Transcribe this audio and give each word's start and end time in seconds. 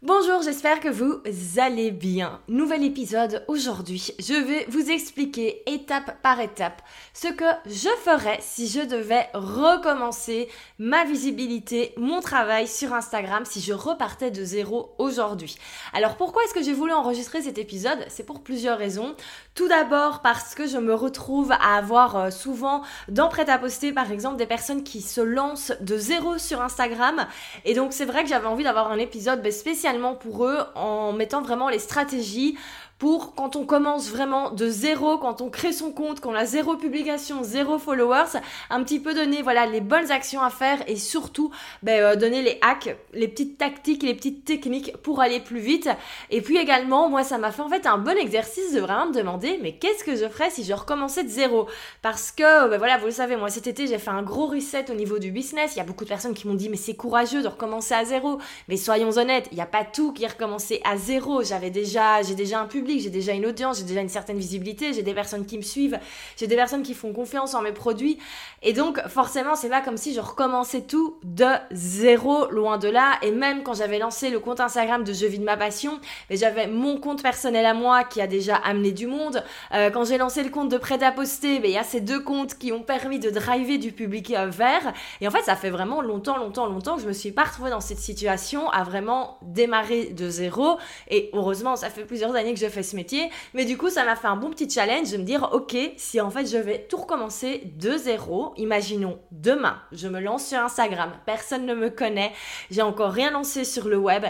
Bonjour, 0.00 0.42
j'espère 0.42 0.78
que 0.78 0.88
vous 0.88 1.20
allez 1.56 1.90
bien. 1.90 2.40
Nouvel 2.46 2.84
épisode 2.84 3.44
aujourd'hui. 3.48 4.12
Je 4.20 4.32
vais 4.32 4.64
vous 4.68 4.92
expliquer 4.92 5.68
étape 5.68 6.22
par 6.22 6.38
étape 6.38 6.82
ce 7.12 7.26
que 7.26 7.44
je 7.66 7.88
ferais 8.04 8.38
si 8.40 8.68
je 8.68 8.78
devais 8.80 9.26
recommencer 9.34 10.48
ma 10.78 11.04
visibilité, 11.04 11.94
mon 11.96 12.20
travail 12.20 12.68
sur 12.68 12.94
Instagram, 12.94 13.44
si 13.44 13.60
je 13.60 13.72
repartais 13.72 14.30
de 14.30 14.44
zéro 14.44 14.94
aujourd'hui. 14.98 15.56
Alors 15.92 16.16
pourquoi 16.16 16.44
est-ce 16.44 16.54
que 16.54 16.62
j'ai 16.62 16.74
voulu 16.74 16.92
enregistrer 16.92 17.42
cet 17.42 17.58
épisode? 17.58 17.98
C'est 18.06 18.24
pour 18.24 18.44
plusieurs 18.44 18.78
raisons. 18.78 19.16
Tout 19.58 19.66
d'abord 19.66 20.20
parce 20.20 20.54
que 20.54 20.68
je 20.68 20.78
me 20.78 20.94
retrouve 20.94 21.50
à 21.50 21.76
avoir 21.78 22.14
euh, 22.14 22.30
souvent 22.30 22.82
dans 23.08 23.28
prêt 23.28 23.50
à 23.50 23.58
poster 23.58 23.90
par 23.90 24.12
exemple 24.12 24.36
des 24.36 24.46
personnes 24.46 24.84
qui 24.84 25.02
se 25.02 25.20
lancent 25.20 25.72
de 25.80 25.98
zéro 25.98 26.38
sur 26.38 26.62
Instagram. 26.62 27.26
Et 27.64 27.74
donc 27.74 27.92
c'est 27.92 28.04
vrai 28.04 28.22
que 28.22 28.28
j'avais 28.28 28.46
envie 28.46 28.62
d'avoir 28.62 28.92
un 28.92 28.98
épisode 28.98 29.42
ben, 29.42 29.50
spécialement 29.50 30.14
pour 30.14 30.46
eux 30.46 30.60
en 30.76 31.12
mettant 31.12 31.42
vraiment 31.42 31.68
les 31.68 31.80
stratégies 31.80 32.56
pour 32.98 33.34
quand 33.36 33.54
on 33.54 33.64
commence 33.64 34.10
vraiment 34.10 34.50
de 34.50 34.68
zéro, 34.68 35.18
quand 35.18 35.40
on 35.40 35.50
crée 35.50 35.72
son 35.72 35.92
compte, 35.92 36.20
qu'on 36.20 36.34
a 36.34 36.44
zéro 36.44 36.76
publication, 36.76 37.44
zéro 37.44 37.78
followers, 37.78 38.40
un 38.70 38.82
petit 38.82 38.98
peu 38.98 39.14
donner 39.14 39.42
voilà 39.42 39.66
les 39.66 39.80
bonnes 39.80 40.10
actions 40.10 40.42
à 40.42 40.50
faire 40.50 40.78
et 40.88 40.96
surtout 40.96 41.52
ben, 41.82 42.02
euh, 42.02 42.16
donner 42.16 42.42
les 42.42 42.58
hacks, 42.60 42.96
les 43.12 43.28
petites 43.28 43.56
tactiques, 43.56 44.02
les 44.02 44.14
petites 44.14 44.44
techniques 44.44 44.96
pour 44.98 45.20
aller 45.20 45.38
plus 45.38 45.60
vite. 45.60 45.88
Et 46.30 46.40
puis 46.40 46.56
également, 46.56 47.08
moi 47.08 47.22
ça 47.22 47.38
m'a 47.38 47.52
fait 47.52 47.62
en 47.62 47.68
fait 47.68 47.86
un 47.86 47.98
bon 47.98 48.18
exercice 48.18 48.72
de 48.72 48.80
vraiment 48.80 49.06
me 49.06 49.14
demander 49.14 49.60
mais 49.62 49.76
qu'est-ce 49.76 50.02
que 50.02 50.16
je 50.16 50.28
ferais 50.28 50.50
si 50.50 50.64
je 50.64 50.72
recommençais 50.72 51.22
de 51.22 51.28
zéro? 51.28 51.68
Parce 52.02 52.32
que 52.32 52.68
ben, 52.68 52.78
voilà, 52.78 52.98
vous 52.98 53.06
le 53.06 53.12
savez, 53.12 53.36
moi 53.36 53.48
cet 53.48 53.68
été 53.68 53.86
j'ai 53.86 53.98
fait 53.98 54.10
un 54.10 54.22
gros 54.22 54.46
reset 54.46 54.90
au 54.90 54.94
niveau 54.94 55.20
du 55.20 55.30
business. 55.30 55.76
Il 55.76 55.78
y 55.78 55.82
a 55.82 55.84
beaucoup 55.84 56.04
de 56.04 56.08
personnes 56.08 56.34
qui 56.34 56.48
m'ont 56.48 56.54
dit 56.54 56.68
mais 56.68 56.76
c'est 56.76 56.96
courageux 56.96 57.42
de 57.42 57.48
recommencer 57.48 57.94
à 57.94 58.04
zéro. 58.04 58.38
Mais 58.66 58.76
soyons 58.76 59.16
honnêtes, 59.16 59.46
il 59.52 59.54
n'y 59.54 59.62
a 59.62 59.66
pas 59.66 59.84
tout 59.84 60.12
qui 60.12 60.24
est 60.24 60.28
recommencé 60.28 60.80
à 60.84 60.96
zéro. 60.96 61.44
J'avais 61.44 61.70
déjà, 61.70 62.22
j'ai 62.22 62.34
déjà 62.34 62.58
un 62.58 62.66
public 62.66 62.87
j'ai 62.98 63.10
déjà 63.10 63.32
une 63.32 63.46
audience, 63.46 63.78
j'ai 63.78 63.84
déjà 63.84 64.00
une 64.00 64.08
certaine 64.08 64.38
visibilité, 64.38 64.92
j'ai 64.92 65.02
des 65.02 65.14
personnes 65.14 65.46
qui 65.46 65.56
me 65.56 65.62
suivent, 65.62 65.98
j'ai 66.36 66.46
des 66.46 66.56
personnes 66.56 66.82
qui 66.82 66.94
font 66.94 67.12
confiance 67.12 67.54
en 67.54 67.62
mes 67.62 67.72
produits. 67.72 68.18
Et 68.62 68.72
donc, 68.72 69.00
forcément, 69.08 69.54
c'est 69.54 69.68
pas 69.68 69.80
comme 69.80 69.96
si 69.96 70.14
je 70.14 70.20
recommençais 70.20 70.82
tout 70.82 71.16
de 71.22 71.46
zéro, 71.70 72.50
loin 72.50 72.78
de 72.78 72.88
là. 72.88 73.18
Et 73.22 73.30
même 73.30 73.62
quand 73.62 73.74
j'avais 73.74 73.98
lancé 73.98 74.30
le 74.30 74.40
compte 74.40 74.60
Instagram 74.60 75.04
de 75.04 75.12
Je 75.12 75.26
vis 75.26 75.38
de 75.38 75.44
ma 75.44 75.56
passion, 75.56 76.00
j'avais 76.30 76.66
mon 76.66 76.98
compte 76.98 77.22
personnel 77.22 77.66
à 77.66 77.74
moi 77.74 78.04
qui 78.04 78.20
a 78.20 78.26
déjà 78.26 78.56
amené 78.56 78.92
du 78.92 79.06
monde. 79.06 79.44
Euh, 79.74 79.90
quand 79.90 80.04
j'ai 80.04 80.18
lancé 80.18 80.42
le 80.42 80.50
compte 80.50 80.68
de 80.68 80.78
prêt 80.78 81.02
à 81.02 81.12
poster, 81.12 81.60
il 81.62 81.70
y 81.70 81.78
a 81.78 81.84
ces 81.84 82.00
deux 82.00 82.20
comptes 82.20 82.58
qui 82.58 82.72
ont 82.72 82.82
permis 82.82 83.18
de 83.18 83.30
driver 83.30 83.78
du 83.78 83.92
public 83.92 84.32
euh, 84.32 84.46
vers. 84.46 84.92
Et 85.20 85.28
en 85.28 85.30
fait, 85.30 85.42
ça 85.42 85.56
fait 85.56 85.70
vraiment 85.70 86.00
longtemps, 86.00 86.36
longtemps, 86.36 86.66
longtemps 86.66 86.96
que 86.96 87.02
je 87.02 87.08
me 87.08 87.12
suis 87.12 87.32
pas 87.32 87.44
retrouvée 87.44 87.70
dans 87.70 87.80
cette 87.80 87.98
situation 87.98 88.68
à 88.70 88.82
vraiment 88.84 89.38
démarrer 89.42 90.06
de 90.06 90.28
zéro. 90.28 90.78
Et 91.10 91.30
heureusement, 91.32 91.76
ça 91.76 91.90
fait 91.90 92.04
plusieurs 92.04 92.34
années 92.34 92.54
que 92.54 92.60
je 92.60 92.66
fais 92.66 92.77
ce 92.82 92.96
métier. 92.96 93.30
Mais 93.54 93.64
du 93.64 93.76
coup, 93.76 93.90
ça 93.90 94.04
m'a 94.04 94.16
fait 94.16 94.26
un 94.26 94.36
bon 94.36 94.50
petit 94.50 94.68
challenge 94.68 95.10
de 95.10 95.16
me 95.16 95.24
dire, 95.24 95.50
ok, 95.52 95.76
si 95.96 96.20
en 96.20 96.30
fait 96.30 96.46
je 96.46 96.56
vais 96.56 96.86
tout 96.88 96.96
recommencer 96.96 97.62
de 97.76 97.96
zéro, 97.96 98.52
imaginons 98.56 99.18
demain, 99.30 99.80
je 99.92 100.08
me 100.08 100.20
lance 100.20 100.46
sur 100.46 100.58
Instagram, 100.58 101.12
personne 101.26 101.66
ne 101.66 101.74
me 101.74 101.90
connaît, 101.90 102.32
j'ai 102.70 102.82
encore 102.82 103.12
rien 103.12 103.30
lancé 103.30 103.64
sur 103.64 103.88
le 103.88 103.96
web. 103.96 104.24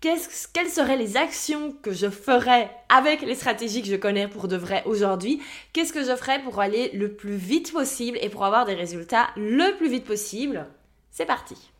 quelles 0.00 0.68
seraient 0.68 0.96
les 0.96 1.16
actions 1.16 1.74
que 1.82 1.92
je 1.92 2.08
ferais 2.10 2.70
avec 2.88 3.22
les 3.22 3.34
stratégies 3.34 3.82
que 3.82 3.88
je 3.88 3.96
connais 3.96 4.28
pour 4.28 4.48
de 4.48 4.56
vrai 4.56 4.82
aujourd'hui? 4.84 5.40
Qu'est-ce 5.72 5.92
que 5.92 6.04
je 6.04 6.16
ferais 6.16 6.42
pour 6.42 6.60
aller 6.60 6.90
le 6.92 7.12
plus 7.12 7.36
vite 7.36 7.72
possible 7.72 8.18
et 8.20 8.28
pour 8.28 8.44
avoir 8.44 8.64
des 8.66 8.74
résultats 8.74 9.28
le 9.36 9.76
plus 9.76 9.88
vite 9.88 10.04
possible? 10.04 10.66
C'est 11.10 11.26
parti 11.26 11.71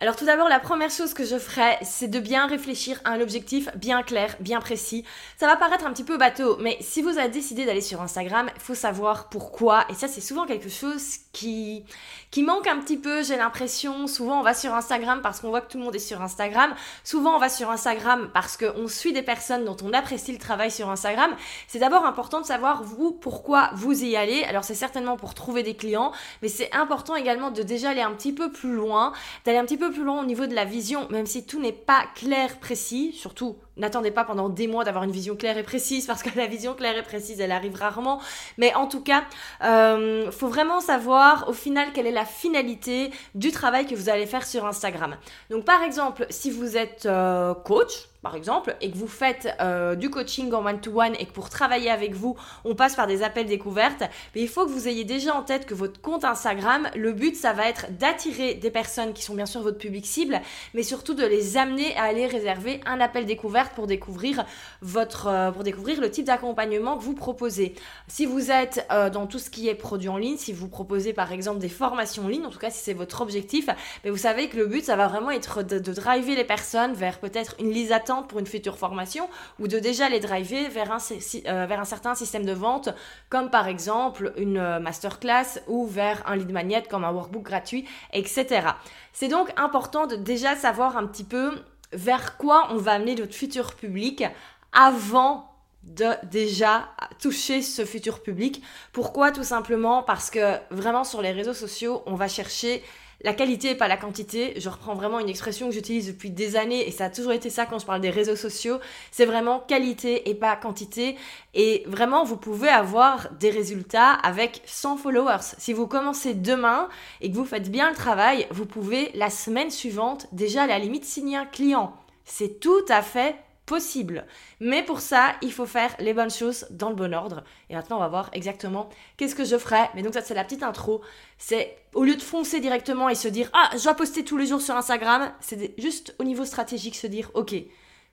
alors 0.00 0.14
tout 0.14 0.24
d'abord, 0.24 0.48
la 0.48 0.60
première 0.60 0.90
chose 0.90 1.12
que 1.12 1.24
je 1.24 1.38
ferais, 1.38 1.76
c'est 1.82 2.06
de 2.06 2.20
bien 2.20 2.46
réfléchir 2.46 3.00
à 3.04 3.10
un 3.10 3.20
objectif 3.20 3.68
bien 3.74 4.04
clair, 4.04 4.36
bien 4.38 4.60
précis. 4.60 5.04
Ça 5.36 5.48
va 5.48 5.56
paraître 5.56 5.84
un 5.84 5.92
petit 5.92 6.04
peu 6.04 6.16
bateau, 6.16 6.56
mais 6.60 6.78
si 6.80 7.02
vous 7.02 7.18
avez 7.18 7.28
décidé 7.28 7.64
d'aller 7.64 7.80
sur 7.80 8.00
Instagram, 8.00 8.48
il 8.54 8.60
faut 8.60 8.76
savoir 8.76 9.28
pourquoi. 9.28 9.86
Et 9.90 9.94
ça, 9.94 10.06
c'est 10.06 10.20
souvent 10.20 10.46
quelque 10.46 10.68
chose 10.68 11.18
qui, 11.32 11.84
qui 12.30 12.44
manque 12.44 12.68
un 12.68 12.78
petit 12.78 12.96
peu, 12.96 13.24
j'ai 13.24 13.36
l'impression. 13.36 14.06
Souvent, 14.06 14.38
on 14.38 14.42
va 14.44 14.54
sur 14.54 14.72
Instagram 14.72 15.20
parce 15.20 15.40
qu'on 15.40 15.48
voit 15.48 15.62
que 15.62 15.72
tout 15.72 15.78
le 15.78 15.84
monde 15.84 15.96
est 15.96 15.98
sur 15.98 16.22
Instagram. 16.22 16.74
Souvent, 17.02 17.34
on 17.34 17.38
va 17.40 17.48
sur 17.48 17.68
Instagram 17.68 18.30
parce 18.32 18.56
qu'on 18.56 18.86
suit 18.86 19.12
des 19.12 19.22
personnes 19.22 19.64
dont 19.64 19.76
on 19.82 19.92
apprécie 19.92 20.30
le 20.30 20.38
travail 20.38 20.70
sur 20.70 20.90
Instagram. 20.90 21.34
C'est 21.66 21.80
d'abord 21.80 22.04
important 22.04 22.40
de 22.40 22.46
savoir, 22.46 22.84
vous, 22.84 23.10
pourquoi 23.10 23.70
vous 23.74 24.04
y 24.04 24.14
allez. 24.14 24.44
Alors, 24.44 24.62
c'est 24.62 24.74
certainement 24.74 25.16
pour 25.16 25.34
trouver 25.34 25.64
des 25.64 25.74
clients, 25.74 26.12
mais 26.40 26.48
c'est 26.48 26.72
important 26.72 27.16
également 27.16 27.50
de 27.50 27.64
déjà 27.64 27.90
aller 27.90 28.02
un 28.02 28.12
petit 28.12 28.32
peu 28.32 28.52
plus 28.52 28.74
loin, 28.74 29.12
d'aller 29.44 29.58
un 29.58 29.64
petit 29.64 29.76
peu 29.76 29.87
plus 29.90 30.04
loin 30.04 30.22
au 30.22 30.26
niveau 30.26 30.46
de 30.46 30.54
la 30.54 30.64
vision, 30.64 31.08
même 31.10 31.26
si 31.26 31.44
tout 31.44 31.60
n'est 31.60 31.72
pas 31.72 32.04
clair, 32.14 32.58
précis, 32.58 33.12
surtout 33.12 33.56
n'attendez 33.78 34.10
pas 34.10 34.24
pendant 34.24 34.48
des 34.48 34.66
mois 34.66 34.84
d'avoir 34.84 35.04
une 35.04 35.10
vision 35.10 35.36
claire 35.36 35.58
et 35.58 35.62
précise 35.62 36.06
parce 36.06 36.22
que 36.22 36.30
la 36.36 36.46
vision 36.46 36.74
claire 36.74 36.96
et 36.96 37.02
précise 37.02 37.40
elle 37.40 37.52
arrive 37.52 37.74
rarement. 37.74 38.20
Mais 38.56 38.74
en 38.74 38.86
tout 38.86 39.02
cas 39.02 39.24
euh, 39.64 40.30
faut 40.30 40.48
vraiment 40.48 40.80
savoir 40.80 41.48
au 41.48 41.52
final 41.52 41.88
quelle 41.92 42.06
est 42.06 42.12
la 42.12 42.24
finalité 42.24 43.10
du 43.34 43.50
travail 43.50 43.86
que 43.86 43.94
vous 43.94 44.08
allez 44.08 44.26
faire 44.26 44.46
sur 44.46 44.66
Instagram. 44.66 45.16
Donc 45.50 45.64
par 45.64 45.82
exemple 45.82 46.26
si 46.30 46.50
vous 46.50 46.76
êtes 46.76 47.06
euh, 47.06 47.54
coach 47.54 48.08
par 48.22 48.34
exemple, 48.34 48.76
et 48.80 48.90
que 48.90 48.96
vous 48.96 49.06
faites 49.08 49.48
euh, 49.60 49.94
du 49.94 50.10
coaching 50.10 50.52
en 50.52 50.66
one-to-one 50.66 51.14
et 51.18 51.26
que 51.26 51.32
pour 51.32 51.50
travailler 51.50 51.90
avec 51.90 52.14
vous, 52.14 52.36
on 52.64 52.74
passe 52.74 52.96
par 52.96 53.06
des 53.06 53.22
appels 53.22 53.46
découvertes, 53.46 54.02
mais 54.34 54.42
il 54.42 54.48
faut 54.48 54.66
que 54.66 54.70
vous 54.70 54.88
ayez 54.88 55.04
déjà 55.04 55.34
en 55.34 55.42
tête 55.42 55.66
que 55.66 55.74
votre 55.74 56.00
compte 56.00 56.24
Instagram, 56.24 56.88
le 56.96 57.12
but, 57.12 57.36
ça 57.36 57.52
va 57.52 57.68
être 57.68 57.96
d'attirer 57.96 58.54
des 58.54 58.70
personnes 58.70 59.12
qui 59.12 59.22
sont 59.22 59.34
bien 59.34 59.46
sûr 59.46 59.62
votre 59.62 59.78
public 59.78 60.04
cible, 60.04 60.40
mais 60.74 60.82
surtout 60.82 61.14
de 61.14 61.24
les 61.24 61.56
amener 61.56 61.96
à 61.96 62.04
aller 62.04 62.26
réserver 62.26 62.80
un 62.86 63.00
appel 63.00 63.24
découverte 63.24 63.67
pour 63.74 63.86
découvrir 63.86 64.44
votre, 64.80 65.26
euh, 65.26 65.50
pour 65.50 65.64
découvrir 65.64 66.00
le 66.00 66.10
type 66.10 66.26
d'accompagnement 66.26 66.96
que 66.96 67.02
vous 67.02 67.14
proposez. 67.14 67.74
Si 68.06 68.26
vous 68.26 68.50
êtes 68.50 68.86
euh, 68.92 69.10
dans 69.10 69.26
tout 69.26 69.38
ce 69.38 69.50
qui 69.50 69.68
est 69.68 69.74
produit 69.74 70.08
en 70.08 70.16
ligne, 70.16 70.36
si 70.36 70.52
vous 70.52 70.68
proposez 70.68 71.12
par 71.12 71.32
exemple 71.32 71.58
des 71.58 71.68
formations 71.68 72.24
en 72.26 72.28
ligne, 72.28 72.46
en 72.46 72.50
tout 72.50 72.58
cas 72.58 72.70
si 72.70 72.82
c'est 72.82 72.94
votre 72.94 73.20
objectif, 73.20 73.68
mais 74.04 74.10
vous 74.10 74.16
savez 74.16 74.48
que 74.48 74.56
le 74.56 74.66
but, 74.66 74.84
ça 74.84 74.96
va 74.96 75.08
vraiment 75.08 75.30
être 75.30 75.62
de, 75.62 75.78
driver 75.78 76.36
les 76.36 76.44
personnes 76.44 76.92
vers 76.92 77.18
peut-être 77.18 77.56
une 77.58 77.70
liste 77.70 77.88
pour 78.28 78.38
une 78.38 78.46
future 78.46 78.76
formation 78.76 79.28
ou 79.58 79.68
de 79.68 79.78
déjà 79.78 80.08
les 80.08 80.20
driver 80.20 80.68
vers 80.68 80.92
un, 80.92 80.98
euh, 80.98 81.66
vers 81.66 81.80
un 81.80 81.84
certain 81.84 82.14
système 82.14 82.44
de 82.44 82.52
vente 82.52 82.90
comme 83.28 83.50
par 83.50 83.66
exemple 83.66 84.32
une 84.36 84.78
masterclass 84.78 85.60
ou 85.66 85.86
vers 85.86 86.22
un 86.26 86.36
lead 86.36 86.50
magnet 86.50 86.82
comme 86.88 87.04
un 87.04 87.10
workbook 87.10 87.42
gratuit, 87.42 87.86
etc. 88.12 88.68
C'est 89.12 89.28
donc 89.28 89.52
important 89.56 90.06
de 90.06 90.16
déjà 90.16 90.54
savoir 90.54 90.96
un 90.96 91.06
petit 91.06 91.24
peu 91.24 91.52
vers 91.92 92.36
quoi 92.36 92.68
on 92.70 92.76
va 92.76 92.92
amener 92.92 93.14
notre 93.14 93.34
futur 93.34 93.74
public 93.74 94.24
avant 94.72 95.48
de 95.82 96.06
déjà 96.24 96.88
toucher 97.20 97.62
ce 97.62 97.84
futur 97.84 98.22
public. 98.22 98.62
Pourquoi? 98.92 99.32
Tout 99.32 99.44
simplement 99.44 100.02
parce 100.02 100.30
que 100.30 100.56
vraiment 100.70 101.04
sur 101.04 101.22
les 101.22 101.32
réseaux 101.32 101.54
sociaux, 101.54 102.02
on 102.06 102.14
va 102.14 102.28
chercher 102.28 102.82
la 103.20 103.34
qualité 103.34 103.74
pas 103.74 103.88
la 103.88 103.96
quantité. 103.96 104.54
Je 104.60 104.68
reprends 104.68 104.94
vraiment 104.94 105.18
une 105.18 105.28
expression 105.28 105.68
que 105.68 105.74
j'utilise 105.74 106.06
depuis 106.06 106.30
des 106.30 106.56
années 106.56 106.86
et 106.86 106.92
ça 106.92 107.06
a 107.06 107.10
toujours 107.10 107.32
été 107.32 107.50
ça 107.50 107.66
quand 107.66 107.78
je 107.78 107.86
parle 107.86 108.00
des 108.00 108.10
réseaux 108.10 108.36
sociaux. 108.36 108.78
C'est 109.10 109.24
vraiment 109.24 109.60
qualité 109.60 110.30
et 110.30 110.34
pas 110.34 110.54
quantité. 110.56 111.16
Et 111.54 111.82
vraiment, 111.86 112.24
vous 112.24 112.36
pouvez 112.36 112.68
avoir 112.68 113.30
des 113.32 113.50
résultats 113.50 114.12
avec 114.12 114.62
100 114.66 114.98
followers. 114.98 115.54
Si 115.58 115.72
vous 115.72 115.86
commencez 115.86 116.34
demain 116.34 116.88
et 117.20 117.30
que 117.30 117.36
vous 117.36 117.44
faites 117.44 117.70
bien 117.70 117.90
le 117.90 117.96
travail, 117.96 118.46
vous 118.50 118.66
pouvez 118.66 119.10
la 119.14 119.30
semaine 119.30 119.70
suivante 119.70 120.28
déjà 120.32 120.62
à 120.62 120.66
la 120.66 120.78
limite 120.78 121.04
signer 121.04 121.36
un 121.36 121.46
client. 121.46 121.94
C'est 122.24 122.60
tout 122.60 122.84
à 122.88 123.02
fait 123.02 123.34
possible. 123.68 124.24
Mais 124.60 124.82
pour 124.82 125.00
ça, 125.00 125.34
il 125.42 125.52
faut 125.52 125.66
faire 125.66 125.94
les 126.00 126.14
bonnes 126.14 126.30
choses 126.30 126.66
dans 126.70 126.88
le 126.88 126.96
bon 126.96 127.14
ordre. 127.14 127.44
Et 127.68 127.74
maintenant, 127.74 127.98
on 127.98 128.00
va 128.00 128.08
voir 128.08 128.30
exactement 128.32 128.88
qu'est-ce 129.16 129.34
que 129.34 129.44
je 129.44 129.58
ferai. 129.58 129.82
Mais 129.94 130.02
donc 130.02 130.14
ça, 130.14 130.22
c'est 130.22 130.34
la 130.34 130.42
petite 130.42 130.62
intro. 130.62 131.02
C'est 131.36 131.76
au 131.94 132.02
lieu 132.02 132.16
de 132.16 132.22
foncer 132.22 132.60
directement 132.60 133.08
et 133.08 133.14
se 133.14 133.28
dire 133.28 133.50
ah, 133.52 133.70
je 133.76 133.84
dois 133.84 133.94
poster 133.94 134.24
tous 134.24 134.38
les 134.38 134.46
jours 134.46 134.62
sur 134.62 134.74
Instagram, 134.74 135.30
c'est 135.40 135.74
juste 135.78 136.16
au 136.18 136.24
niveau 136.24 136.44
stratégique 136.44 136.96
se 136.96 137.06
dire 137.06 137.30
ok, 137.34 137.54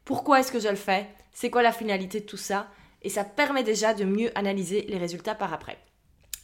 pourquoi 0.04 0.42
est-ce 0.42 0.52
que 0.52 0.60
je 0.60 0.68
le 0.68 0.76
fais? 0.76 1.08
C'est 1.34 1.50
quoi 1.50 1.64
la 1.64 1.72
finalité 1.72 2.20
de 2.20 2.26
tout 2.26 2.38
ça? 2.38 2.68
Et 3.02 3.10
ça 3.10 3.24
permet 3.24 3.64
déjà 3.64 3.94
de 3.94 4.04
mieux 4.04 4.32
analyser 4.38 4.86
les 4.90 4.98
résultats 4.98 5.36
par 5.36 5.54
après. 5.54 5.78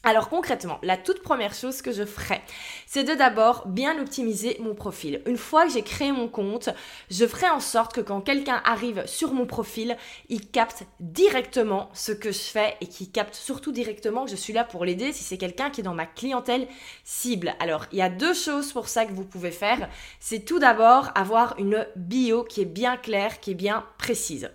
Alors 0.03 0.30
concrètement, 0.30 0.80
la 0.81 0.98
toute 0.98 1.21
première 1.21 1.53
chose 1.53 1.83
que 1.83 1.92
je 1.92 2.06
ferai, 2.06 2.42
c'est 2.88 3.03
de 3.03 3.13
d'abord 3.13 3.68
bien 3.68 4.01
optimiser 4.01 4.57
mon 4.59 4.74
profil. 4.74 5.21
Une 5.27 5.38
fois 5.38 5.65
que 5.65 5.71
j'ai 5.71 5.83
créé 5.83 6.12
mon 6.12 6.27
compte, 6.27 6.69
je 7.12 7.27
ferai 7.27 7.51
en 7.51 7.59
sorte 7.59 7.94
que 7.94 8.01
quand 8.01 8.19
quelqu'un 8.19 8.63
arrive 8.65 9.06
sur 9.06 9.31
mon 9.31 9.45
profil, 9.45 9.95
il 10.30 10.50
capte 10.50 10.86
directement 11.00 11.89
ce 11.94 12.12
que 12.13 12.31
je 12.31 12.39
fais 12.39 12.77
et 12.81 12.88
qu'il 12.88 13.12
capte 13.12 13.36
surtout 13.36 13.71
directement 13.71 14.25
que 14.25 14.31
je 14.31 14.36
suis 14.36 14.53
là 14.53 14.63
pour 14.63 14.86
l'aider 14.86 15.13
si 15.13 15.24
c'est 15.24 15.38
quelqu'un 15.38 15.69
qui 15.69 15.81
est 15.81 15.83
dans 15.83 15.94
ma 15.94 16.07
clientèle 16.07 16.68
cible. 17.03 17.53
Alors, 17.59 17.86
il 17.92 18.00
y 18.00 18.01
a 18.01 18.09
deux 18.09 18.33
choses 18.33 18.74
pour 18.74 18.88
ça 18.88 19.06
que 19.06 19.13
vous 19.13 19.25
pouvez 19.25 19.51
faire. 19.51 19.88
C'est 20.19 20.45
tout 20.45 20.57
d'abord 20.57 21.12
avoir 21.13 21.53
une 21.59 21.86
bio 21.95 22.44
qui 22.44 22.62
est 22.62 22.65
bien 22.65 22.98
claire, 22.98 23.39
qui 23.39 23.51
est 23.51 23.56
bien 23.56 23.86
précise. 24.00 24.50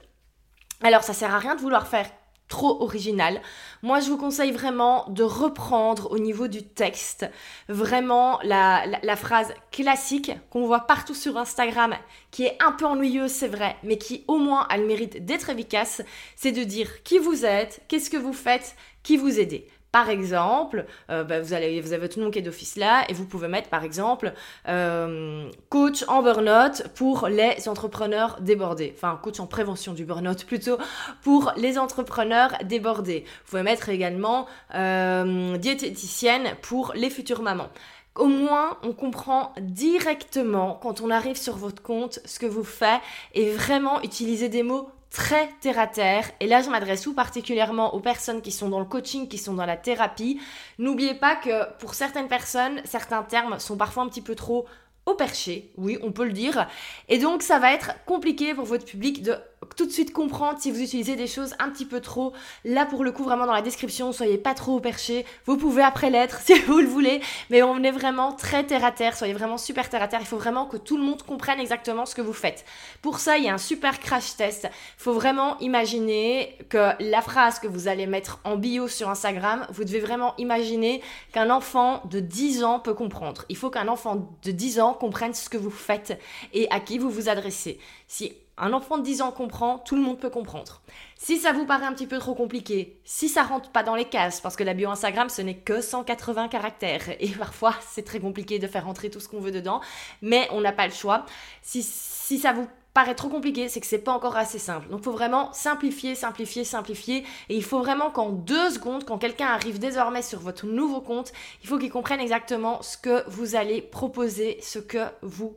Alors, 0.83 1.05
ça 1.05 1.15
sert 1.15 1.33
à 1.33 1.39
rien 1.39 1.55
de 1.55 1.61
vouloir 1.61 1.87
faire 1.87 2.11
trop 2.49 2.83
original. 2.83 3.41
Moi, 3.83 4.01
je 4.01 4.09
vous 4.09 4.17
conseille 4.17 4.53
vraiment 4.53 5.05
de 5.09 5.23
reprendre 5.23 6.11
au 6.11 6.19
niveau 6.19 6.49
du 6.49 6.63
texte 6.63 7.29
vraiment 7.69 8.39
la, 8.43 9.17
phrase 9.17 9.53
classique 9.73 10.33
qu'on 10.51 10.67
voit 10.67 10.81
partout 10.81 11.15
sur 11.15 11.37
Instagram, 11.37 11.95
qui 12.31 12.45
est 12.45 12.57
un 12.63 12.73
peu 12.73 12.85
ennuyeuse, 12.85 13.31
c'est 13.31 13.49
vrai, 13.49 13.77
mais 13.83 13.99
qui 13.99 14.25
au 14.29 14.39
moins 14.39 14.67
a 14.69 14.77
le 14.77 14.87
mérite 14.87 15.25
d'être 15.25 15.51
efficace, 15.51 16.03
c'est 16.37 16.53
de 16.53 16.65
dire 16.65 17.03
qui 17.03 17.19
vous 17.19 17.45
êtes, 17.45 17.83
qu'est-ce 17.89 18.11
que 18.11 18.17
vous 18.17 18.33
faites, 18.33 18.77
qui 19.03 19.17
vous 19.17 19.39
aidez. 19.41 19.67
Par 19.97 20.11
exemple, 20.11 20.85
euh, 21.09 21.25
bah, 21.25 21.41
vous, 21.41 21.55
allez, 21.55 21.81
vous 21.81 21.95
avez 21.95 22.03
votre 22.03 22.21
nom 22.21 22.31
qui 22.31 22.39
est 22.39 22.43
d'office 22.43 22.77
là 22.77 23.07
et 23.09 23.15
vous 23.15 23.25
pouvez 23.25 23.49
mettre 23.49 23.71
par 23.71 23.83
exemple 23.83 24.35
euh, 24.69 25.49
coach 25.71 26.05
en 26.07 26.21
burn-out 26.21 26.87
pour 26.95 27.29
les 27.29 27.67
entrepreneurs 27.67 28.37
débordés. 28.43 28.93
Enfin, 28.95 29.19
coach 29.23 29.41
en 29.41 29.47
prévention 29.47 29.95
du 29.95 30.05
burn-out 30.05 30.45
plutôt 30.47 30.77
pour 31.23 31.55
les 31.57 31.79
entrepreneurs 31.79 32.59
débordés. 32.63 33.25
Vous 33.27 33.51
pouvez 33.53 33.63
mettre 33.63 33.89
également 33.89 34.45
euh, 34.75 35.57
diététicienne 35.57 36.45
pour 36.61 36.93
les 36.95 37.09
futures 37.09 37.41
mamans. 37.41 37.71
Au 38.17 38.27
moins, 38.27 38.77
on 38.83 38.93
comprend 38.93 39.55
directement 39.59 40.79
quand 40.83 41.01
on 41.01 41.11
arrive 41.11 41.39
sur 41.39 41.57
votre 41.57 41.83
compte 41.83 42.21
ce 42.27 42.39
que 42.39 42.45
vous 42.45 42.65
faites 42.65 43.01
et 43.33 43.51
vraiment 43.51 44.03
utiliser 44.03 44.51
des 44.51 44.63
mots 44.63 44.91
très 45.11 45.49
terre 45.61 45.79
à 45.79 45.87
terre. 45.87 46.31
Et 46.41 46.47
là, 46.47 46.63
je 46.63 46.71
m'adresse 46.71 47.03
tout 47.03 47.15
particulièrement 47.15 47.95
aux 47.95 48.01
personnes 48.01 48.43
qui 48.43 48.53
sont 48.53 48.69
dans 48.69 48.81
le 48.81 48.85
coaching, 48.85 49.29
qui 49.29 49.39
sont 49.39 49.55
dans 49.55 49.67
la 49.67 49.77
thérapie. 49.77 50.41
N'oubliez 50.79 51.15
pas 51.15 51.37
que 51.37 51.73
pour 51.79 51.95
certaines 51.95 52.29
personnes, 52.29 52.81
certains 52.85 53.23
termes 53.23 53.59
sont 53.59 53.77
parfois 53.77 54.03
un 54.03 54.09
petit 54.09 54.23
peu 54.23 54.35
trop 54.35 54.67
au 55.07 55.15
perché, 55.15 55.71
oui, 55.77 55.99
on 56.03 56.11
peut 56.11 56.25
le 56.25 56.33
dire. 56.33 56.69
Et 57.09 57.19
donc, 57.19 57.43
ça 57.43 57.61
va 57.61 57.73
être 57.73 57.93
compliqué 58.07 58.55
pour 58.55 58.65
votre 58.65 58.85
public 58.85 59.23
de 59.23 59.37
tout 59.77 59.87
de 59.87 59.91
suite 59.91 60.13
comprendre 60.13 60.59
si 60.59 60.71
vous 60.71 60.81
utilisez 60.81 61.17
des 61.17 61.27
choses 61.27 61.55
un 61.59 61.71
petit 61.71 61.85
peu 61.85 62.01
trop. 62.01 62.33
Là, 62.65 62.87
pour 62.87 63.05
le 63.05 63.13
coup, 63.13 63.25
vraiment 63.25 63.47
dans 63.47 63.53
la 63.53 63.63
description, 63.63 64.13
soyez 64.13 64.39
pas 64.39 64.55
trop 64.55 64.77
au 64.77 64.81
perché. 64.81 65.25
Vous 65.47 65.57
pouvez 65.57 65.83
après 65.83 66.11
l'être 66.11 66.41
si 66.45 66.59
vous 66.61 66.79
le 66.79 66.87
voulez, 66.87 67.21
mais 67.51 67.63
on 67.63 67.83
est 67.83 67.91
vraiment 67.91 68.33
très 68.33 68.65
terre 68.65 68.85
à 68.85 68.93
terre. 68.93 69.17
Soyez 69.17 69.35
vraiment 69.35 69.59
super 69.59 69.89
terre 69.89 70.03
à 70.03 70.09
terre. 70.09 70.21
Il 70.21 70.27
faut 70.27 70.37
vraiment 70.37 70.67
que 70.67 70.77
tout 70.77 70.97
le 70.97 71.03
monde 71.03 71.23
comprenne 71.23 71.59
exactement 71.61 72.07
ce 72.07 72.15
que 72.15 72.23
vous 72.23 72.33
faites. 72.33 72.65
Pour 73.03 73.19
ça, 73.19 73.39
il 73.39 73.45
y 73.45 73.49
a 73.49 73.55
un 73.55 73.59
super 73.59 73.99
crash 74.01 74.37
test. 74.37 74.65
Il 74.65 75.03
faut 75.03 75.15
vraiment 75.15 75.59
imaginer 75.59 76.57
que 76.69 76.93
la 77.01 77.23
phrase 77.23 77.59
que 77.59 77.67
vous 77.67 77.89
allez 77.89 78.07
mettre 78.07 78.41
en 78.45 78.57
bio 78.57 78.89
sur 78.89 79.09
Instagram, 79.09 79.67
vous 79.71 79.85
devez 79.85 80.01
vraiment 80.01 80.35
imaginer 80.39 81.03
qu'un 81.33 81.51
enfant 81.51 82.03
de 82.11 82.21
10 82.21 82.65
ans 82.65 82.81
peut 82.81 82.95
comprendre. 82.95 83.45
Il 83.49 83.57
faut 83.57 83.71
qu'un 83.71 83.89
enfant 83.89 84.29
de 84.43 84.51
10 84.51 84.81
ans 84.81 84.95
comprenne 84.95 85.35
ce 85.35 85.49
que 85.49 85.57
vous 85.57 85.71
faites 85.71 86.21
et 86.53 86.71
à 86.71 86.81
qui 86.81 86.99
vous 86.99 87.11
vous 87.11 87.29
adressez. 87.29 87.79
Si 88.07 88.33
un 88.59 88.73
enfant 88.73 88.99
de 88.99 89.03
10 89.03 89.23
ans 89.23 89.33
comprend, 89.33 89.79
tout 89.79 89.97
le 89.97 90.03
monde 90.03 90.19
peut 90.19 90.31
comprendre. 90.31 90.81
Si 91.17 91.39
ça 91.39 91.53
vous 91.53 91.67
paraît 91.67 91.87
un 91.87 91.93
petit 91.93 92.07
peu 92.07 92.19
trop 92.19 92.35
compliqué, 92.35 92.99
si 93.05 93.29
ça 93.29 93.43
rentre 93.43 93.71
pas 93.71 93.83
dans 93.83 93.95
les 93.95 94.07
cases, 94.07 94.41
parce 94.41 94.57
que 94.57 94.65
la 94.65 94.75
bio 94.75 94.91
Instagram 94.91 95.29
ce 95.29 95.43
n'est 95.43 95.57
que 95.57 95.81
180 95.81 96.49
caractères 96.49 97.11
et 97.21 97.29
parfois 97.39 97.75
c'est 97.89 98.05
très 98.05 98.21
compliqué 98.21 98.59
de 98.59 98.67
faire 98.67 98.87
rentrer 98.87 99.11
tout 99.11 99.21
ce 99.21 99.29
qu'on 99.29 99.41
veut 99.41 99.51
dedans, 99.51 99.81
mais 100.23 100.49
on 100.53 100.61
n'a 100.61 100.73
pas 100.73 100.87
le 100.87 100.93
choix. 100.93 101.27
Si, 101.63 101.83
si 101.83 102.39
ça 102.39 102.53
vous 102.53 102.67
paraît 102.97 103.15
trop 103.15 103.29
compliqué, 103.29 103.69
c'est 103.69 103.81
que 103.81 103.87
c'est 103.87 103.99
pas 103.99 104.13
encore 104.13 104.39
assez 104.39 104.59
simple. 104.59 104.89
Donc 104.89 105.01
il 105.01 105.05
faut 105.05 105.13
vraiment 105.13 105.53
simplifier, 105.53 106.15
simplifier, 106.15 106.65
simplifier. 106.65 107.25
Et 107.51 107.57
il 107.57 107.63
faut 107.63 107.81
vraiment 107.81 108.11
qu'en 108.11 108.31
deux 108.31 108.71
secondes, 108.71 109.05
quand 109.05 109.19
quelqu'un 109.19 109.49
arrive 109.49 109.79
désormais 109.79 110.23
sur 110.23 110.41
votre 110.41 110.65
nouveau 110.65 111.03
compte, 111.03 111.31
il 111.63 111.69
faut 111.69 111.77
qu'il 111.77 111.91
comprenne 111.91 112.21
exactement 112.21 112.81
ce 112.81 112.97
que 112.97 113.23
vous 113.29 113.55
allez 113.55 113.83
proposer, 113.83 114.59
ce 114.63 114.79
que 114.79 115.05
vous 115.21 115.55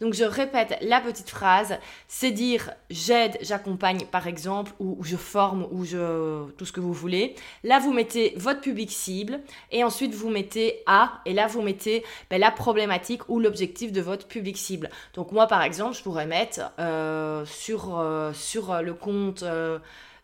Donc 0.00 0.14
je 0.14 0.24
répète 0.24 0.78
la 0.80 1.00
petite 1.00 1.30
phrase, 1.30 1.78
c'est 2.08 2.30
dire 2.30 2.70
j'aide, 2.90 3.36
j'accompagne 3.42 4.06
par 4.06 4.26
exemple, 4.26 4.72
ou, 4.78 4.98
je 5.02 5.16
forme, 5.16 5.66
ou 5.70 5.84
je 5.84 6.50
tout 6.52 6.64
ce 6.64 6.72
que 6.72 6.80
vous 6.80 6.92
voulez. 6.92 7.34
Là 7.64 7.78
vous 7.78 7.92
mettez 7.92 8.34
votre 8.36 8.60
public 8.60 8.90
cible 8.90 9.40
et 9.70 9.84
ensuite 9.84 10.14
vous 10.14 10.30
mettez 10.30 10.82
A 10.86 11.20
et 11.26 11.34
là 11.34 11.46
vous 11.46 11.62
mettez 11.62 12.04
ben, 12.30 12.40
la 12.40 12.50
problématique 12.50 13.28
ou 13.28 13.40
l'objectif 13.40 13.92
de 13.92 14.00
votre 14.00 14.26
public 14.26 14.56
cible. 14.56 14.90
Donc 15.14 15.32
moi 15.32 15.46
par 15.46 15.62
exemple 15.62 15.96
je 15.96 16.02
pourrais 16.02 16.26
mettre 16.26 16.72
euh, 16.78 17.44
sur, 17.46 17.98
euh, 17.98 18.32
sur 18.32 18.82
le 18.82 18.94
compte... 18.94 19.42
Euh, 19.42 19.78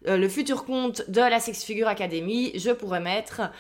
le 0.04 0.28
futur 0.28 0.64
compte 0.64 1.08
de 1.08 1.20
la 1.20 1.38
Six 1.38 1.64
Figure 1.64 1.87
Academy, 1.87 2.50
je 2.56 2.72
pourrais 2.72 2.99
mettre 2.99 3.52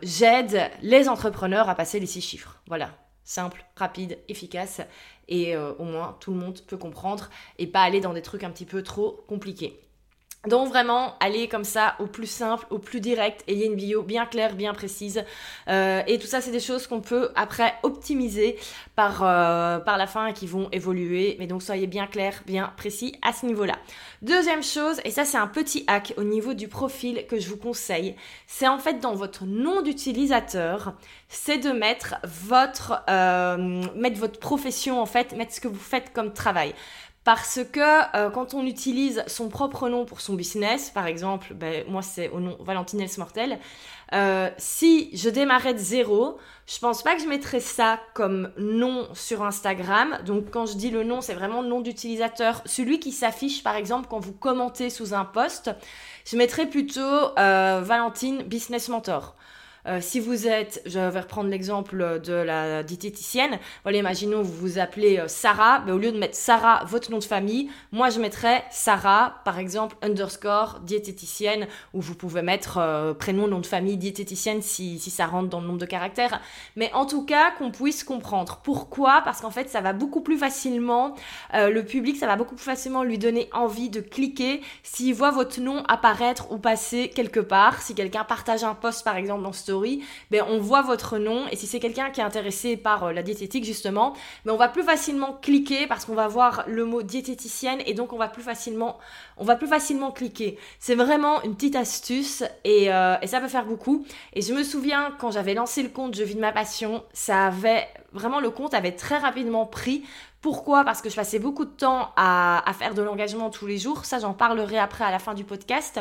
j'aide 0.00 0.70
les 0.80 1.06
entrepreneurs 1.06 1.68
à 1.68 1.74
passer 1.74 2.00
les 2.00 2.06
six 2.06 2.22
chiffres. 2.22 2.62
Voilà, 2.66 2.88
simple, 3.24 3.64
rapide, 3.76 4.18
efficace, 4.28 4.80
et 5.28 5.56
euh, 5.56 5.72
au 5.78 5.84
moins 5.84 6.16
tout 6.20 6.32
le 6.32 6.38
monde 6.38 6.60
peut 6.66 6.76
comprendre 6.76 7.30
et 7.58 7.66
pas 7.66 7.82
aller 7.82 8.00
dans 8.00 8.12
des 8.12 8.22
trucs 8.22 8.44
un 8.44 8.50
petit 8.50 8.66
peu 8.66 8.82
trop 8.82 9.24
compliqués. 9.26 9.83
Donc 10.46 10.68
vraiment, 10.68 11.14
allez 11.20 11.48
comme 11.48 11.64
ça 11.64 11.94
au 11.98 12.06
plus 12.06 12.26
simple, 12.26 12.66
au 12.70 12.78
plus 12.78 13.00
direct, 13.00 13.42
ayez 13.48 13.66
une 13.66 13.76
bio 13.76 14.02
bien 14.02 14.26
claire, 14.26 14.54
bien 14.54 14.74
précise. 14.74 15.24
Euh, 15.68 16.02
et 16.06 16.18
tout 16.18 16.26
ça, 16.26 16.40
c'est 16.40 16.50
des 16.50 16.60
choses 16.60 16.86
qu'on 16.86 17.00
peut 17.00 17.30
après 17.34 17.74
optimiser 17.82 18.56
par, 18.94 19.22
euh, 19.22 19.78
par 19.78 19.96
la 19.96 20.06
fin 20.06 20.26
et 20.26 20.32
qui 20.32 20.46
vont 20.46 20.68
évoluer. 20.72 21.36
Mais 21.38 21.46
donc 21.46 21.62
soyez 21.62 21.86
bien 21.86 22.06
clair, 22.06 22.42
bien 22.46 22.72
précis 22.76 23.16
à 23.22 23.32
ce 23.32 23.46
niveau-là. 23.46 23.74
Deuxième 24.22 24.62
chose, 24.62 25.00
et 25.04 25.10
ça 25.10 25.24
c'est 25.24 25.36
un 25.36 25.46
petit 25.46 25.84
hack 25.86 26.14
au 26.16 26.24
niveau 26.24 26.54
du 26.54 26.68
profil 26.68 27.26
que 27.28 27.38
je 27.38 27.48
vous 27.48 27.56
conseille, 27.56 28.16
c'est 28.46 28.68
en 28.68 28.78
fait 28.78 29.00
dans 29.00 29.14
votre 29.14 29.44
nom 29.44 29.82
d'utilisateur, 29.82 30.94
c'est 31.28 31.58
de 31.58 31.70
mettre 31.70 32.16
votre, 32.24 33.02
euh, 33.10 33.82
mettre 33.94 34.18
votre 34.18 34.38
profession 34.38 35.00
en 35.00 35.06
fait, 35.06 35.36
mettre 35.36 35.52
ce 35.52 35.60
que 35.60 35.68
vous 35.68 35.74
faites 35.78 36.12
comme 36.12 36.32
travail. 36.32 36.74
Parce 37.24 37.60
que 37.72 37.80
euh, 38.16 38.28
quand 38.28 38.52
on 38.52 38.66
utilise 38.66 39.24
son 39.26 39.48
propre 39.48 39.88
nom 39.88 40.04
pour 40.04 40.20
son 40.20 40.34
business, 40.34 40.90
par 40.90 41.06
exemple, 41.06 41.54
ben, 41.54 41.84
moi 41.88 42.02
c'est 42.02 42.28
au 42.28 42.38
nom 42.38 42.58
Valentine 42.60 43.00
Elsmortel, 43.00 43.58
euh, 44.12 44.50
si 44.58 45.08
je 45.16 45.30
démarrais 45.30 45.72
de 45.72 45.78
zéro, 45.78 46.36
je 46.66 46.78
pense 46.78 47.02
pas 47.02 47.16
que 47.16 47.22
je 47.22 47.26
mettrais 47.26 47.60
ça 47.60 47.98
comme 48.12 48.50
nom 48.58 49.08
sur 49.14 49.42
Instagram. 49.42 50.18
Donc 50.26 50.50
quand 50.50 50.66
je 50.66 50.76
dis 50.76 50.90
le 50.90 51.02
nom, 51.02 51.22
c'est 51.22 51.32
vraiment 51.32 51.62
le 51.62 51.68
nom 51.68 51.80
d'utilisateur, 51.80 52.60
celui 52.66 53.00
qui 53.00 53.10
s'affiche 53.10 53.62
par 53.62 53.74
exemple 53.74 54.06
quand 54.10 54.20
vous 54.20 54.34
commentez 54.34 54.90
sous 54.90 55.14
un 55.14 55.24
post. 55.24 55.70
Je 56.26 56.36
mettrais 56.36 56.66
plutôt 56.66 57.00
euh, 57.00 57.80
Valentine 57.82 58.42
Business 58.42 58.90
Mentor. 58.90 59.34
Euh, 59.86 59.98
si 60.00 60.18
vous 60.18 60.46
êtes, 60.46 60.80
je 60.86 60.98
vais 60.98 61.20
reprendre 61.20 61.50
l'exemple 61.50 62.20
de 62.24 62.32
la 62.32 62.82
diététicienne, 62.82 63.58
voilà, 63.82 63.98
imaginons 63.98 64.42
vous 64.42 64.54
vous 64.54 64.78
appelez 64.78 65.18
euh, 65.18 65.28
Sarah, 65.28 65.80
ben, 65.80 65.92
au 65.92 65.98
lieu 65.98 66.10
de 66.10 66.18
mettre 66.18 66.36
Sarah, 66.36 66.84
votre 66.86 67.10
nom 67.10 67.18
de 67.18 67.24
famille, 67.24 67.70
moi 67.92 68.08
je 68.08 68.18
mettrais 68.18 68.64
Sarah, 68.70 69.42
par 69.44 69.58
exemple, 69.58 69.96
underscore 70.00 70.80
diététicienne, 70.80 71.66
ou 71.92 72.00
vous 72.00 72.14
pouvez 72.14 72.40
mettre 72.40 72.78
euh, 72.78 73.12
prénom, 73.12 73.46
nom 73.46 73.60
de 73.60 73.66
famille, 73.66 73.98
diététicienne 73.98 74.62
si, 74.62 74.98
si 74.98 75.10
ça 75.10 75.26
rentre 75.26 75.50
dans 75.50 75.60
le 75.60 75.66
nombre 75.66 75.80
de 75.80 75.86
caractères. 75.86 76.40
Mais 76.76 76.90
en 76.94 77.04
tout 77.04 77.26
cas, 77.26 77.50
qu'on 77.58 77.70
puisse 77.70 78.04
comprendre. 78.04 78.60
Pourquoi? 78.64 79.20
Parce 79.22 79.42
qu'en 79.42 79.50
fait, 79.50 79.68
ça 79.68 79.82
va 79.82 79.92
beaucoup 79.92 80.22
plus 80.22 80.38
facilement, 80.38 81.14
le 81.52 81.80
public, 81.82 82.16
ça 82.16 82.26
va 82.26 82.36
beaucoup 82.36 82.54
plus 82.54 82.64
facilement 82.64 83.02
lui 83.02 83.18
donner 83.18 83.48
envie 83.52 83.90
de 83.90 84.00
cliquer 84.00 84.62
s'il 84.82 85.14
voit 85.14 85.30
votre 85.30 85.60
nom 85.60 85.82
apparaître 85.88 86.50
ou 86.52 86.58
passer 86.58 87.10
quelque 87.14 87.40
part. 87.40 87.82
Si 87.82 87.94
quelqu'un 87.94 88.24
partage 88.24 88.64
un 88.64 88.74
post, 88.74 89.04
par 89.04 89.16
exemple, 89.16 89.42
dans 89.42 89.52
ce 89.52 89.73
ben, 90.30 90.44
on 90.48 90.58
voit 90.58 90.82
votre 90.82 91.18
nom 91.18 91.46
et 91.50 91.56
si 91.56 91.66
c'est 91.66 91.80
quelqu'un 91.80 92.10
qui 92.10 92.20
est 92.20 92.24
intéressé 92.24 92.76
par 92.76 93.04
euh, 93.04 93.12
la 93.12 93.22
diététique 93.22 93.64
justement, 93.64 94.14
ben, 94.44 94.52
on 94.52 94.56
va 94.56 94.68
plus 94.68 94.82
facilement 94.82 95.38
cliquer 95.40 95.86
parce 95.86 96.04
qu'on 96.04 96.14
va 96.14 96.28
voir 96.28 96.64
le 96.66 96.84
mot 96.84 97.02
diététicienne 97.02 97.80
et 97.86 97.94
donc 97.94 98.12
on 98.12 98.18
va 98.18 98.28
plus 98.28 98.42
facilement, 98.42 98.98
on 99.36 99.44
va 99.44 99.56
plus 99.56 99.66
facilement 99.66 100.10
cliquer. 100.10 100.58
C'est 100.78 100.94
vraiment 100.94 101.42
une 101.42 101.54
petite 101.54 101.76
astuce 101.76 102.44
et, 102.64 102.92
euh, 102.92 103.16
et 103.22 103.26
ça 103.26 103.40
peut 103.40 103.48
faire 103.48 103.66
beaucoup. 103.66 104.06
Et 104.32 104.42
je 104.42 104.52
me 104.54 104.62
souviens 104.62 105.14
quand 105.18 105.30
j'avais 105.30 105.54
lancé 105.54 105.82
le 105.82 105.88
compte 105.88 106.14
Je 106.14 106.22
vis 106.22 106.34
de 106.34 106.40
ma 106.40 106.52
passion, 106.52 107.04
ça 107.12 107.46
avait 107.46 107.86
vraiment 108.14 108.40
le 108.40 108.50
compte 108.50 108.74
avait 108.74 108.92
très 108.92 109.18
rapidement 109.18 109.66
pris. 109.66 110.04
Pourquoi? 110.40 110.84
Parce 110.84 111.00
que 111.00 111.08
je 111.08 111.16
passais 111.16 111.38
beaucoup 111.38 111.64
de 111.64 111.70
temps 111.70 112.10
à, 112.16 112.62
faire 112.78 112.94
de 112.94 113.02
l'engagement 113.02 113.50
tous 113.50 113.66
les 113.66 113.78
jours. 113.78 114.04
Ça, 114.04 114.18
j'en 114.18 114.34
parlerai 114.34 114.78
après 114.78 115.04
à 115.04 115.10
la 115.10 115.18
fin 115.18 115.34
du 115.34 115.42
podcast. 115.42 116.00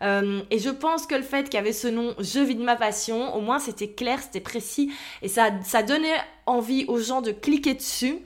Euh, 0.00 0.40
et 0.50 0.58
je 0.58 0.70
pense 0.70 1.06
que 1.06 1.14
le 1.14 1.22
fait 1.22 1.44
qu'il 1.44 1.54
y 1.54 1.58
avait 1.58 1.74
ce 1.74 1.88
nom 1.88 2.14
Je 2.18 2.40
vis 2.40 2.54
de 2.54 2.64
ma 2.64 2.76
passion, 2.76 3.34
au 3.36 3.40
moins 3.40 3.58
c'était 3.58 3.90
clair, 3.90 4.20
c'était 4.20 4.40
précis. 4.40 4.92
Et 5.20 5.28
ça, 5.28 5.50
ça 5.62 5.82
donnait 5.82 6.16
envie 6.46 6.86
aux 6.88 6.98
gens 6.98 7.20
de 7.20 7.32
cliquer 7.32 7.74
dessus 7.74 8.18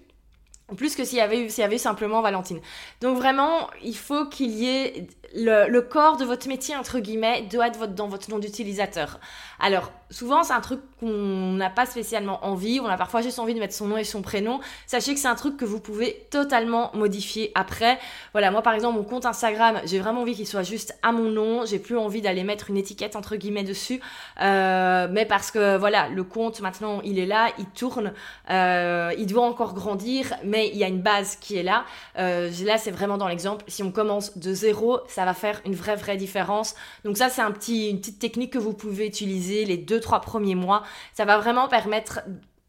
plus 0.75 0.96
que 0.96 1.04
s'il 1.04 1.18
y 1.18 1.20
avait 1.20 1.78
simplement 1.78 2.23
Valentine. 2.23 2.61
Donc 3.00 3.16
vraiment, 3.18 3.70
il 3.85 3.96
faut 3.96 4.26
qu'il 4.26 4.50
y 4.50 4.66
ait 4.66 5.06
le, 5.35 5.80
corps 5.80 6.16
de 6.16 6.25
votre 6.25 6.49
métier, 6.49 6.76
entre 6.76 6.99
guillemets, 6.99 7.42
doit 7.42 7.68
être 7.68 7.95
dans 7.95 8.09
votre 8.09 8.30
nom 8.30 8.38
d'utilisateur. 8.38 9.21
Alors, 9.59 9.90
souvent, 10.11 10.42
c'est 10.42 10.52
un 10.52 10.61
truc 10.61 10.80
qu'on 11.00 11.52
n'a 11.52 11.71
pas 11.71 11.87
spécialement 11.87 12.45
envie, 12.45 12.80
on 12.80 12.87
a 12.87 12.97
parfois 12.97 13.23
juste 13.23 13.38
envie 13.38 13.54
de 13.54 13.61
mettre 13.61 13.75
son 13.75 13.87
nom 13.87 13.97
et 13.97 14.04
son 14.04 14.23
prénom. 14.23 14.61
Sachez 14.87 15.14
que 15.14 15.21
c'est 15.21 15.28
un 15.28 15.35
truc 15.35 15.56
que 15.56 15.64
vous 15.64 15.80
pouvez 15.80 16.26
totalement 16.30 16.90
modifier 16.95 17.52
après. 17.54 17.99
Voilà, 18.33 18.50
moi 18.50 18.62
par 18.62 18.75
exemple, 18.75 18.99
mon 18.99 19.04
compte 19.04 19.26
Instagram, 19.26 19.80
j'ai 19.85 19.99
vraiment 19.99 20.23
envie 20.23 20.35
qu'il 20.35 20.47
soit 20.47 20.62
juste 20.62 20.97
à 21.02 21.12
mon 21.12 21.30
nom, 21.30 21.64
j'ai 21.64 21.78
plus 21.78 21.97
envie 21.97 22.21
d'aller 22.21 22.45
mettre 22.45 22.71
une 22.71 22.76
étiquette 22.76 23.16
entre 23.16 23.37
guillemets 23.37 23.64
dessus, 23.64 24.00
euh, 24.42 25.09
mais 25.11 25.25
parce 25.25 25.50
que 25.50 25.76
voilà, 25.76 26.09
le 26.09 26.25
compte 26.25 26.61
maintenant, 26.61 27.00
il 27.02 27.18
est 27.18 27.26
là, 27.26 27.49
il 27.59 27.66
tourne, 27.66 28.12
euh, 28.50 29.12
il 29.18 29.26
doit 29.26 29.45
encore 29.45 29.75
grandir, 29.75 30.35
mais 30.45 30.68
il 30.68 30.76
y 30.76 30.85
a 30.85 30.88
une 30.88 31.02
base 31.02 31.37
qui 31.37 31.56
est 31.56 31.62
là. 31.62 31.85
Euh, 32.18 32.50
là, 32.64 32.78
c'est 32.78 32.90
vraiment 32.90 33.16
dans 33.16 33.28
l'exemple, 33.28 33.64
si 33.68 33.83
on 33.83 33.90
commence 33.90 34.37
de 34.38 34.52
zéro, 34.52 35.00
ça 35.16 35.25
va 35.25 35.32
faire 35.32 35.62
une 35.64 35.75
vraie 35.75 35.96
vraie 35.96 36.18
différence. 36.18 36.75
Donc 37.04 37.16
ça 37.16 37.30
c'est 37.30 37.40
un 37.40 37.50
petit 37.50 37.88
une 37.88 38.00
petite 38.00 38.18
technique 38.18 38.52
que 38.52 38.58
vous 38.58 38.75
pouvez 38.75 39.06
utiliser 39.06 39.64
les 39.64 39.78
deux 39.78 39.99
trois 39.99 40.20
premiers 40.20 40.54
mois. 40.54 40.82
Ça 41.14 41.25
va 41.25 41.38
vraiment 41.38 41.68
permettre 41.68 42.20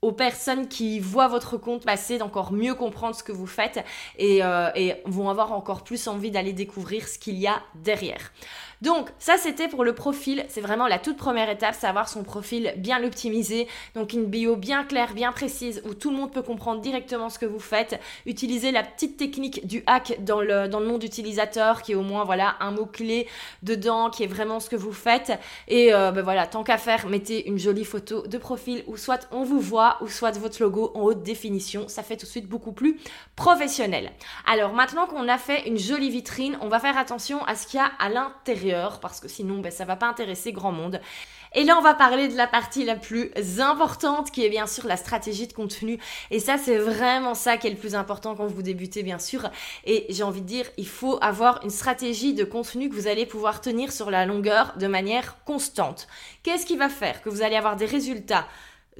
aux 0.01 0.13
personnes 0.13 0.69
qui 0.69 1.01
voient 1.01 1.27
votre 1.27 1.57
compte 1.57 1.83
passer 1.83 2.17
d'encore 2.17 2.53
mieux 2.53 2.73
comprendre 2.73 3.15
ce 3.15 3.23
que 3.23 3.33
vous 3.33 3.47
faites 3.47 3.83
et, 4.17 4.43
euh, 4.43 4.69
et 4.75 4.95
vont 5.05 5.29
avoir 5.29 5.51
encore 5.51 5.83
plus 5.83 6.07
envie 6.07 6.31
d'aller 6.31 6.53
découvrir 6.53 7.09
ce 7.09 7.19
qu'il 7.19 7.35
y 7.35 7.47
a 7.47 7.61
derrière. 7.75 8.31
Donc 8.81 9.09
ça 9.17 9.37
c'était 9.37 9.67
pour 9.67 9.83
le 9.83 9.93
profil, 9.93 10.45
c'est 10.49 10.61
vraiment 10.61 10.87
la 10.87 10.99
toute 10.99 11.17
première 11.17 11.49
étape, 11.49 11.73
savoir 11.73 12.07
son 12.07 12.23
profil 12.23 12.73
bien 12.77 12.99
l'optimiser, 12.99 13.67
donc 13.95 14.13
une 14.13 14.25
bio 14.25 14.55
bien 14.55 14.83
claire, 14.83 15.13
bien 15.13 15.31
précise, 15.31 15.81
où 15.85 15.95
tout 15.95 16.11
le 16.11 16.17
monde 16.17 16.31
peut 16.31 16.43
comprendre 16.43 16.81
directement 16.81 17.29
ce 17.29 17.39
que 17.39 17.47
vous 17.47 17.59
faites, 17.59 17.99
utiliser 18.27 18.71
la 18.71 18.83
petite 18.83 19.17
technique 19.17 19.65
du 19.65 19.83
hack 19.87 20.17
dans 20.19 20.41
le, 20.41 20.67
dans 20.67 20.79
le 20.79 20.85
nom 20.85 20.99
d'utilisateur, 20.99 21.81
qui 21.81 21.93
est 21.93 21.95
au 21.95 22.03
moins 22.03 22.23
voilà 22.23 22.55
un 22.59 22.71
mot-clé 22.71 23.27
dedans, 23.63 24.11
qui 24.11 24.23
est 24.23 24.27
vraiment 24.27 24.59
ce 24.59 24.69
que 24.69 24.75
vous 24.75 24.93
faites, 24.93 25.33
et 25.67 25.93
euh, 25.93 26.11
ben 26.11 26.21
voilà, 26.21 26.45
tant 26.45 26.63
qu'à 26.63 26.77
faire, 26.77 27.07
mettez 27.07 27.47
une 27.47 27.57
jolie 27.57 27.85
photo 27.85 28.27
de 28.27 28.37
profil, 28.37 28.83
où 28.85 28.95
soit 28.95 29.27
on 29.31 29.43
vous 29.43 29.59
voit, 29.59 29.97
ou 30.01 30.07
soit 30.07 30.37
votre 30.37 30.61
logo 30.61 30.91
en 30.93 31.01
haute 31.01 31.23
définition, 31.23 31.87
ça 31.87 32.03
fait 32.03 32.15
tout 32.15 32.27
de 32.27 32.31
suite 32.31 32.47
beaucoup 32.47 32.73
plus 32.73 32.99
professionnel. 33.35 34.11
Alors 34.45 34.73
maintenant 34.73 35.07
qu'on 35.07 35.27
a 35.27 35.39
fait 35.39 35.67
une 35.67 35.79
jolie 35.79 36.11
vitrine, 36.11 36.59
on 36.61 36.67
va 36.67 36.79
faire 36.79 36.97
attention 36.97 37.43
à 37.45 37.55
ce 37.55 37.65
qu'il 37.65 37.79
y 37.79 37.83
a 37.83 37.91
à 37.99 38.09
l'intérieur 38.09 38.66
parce 39.01 39.19
que 39.19 39.27
sinon 39.27 39.59
ben, 39.59 39.71
ça 39.71 39.85
va 39.85 39.95
pas 39.95 40.07
intéresser 40.07 40.51
grand 40.51 40.71
monde. 40.71 41.01
Et 41.55 41.63
là, 41.63 41.77
on 41.77 41.81
va 41.81 41.93
parler 41.93 42.27
de 42.27 42.35
la 42.35 42.47
partie 42.47 42.85
la 42.85 42.95
plus 42.95 43.31
importante 43.59 44.31
qui 44.31 44.45
est 44.45 44.49
bien 44.49 44.67
sûr 44.67 44.85
la 44.85 44.97
stratégie 44.97 45.47
de 45.47 45.53
contenu. 45.53 45.97
Et 46.29 46.39
ça, 46.39 46.57
c'est 46.57 46.77
vraiment 46.77 47.33
ça 47.33 47.57
qui 47.57 47.67
est 47.67 47.71
le 47.71 47.77
plus 47.77 47.95
important 47.95 48.35
quand 48.35 48.47
vous 48.47 48.61
débutez, 48.61 49.01
bien 49.03 49.19
sûr. 49.19 49.49
Et 49.85 50.05
j'ai 50.09 50.23
envie 50.23 50.41
de 50.41 50.47
dire, 50.47 50.65
il 50.77 50.87
faut 50.87 51.17
avoir 51.21 51.63
une 51.63 51.69
stratégie 51.69 52.33
de 52.33 52.43
contenu 52.43 52.89
que 52.89 52.95
vous 52.95 53.07
allez 53.07 53.25
pouvoir 53.25 53.61
tenir 53.61 53.91
sur 53.91 54.11
la 54.11 54.25
longueur 54.25 54.73
de 54.77 54.87
manière 54.87 55.37
constante. 55.45 56.07
Qu'est-ce 56.43 56.65
qui 56.65 56.77
va 56.77 56.89
faire 56.89 57.21
que 57.21 57.29
vous 57.29 57.41
allez 57.41 57.55
avoir 57.55 57.75
des 57.75 57.85
résultats 57.85 58.45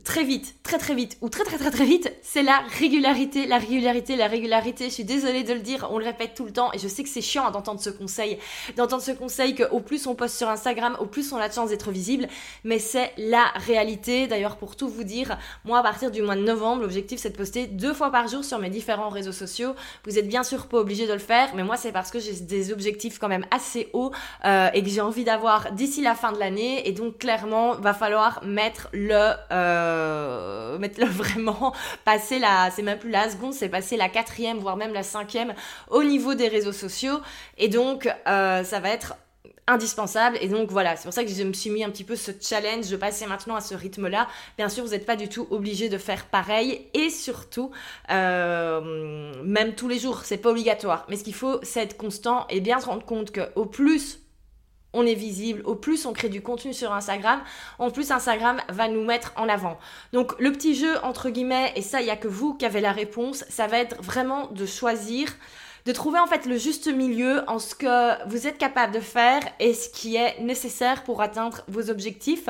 très 0.04 0.24
vite, 0.24 0.56
très 0.64 0.78
très 0.78 0.96
vite 0.96 1.18
ou 1.22 1.30
très 1.30 1.44
très 1.44 1.58
très 1.58 1.72
très 1.72 1.86
vite, 1.86 2.12
c'est 2.22 2.44
la 2.44 2.60
régularité, 2.80 3.48
la 3.48 3.58
régularité, 3.58 4.16
la 4.16 4.28
régularité. 4.28 4.86
Je 4.86 4.94
suis 4.94 5.04
désolée 5.04 5.44
de 5.44 5.54
le 5.54 5.60
dire, 5.60 5.88
on 5.92 5.98
le 5.98 6.06
répète 6.06 6.34
tout 6.36 6.46
le 6.46 6.52
temps 6.52 6.72
et 6.74 6.80
je 6.80 6.88
sais 6.88 7.04
que 7.04 7.10
c'est 7.10 7.22
chiant 7.22 7.50
d'entendre 7.52 7.80
ce 7.80 7.90
conseil, 7.90 8.38
d'entendre 8.76 9.02
ce 9.02 9.12
conseil 9.12 9.56
qu'au 9.56 9.80
plus 9.80 10.08
on 10.08 10.16
poste 10.16 10.38
sur 10.38 10.50
Instagram, 10.50 10.96
au 11.00 11.06
plus 11.06 11.32
on 11.34 11.38
a 11.38 11.48
de 11.50 11.54
chance 11.54 11.70
d'être 11.70 11.92
visible, 11.92 12.28
mais 12.64 12.80
c'est 12.80 13.12
la 13.18 13.46
réalité. 13.56 14.28
D'ailleurs, 14.28 14.58
pour 14.58 14.76
tout 14.76 14.88
vous 14.88 15.04
dire, 15.04 15.38
moi 15.66 15.80
à 15.80 15.84
partir 15.84 16.12
du 16.12 16.22
mois 16.22 16.36
de 16.36 16.42
novembre, 16.42 16.84
l'objectif 16.84 17.20
c'est 17.20 17.32
de 17.32 17.38
poster 17.38 17.68
deux 17.68 17.94
fois 17.94 18.12
par 18.12 18.28
jour 18.28 18.44
sur 18.44 18.60
mes 18.60 18.70
différents 18.70 19.10
réseaux 19.10 19.32
sociaux. 19.32 19.74
Vous 20.06 20.18
êtes 20.18 20.28
bien 20.28 20.44
sûr 20.44 20.68
pas 20.68 20.78
obligé 20.78 21.08
de 21.08 21.14
le 21.14 21.20
faire, 21.20 21.56
mais 21.56 21.64
moi 21.64 21.78
c'est 21.78 21.92
parce 21.92 22.12
que 22.12 22.20
j'ai 22.20 22.34
des 22.34 22.72
objectifs 22.72 23.20
quand 23.20 23.30
même 23.30 23.46
assez 23.52 23.90
hauts 23.94 24.12
euh, 24.46 24.70
et 24.74 24.84
que 24.84 24.90
j'ai 24.90 25.02
envie 25.02 25.24
d'avoir 25.24 25.72
d'ici 25.72 26.02
la 26.02 26.16
fin 26.16 26.32
de 26.32 26.40
l'année 26.40 26.88
et 26.88 26.92
donc 26.92 27.18
clairement 27.18 27.76
va 27.76 27.94
falloir 27.94 28.44
mettre 28.44 28.90
le 28.94 29.34
euh, 29.52 29.87
euh, 29.88 30.78
mettre 30.78 31.00
le 31.00 31.08
vraiment, 31.10 31.74
passer 32.06 32.40
la, 32.40 32.70
c'est 32.72 32.84
même 32.84 33.00
plus 33.00 33.10
la 33.10 33.30
seconde, 33.30 33.54
c'est 33.54 33.70
passer 33.70 33.98
la 33.98 34.10
quatrième, 34.10 34.58
voire 34.58 34.78
même 34.78 34.94
la 34.94 35.04
cinquième 35.04 35.54
au 35.90 36.04
niveau 36.04 36.34
des 36.34 36.48
réseaux 36.48 36.74
sociaux. 36.74 37.20
Et 37.58 37.68
donc, 37.68 38.10
euh, 38.28 38.64
ça 38.64 38.80
va 38.80 38.90
être 38.90 39.16
indispensable. 39.68 40.38
Et 40.42 40.48
donc 40.48 40.72
voilà 40.72 40.96
c'est 40.96 41.04
pour 41.04 41.14
ça 41.14 41.24
que 41.24 41.30
je 41.30 41.44
me 41.44 41.54
suis 41.54 41.70
mis 41.70 41.84
un 41.84 41.90
petit 41.90 42.04
peu 42.06 42.16
ce 42.16 42.32
challenge 42.40 42.90
de 42.90 42.96
passer 42.96 43.28
maintenant 43.28 43.56
à 43.56 43.62
ce 43.62 43.76
rythme 43.76 44.08
là 44.08 44.28
bien 44.58 44.70
sûr 44.70 44.84
vous 44.86 44.92
n'êtes 44.92 45.06
pas 45.06 45.18
du 45.18 45.28
tout 45.28 45.46
obligé 45.52 45.90
de 45.90 45.98
faire 45.98 46.26
pareil. 46.28 46.88
Et 46.94 47.10
surtout 47.10 47.72
euh, 48.10 49.34
même 49.44 49.76
tous 49.76 49.88
les 49.88 50.00
jours 50.00 50.22
c'est 50.24 50.38
pas 50.38 50.50
obligatoire. 50.50 51.06
Mais 51.10 51.18
ce 51.18 51.24
qu'il 51.24 51.36
faut 51.36 51.60
c'est 51.64 51.82
être 51.82 51.98
constant 51.98 52.48
et 52.50 52.62
bien 52.62 52.80
se 52.80 52.86
rendre 52.86 53.06
compte 53.06 53.32
que 53.32 53.42
au 53.56 53.66
plus 53.66 54.20
on 54.98 55.06
est 55.06 55.14
visible, 55.14 55.62
au 55.66 55.76
plus 55.76 56.06
on 56.06 56.14
crée 56.14 56.30
du 56.30 56.42
contenu 56.42 56.74
sur 56.74 56.92
Instagram, 56.92 57.42
en 57.80 57.92
plus 57.92 58.12
Instagram 58.12 58.60
va 58.70 58.88
nous 58.88 59.04
mettre 59.04 59.32
en 59.38 59.48
avant. 59.48 59.78
Donc 60.12 60.38
le 60.40 60.52
petit 60.52 60.76
jeu 60.76 60.96
entre 61.04 61.30
guillemets, 61.30 61.72
et 61.76 61.82
ça 61.82 62.02
il 62.02 62.06
n'y 62.06 62.12
a 62.12 62.18
que 62.18 62.28
vous 62.28 62.56
qui 62.56 62.66
avez 62.66 62.82
la 62.82 62.92
réponse, 62.92 63.46
ça 63.50 63.68
va 63.68 63.78
être 63.78 64.02
vraiment 64.02 64.48
de 64.48 64.66
choisir, 64.66 65.30
de 65.86 65.92
trouver 65.92 66.20
en 66.20 66.28
fait 66.28 66.46
le 66.46 66.58
juste 66.58 66.88
milieu 66.88 67.44
en 67.48 67.60
ce 67.60 67.76
que 67.76 68.28
vous 68.28 68.48
êtes 68.48 68.58
capable 68.58 68.94
de 68.94 69.00
faire 69.00 69.42
et 69.60 69.74
ce 69.74 69.90
qui 69.90 70.16
est 70.16 70.40
nécessaire 70.42 71.04
pour 71.04 71.22
atteindre 71.22 71.62
vos 71.68 71.90
objectifs. 71.90 72.50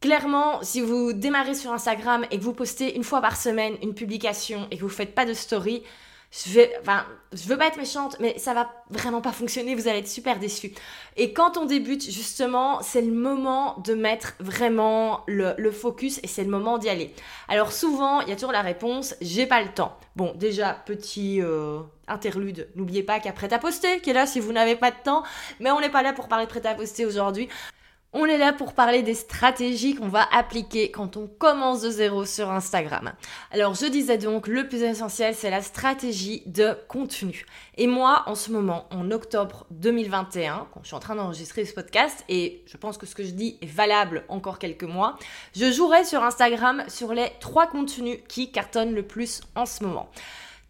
Clairement, 0.00 0.62
si 0.62 0.80
vous 0.80 1.12
démarrez 1.12 1.54
sur 1.54 1.72
Instagram 1.72 2.24
et 2.30 2.38
que 2.38 2.44
vous 2.44 2.52
postez 2.52 2.94
une 2.94 3.02
fois 3.02 3.20
par 3.20 3.36
semaine 3.36 3.74
une 3.82 3.94
publication 3.94 4.68
et 4.70 4.76
que 4.76 4.82
vous 4.82 4.88
faites 4.88 5.14
pas 5.14 5.24
de 5.24 5.32
story, 5.32 5.82
je 6.30 6.52
vais, 6.52 6.76
enfin, 6.82 7.06
je 7.32 7.48
veux 7.48 7.56
pas 7.56 7.68
être 7.68 7.78
méchante, 7.78 8.16
mais 8.20 8.38
ça 8.38 8.52
va 8.52 8.70
vraiment 8.90 9.22
pas 9.22 9.32
fonctionner, 9.32 9.74
vous 9.74 9.88
allez 9.88 10.00
être 10.00 10.08
super 10.08 10.38
déçus. 10.38 10.72
Et 11.16 11.32
quand 11.32 11.56
on 11.56 11.64
débute, 11.64 12.02
justement, 12.04 12.82
c'est 12.82 13.00
le 13.00 13.12
moment 13.12 13.78
de 13.78 13.94
mettre 13.94 14.34
vraiment 14.38 15.24
le, 15.26 15.70
focus 15.70 16.20
et 16.22 16.26
c'est 16.26 16.44
le 16.44 16.50
moment 16.50 16.76
d'y 16.76 16.90
aller. 16.90 17.14
Alors 17.48 17.72
souvent, 17.72 18.20
il 18.20 18.28
y 18.28 18.32
a 18.32 18.36
toujours 18.36 18.52
la 18.52 18.60
réponse, 18.60 19.14
j'ai 19.22 19.46
pas 19.46 19.62
le 19.62 19.68
temps. 19.68 19.96
Bon, 20.16 20.34
déjà, 20.34 20.74
petit 20.74 21.40
euh, 21.40 21.80
interlude, 22.08 22.68
n'oubliez 22.76 23.02
pas 23.02 23.20
prêt 23.20 23.52
à 23.52 23.58
poster 23.58 24.00
qui 24.00 24.10
est 24.10 24.14
là 24.14 24.26
si 24.26 24.38
vous 24.38 24.52
n'avez 24.52 24.76
pas 24.76 24.90
de 24.90 24.96
temps, 25.02 25.22
mais 25.60 25.70
on 25.70 25.80
n'est 25.80 25.90
pas 25.90 26.02
là 26.02 26.12
pour 26.12 26.28
parler 26.28 26.44
de 26.44 26.50
prêt 26.50 26.66
à 26.66 26.74
poster 26.74 27.06
aujourd'hui. 27.06 27.48
On 28.14 28.24
est 28.24 28.38
là 28.38 28.54
pour 28.54 28.72
parler 28.72 29.02
des 29.02 29.12
stratégies 29.12 29.94
qu'on 29.94 30.08
va 30.08 30.26
appliquer 30.32 30.90
quand 30.90 31.18
on 31.18 31.26
commence 31.26 31.82
de 31.82 31.90
zéro 31.90 32.24
sur 32.24 32.50
Instagram. 32.50 33.12
Alors 33.50 33.74
je 33.74 33.84
disais 33.84 34.16
donc, 34.16 34.46
le 34.46 34.66
plus 34.66 34.82
essentiel, 34.82 35.34
c'est 35.34 35.50
la 35.50 35.60
stratégie 35.60 36.42
de 36.46 36.74
contenu. 36.88 37.44
Et 37.76 37.86
moi, 37.86 38.22
en 38.24 38.34
ce 38.34 38.50
moment, 38.50 38.86
en 38.92 39.10
octobre 39.10 39.66
2021, 39.72 40.68
quand 40.72 40.80
je 40.82 40.86
suis 40.86 40.96
en 40.96 41.00
train 41.00 41.16
d'enregistrer 41.16 41.66
ce 41.66 41.74
podcast, 41.74 42.24
et 42.30 42.64
je 42.66 42.78
pense 42.78 42.96
que 42.96 43.04
ce 43.04 43.14
que 43.14 43.24
je 43.24 43.32
dis 43.32 43.58
est 43.60 43.66
valable 43.66 44.24
encore 44.30 44.58
quelques 44.58 44.84
mois, 44.84 45.18
je 45.54 45.70
jouerai 45.70 46.04
sur 46.04 46.24
Instagram 46.24 46.84
sur 46.88 47.12
les 47.12 47.30
trois 47.40 47.66
contenus 47.66 48.20
qui 48.26 48.50
cartonnent 48.50 48.94
le 48.94 49.02
plus 49.02 49.42
en 49.54 49.66
ce 49.66 49.84
moment. 49.84 50.08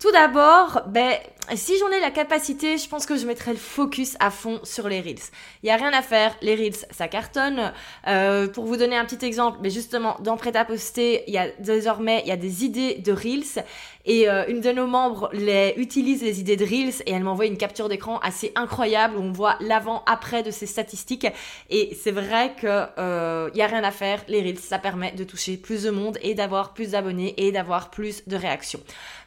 Tout 0.01 0.11
d'abord, 0.11 0.83
ben, 0.89 1.17
si 1.57 1.79
j'en 1.79 1.89
ai 1.91 2.01
la 2.01 2.11
capacité, 2.11 2.79
je 2.79 2.89
pense 2.89 3.07
que 3.07 3.17
je 3.17 3.27
mettrai 3.27 3.53
le 3.53 3.59
focus 3.59 4.17
à 4.21 4.31
fond 4.31 4.61
sur 4.65 4.89
les 4.89 5.01
reels. 5.01 5.19
Il 5.63 5.69
y 5.69 5.71
a 5.71 5.77
rien 5.77 5.93
à 5.93 6.03
faire, 6.03 6.35
les 6.43 6.55
reels, 6.55 6.87
ça 6.91 7.09
cartonne. 7.09 7.73
Euh, 8.07 8.49
pour 8.49 8.65
vous 8.65 8.77
donner 8.77 8.97
un 8.97 9.05
petit 9.05 9.25
exemple, 9.25 9.59
mais 9.63 9.71
justement, 9.71 10.17
dans 10.21 10.37
Prêt 10.37 10.57
à 10.57 10.65
poster, 10.65 11.25
il 11.27 11.35
y 11.35 11.39
a 11.39 11.49
désormais, 11.59 12.23
il 12.25 12.29
y 12.29 12.33
a 12.33 12.37
des 12.37 12.65
idées 12.65 12.95
de 12.97 13.13
reels 13.13 13.65
et 14.09 14.29
euh, 14.29 14.45
une 14.49 14.61
de 14.61 14.73
nos 14.73 14.87
membres 14.87 15.31
utilise 15.77 16.23
les 16.23 16.41
idées 16.41 16.57
de 16.57 16.65
reels 16.65 17.03
et 17.07 17.13
elle 17.13 17.25
m'envoie 17.25 17.47
une 17.47 17.59
capture 17.59 17.89
d'écran 17.89 18.19
assez 18.21 18.53
incroyable 18.55 19.17
où 19.17 19.21
on 19.21 19.33
voit 19.33 19.57
l'avant-après 19.61 20.43
de 20.43 20.51
ces 20.51 20.67
statistiques. 20.67 21.27
Et 21.69 21.97
c'est 22.03 22.11
vrai 22.11 22.55
que 22.61 22.87
euh, 22.99 23.51
il 23.53 23.59
y 23.59 23.63
a 23.63 23.67
rien 23.67 23.85
à 23.85 23.91
faire, 23.91 24.23
les 24.29 24.41
reels, 24.41 24.59
ça 24.59 24.79
permet 24.79 25.13
de 25.13 25.25
toucher 25.25 25.57
plus 25.57 25.83
de 25.83 25.91
monde 25.91 26.19
et 26.23 26.35
d'avoir 26.35 26.73
plus 26.73 26.93
d'abonnés 26.93 27.35
et 27.37 27.53
d'avoir 27.53 27.91
plus 27.91 28.27
de 28.27 28.37
réactions. 28.37 28.81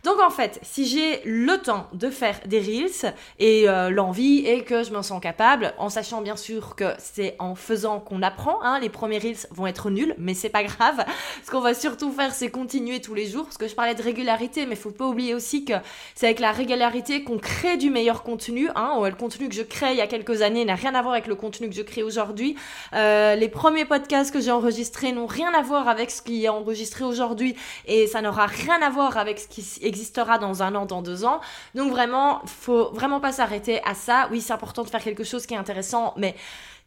Donc 0.03 0.19
en 0.19 0.31
fait, 0.31 0.59
si 0.63 0.87
j'ai 0.87 1.21
le 1.25 1.57
temps 1.59 1.87
de 1.93 2.09
faire 2.11 2.39
des 2.45 2.59
reels 2.59 3.13
et 3.39 3.67
euh, 3.67 3.89
l'envie 3.89 4.45
et 4.45 4.63
que 4.63 4.83
je 4.83 4.91
m'en 4.91 5.03
sens 5.03 5.21
capable, 5.21 5.73
en 5.77 5.89
sachant 5.89 6.21
bien 6.21 6.35
sûr 6.35 6.75
que 6.75 6.93
c'est 6.97 7.35
en 7.39 7.55
faisant 7.55 7.99
qu'on 7.99 8.21
apprend. 8.21 8.61
Hein. 8.63 8.79
Les 8.79 8.89
premiers 8.89 9.19
reels 9.19 9.47
vont 9.51 9.67
être 9.67 9.89
nuls, 9.89 10.15
mais 10.17 10.33
c'est 10.33 10.49
pas 10.49 10.63
grave. 10.63 11.03
Ce 11.45 11.51
qu'on 11.51 11.61
va 11.61 11.73
surtout 11.73 12.11
faire, 12.11 12.33
c'est 12.33 12.49
continuer 12.49 13.01
tous 13.01 13.13
les 13.13 13.25
jours. 13.25 13.45
Parce 13.45 13.57
que 13.57 13.67
je 13.67 13.75
parlais 13.75 13.95
de 13.95 14.01
régularité, 14.01 14.65
mais 14.65 14.75
faut 14.75 14.91
pas 14.91 15.05
oublier 15.05 15.33
aussi 15.33 15.65
que 15.65 15.73
c'est 16.15 16.27
avec 16.27 16.39
la 16.39 16.51
régularité 16.51 17.23
qu'on 17.23 17.37
crée 17.37 17.77
du 17.77 17.89
meilleur 17.89 18.23
contenu. 18.23 18.69
Hein. 18.75 18.99
Le 19.03 19.15
contenu 19.15 19.49
que 19.49 19.55
je 19.55 19.63
crée 19.63 19.91
il 19.91 19.97
y 19.97 20.01
a 20.01 20.07
quelques 20.07 20.41
années 20.41 20.65
n'a 20.65 20.75
rien 20.75 20.95
à 20.95 21.01
voir 21.01 21.13
avec 21.13 21.27
le 21.27 21.35
contenu 21.35 21.69
que 21.69 21.75
je 21.75 21.81
crée 21.81 22.03
aujourd'hui. 22.03 22.55
Euh, 22.93 23.35
les 23.35 23.49
premiers 23.49 23.85
podcasts 23.85 24.31
que 24.33 24.39
j'ai 24.39 24.51
enregistrés 24.51 25.11
n'ont 25.11 25.25
rien 25.25 25.53
à 25.53 25.61
voir 25.61 25.87
avec 25.87 26.11
ce 26.11 26.21
qui 26.21 26.45
est 26.45 26.49
enregistré 26.49 27.03
aujourd'hui 27.03 27.55
et 27.85 28.07
ça 28.07 28.21
n'aura 28.21 28.45
rien 28.45 28.81
à 28.81 28.89
voir 28.89 29.17
avec 29.17 29.39
ce 29.39 29.47
qui 29.47 29.65
existera 29.81 30.37
dans 30.37 30.63
un 30.63 30.75
an, 30.75 30.85
dans 30.85 31.01
deux 31.01 31.25
ans. 31.25 31.41
Donc 31.75 31.91
vraiment, 32.01 32.41
faut 32.45 32.91
vraiment 32.93 33.19
pas 33.19 33.31
s'arrêter 33.31 33.81
à 33.85 33.93
ça. 33.93 34.27
Oui, 34.31 34.41
c'est 34.41 34.53
important 34.53 34.83
de 34.83 34.89
faire 34.89 35.03
quelque 35.03 35.23
chose 35.23 35.45
qui 35.45 35.53
est 35.53 35.57
intéressant, 35.57 36.13
mais 36.17 36.35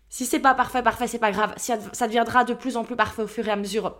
si 0.09 0.26
c'est 0.26 0.40
pas 0.40 0.54
parfait, 0.54 0.83
parfait, 0.83 1.06
c'est 1.06 1.18
pas 1.18 1.30
grave. 1.30 1.54
Ça 1.56 2.06
deviendra 2.06 2.44
de 2.44 2.54
plus 2.54 2.76
en 2.76 2.85
plus 2.85 2.97
parfait 2.97 3.23
au 3.23 3.26
fur 3.28 3.47
et 3.47 3.50
à 3.50 3.56
mesure. 3.56 3.94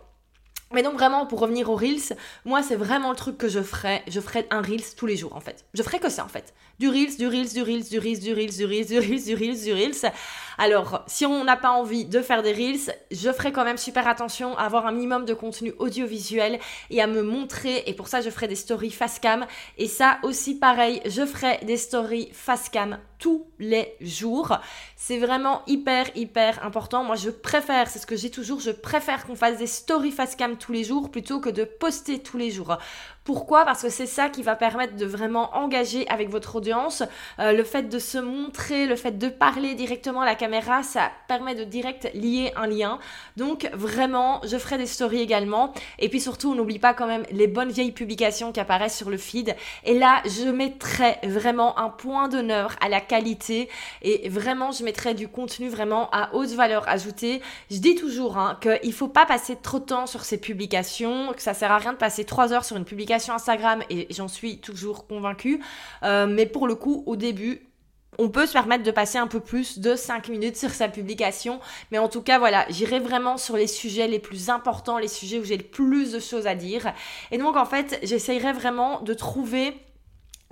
Mais 0.73 0.81
donc 0.81 0.93
vraiment, 0.93 1.25
pour 1.27 1.39
revenir 1.39 1.69
aux 1.69 1.75
Reels, 1.75 2.17
moi 2.43 2.63
c'est 2.63 2.75
vraiment 2.75 3.11
le 3.11 3.15
truc 3.15 3.37
que 3.37 3.47
je 3.47 3.61
ferais. 3.61 4.03
Je 4.07 4.19
ferais 4.19 4.47
un 4.49 4.61
Reels 4.61 4.95
tous 4.97 5.05
les 5.05 5.15
jours 5.15 5.35
en 5.35 5.39
fait. 5.39 5.63
Je 5.73 5.83
ferais 5.83 5.99
que 5.99 6.09
ça 6.09 6.25
en 6.25 6.27
fait. 6.27 6.53
Du 6.79 6.89
Reels, 6.89 7.15
du 7.17 7.27
Reels, 7.27 7.49
du 7.49 7.61
Reels, 7.61 7.87
du 7.87 7.99
Reels, 7.99 8.19
du 8.19 8.33
Reels, 8.33 8.55
du 8.57 8.65
Reels, 8.65 8.87
du 8.87 8.99
Reels, 8.99 9.23
du 9.23 9.35
Reels, 9.35 9.63
du 9.63 9.73
Reels. 9.73 10.11
Alors, 10.57 11.03
si 11.07 11.25
on 11.25 11.43
n'a 11.43 11.55
pas 11.55 11.71
envie 11.71 12.05
de 12.05 12.21
faire 12.21 12.41
des 12.43 12.51
Reels, 12.51 12.93
je 13.11 13.31
ferai 13.31 13.51
quand 13.51 13.63
même 13.63 13.77
super 13.77 14.07
attention 14.07 14.57
à 14.57 14.63
avoir 14.63 14.85
un 14.87 14.91
minimum 14.91 15.25
de 15.25 15.33
contenu 15.33 15.73
audiovisuel 15.77 16.59
et 16.89 17.01
à 17.01 17.07
me 17.07 17.21
montrer. 17.21 17.83
Et 17.85 17.93
pour 17.93 18.07
ça, 18.07 18.21
je 18.21 18.29
ferai 18.29 18.47
des 18.47 18.55
stories 18.55 18.91
face 18.91 19.19
cam. 19.19 19.45
Et 19.77 19.87
ça 19.87 20.17
aussi, 20.23 20.55
pareil, 20.55 21.01
je 21.05 21.25
ferai 21.25 21.59
des 21.63 21.77
stories 21.77 22.29
face 22.33 22.69
cam 22.69 22.97
tous 23.19 23.45
les 23.59 23.95
jours. 24.01 24.57
C'est 24.95 25.17
vraiment 25.17 25.61
hyper, 25.67 26.05
hyper 26.15 26.63
important. 26.65 27.03
Moi, 27.03 27.15
je 27.15 27.29
préfère, 27.29 27.87
c'est 27.89 27.99
ce 27.99 28.07
que 28.07 28.15
j'ai 28.15 28.31
toujours, 28.31 28.59
je 28.59 28.71
préfère 28.71 29.25
qu'on 29.25 29.35
fasse 29.35 29.57
des 29.57 29.67
stories 29.67 30.11
face 30.11 30.35
cam 30.35 30.57
tous 30.57 30.71
les 30.71 30.83
jours 30.83 31.09
plutôt 31.09 31.39
que 31.39 31.49
de 31.49 31.63
poster 31.63 32.19
tous 32.19 32.37
les 32.37 32.51
jours. 32.51 32.77
Pourquoi? 33.25 33.65
Parce 33.65 33.81
que 33.81 33.89
c'est 33.89 34.05
ça 34.05 34.29
qui 34.29 34.43
va 34.43 34.55
permettre 34.55 34.95
de 34.97 35.05
vraiment 35.05 35.49
engager 35.57 36.07
avec 36.09 36.29
votre 36.29 36.57
audience. 36.57 37.01
Euh, 37.39 37.53
le 37.53 37.63
fait 37.63 37.89
de 37.89 37.97
se 37.97 38.19
montrer, 38.19 38.85
le 38.85 38.95
fait 38.95 39.17
de 39.17 39.29
parler 39.29 39.73
directement 39.73 40.21
à 40.21 40.25
la 40.25 40.35
caméra, 40.35 40.83
ça 40.83 41.09
permet 41.27 41.55
de 41.55 41.63
direct 41.63 42.07
lier 42.13 42.53
un 42.55 42.67
lien. 42.67 42.99
Donc 43.35 43.67
vraiment, 43.73 44.41
je 44.43 44.57
ferai 44.59 44.77
des 44.77 44.85
stories 44.85 45.21
également. 45.21 45.73
Et 45.97 46.09
puis 46.09 46.21
surtout, 46.21 46.51
on 46.51 46.55
n'oublie 46.55 46.77
pas 46.77 46.93
quand 46.93 47.07
même 47.07 47.25
les 47.31 47.47
bonnes 47.47 47.71
vieilles 47.71 47.91
publications 47.91 48.51
qui 48.51 48.59
apparaissent 48.59 48.95
sur 48.95 49.09
le 49.09 49.17
feed. 49.17 49.55
Et 49.85 49.97
là, 49.97 50.21
je 50.25 50.47
mettrai 50.47 51.17
vraiment 51.23 51.79
un 51.79 51.89
point 51.89 52.27
d'honneur 52.27 52.75
à 52.79 52.89
la 52.89 53.01
qualité. 53.05 53.69
Et 54.01 54.27
vraiment, 54.29 54.71
je 54.71 54.83
mettrai 54.83 55.13
du 55.13 55.27
contenu 55.27 55.69
vraiment 55.69 56.09
à 56.11 56.33
haute 56.33 56.49
valeur 56.49 56.87
ajoutée. 56.87 57.41
Je 57.71 57.77
dis 57.77 57.95
toujours 57.95 58.37
hein, 58.37 58.57
qu'il 58.61 58.89
ne 58.89 58.93
faut 58.93 59.07
pas 59.07 59.25
passer 59.25 59.55
trop 59.55 59.79
de 59.79 59.85
temps 59.85 60.07
sur 60.07 60.25
ces 60.25 60.37
publications, 60.37 61.33
que 61.33 61.41
ça 61.41 61.53
sert 61.53 61.71
à 61.71 61.77
rien 61.77 61.93
de 61.93 61.97
passer 61.97 62.25
trois 62.25 62.51
heures 62.53 62.65
sur 62.65 62.77
une 62.77 62.85
publication 62.85 63.33
Instagram 63.33 63.81
et 63.89 64.07
j'en 64.09 64.27
suis 64.27 64.59
toujours 64.59 65.07
convaincue. 65.07 65.61
Euh, 66.03 66.27
mais 66.27 66.45
pour 66.45 66.67
le 66.67 66.75
coup, 66.75 67.03
au 67.05 67.15
début, 67.15 67.69
on 68.17 68.29
peut 68.29 68.45
se 68.45 68.53
permettre 68.53 68.83
de 68.83 68.91
passer 68.91 69.17
un 69.17 69.27
peu 69.27 69.39
plus 69.39 69.79
de 69.79 69.95
5 69.95 70.29
minutes 70.29 70.57
sur 70.57 70.69
sa 70.69 70.87
publication. 70.87 71.59
Mais 71.91 71.97
en 71.97 72.07
tout 72.07 72.21
cas, 72.21 72.39
voilà, 72.39 72.65
j'irai 72.69 72.99
vraiment 72.99 73.37
sur 73.37 73.57
les 73.57 73.67
sujets 73.67 74.07
les 74.07 74.19
plus 74.19 74.49
importants, 74.49 74.97
les 74.97 75.07
sujets 75.07 75.39
où 75.39 75.43
j'ai 75.43 75.57
le 75.57 75.63
plus 75.63 76.11
de 76.11 76.19
choses 76.19 76.47
à 76.47 76.55
dire. 76.55 76.93
Et 77.31 77.37
donc, 77.37 77.55
en 77.55 77.65
fait, 77.65 77.99
j'essayerai 78.03 78.53
vraiment 78.53 79.01
de 79.01 79.13
trouver 79.13 79.75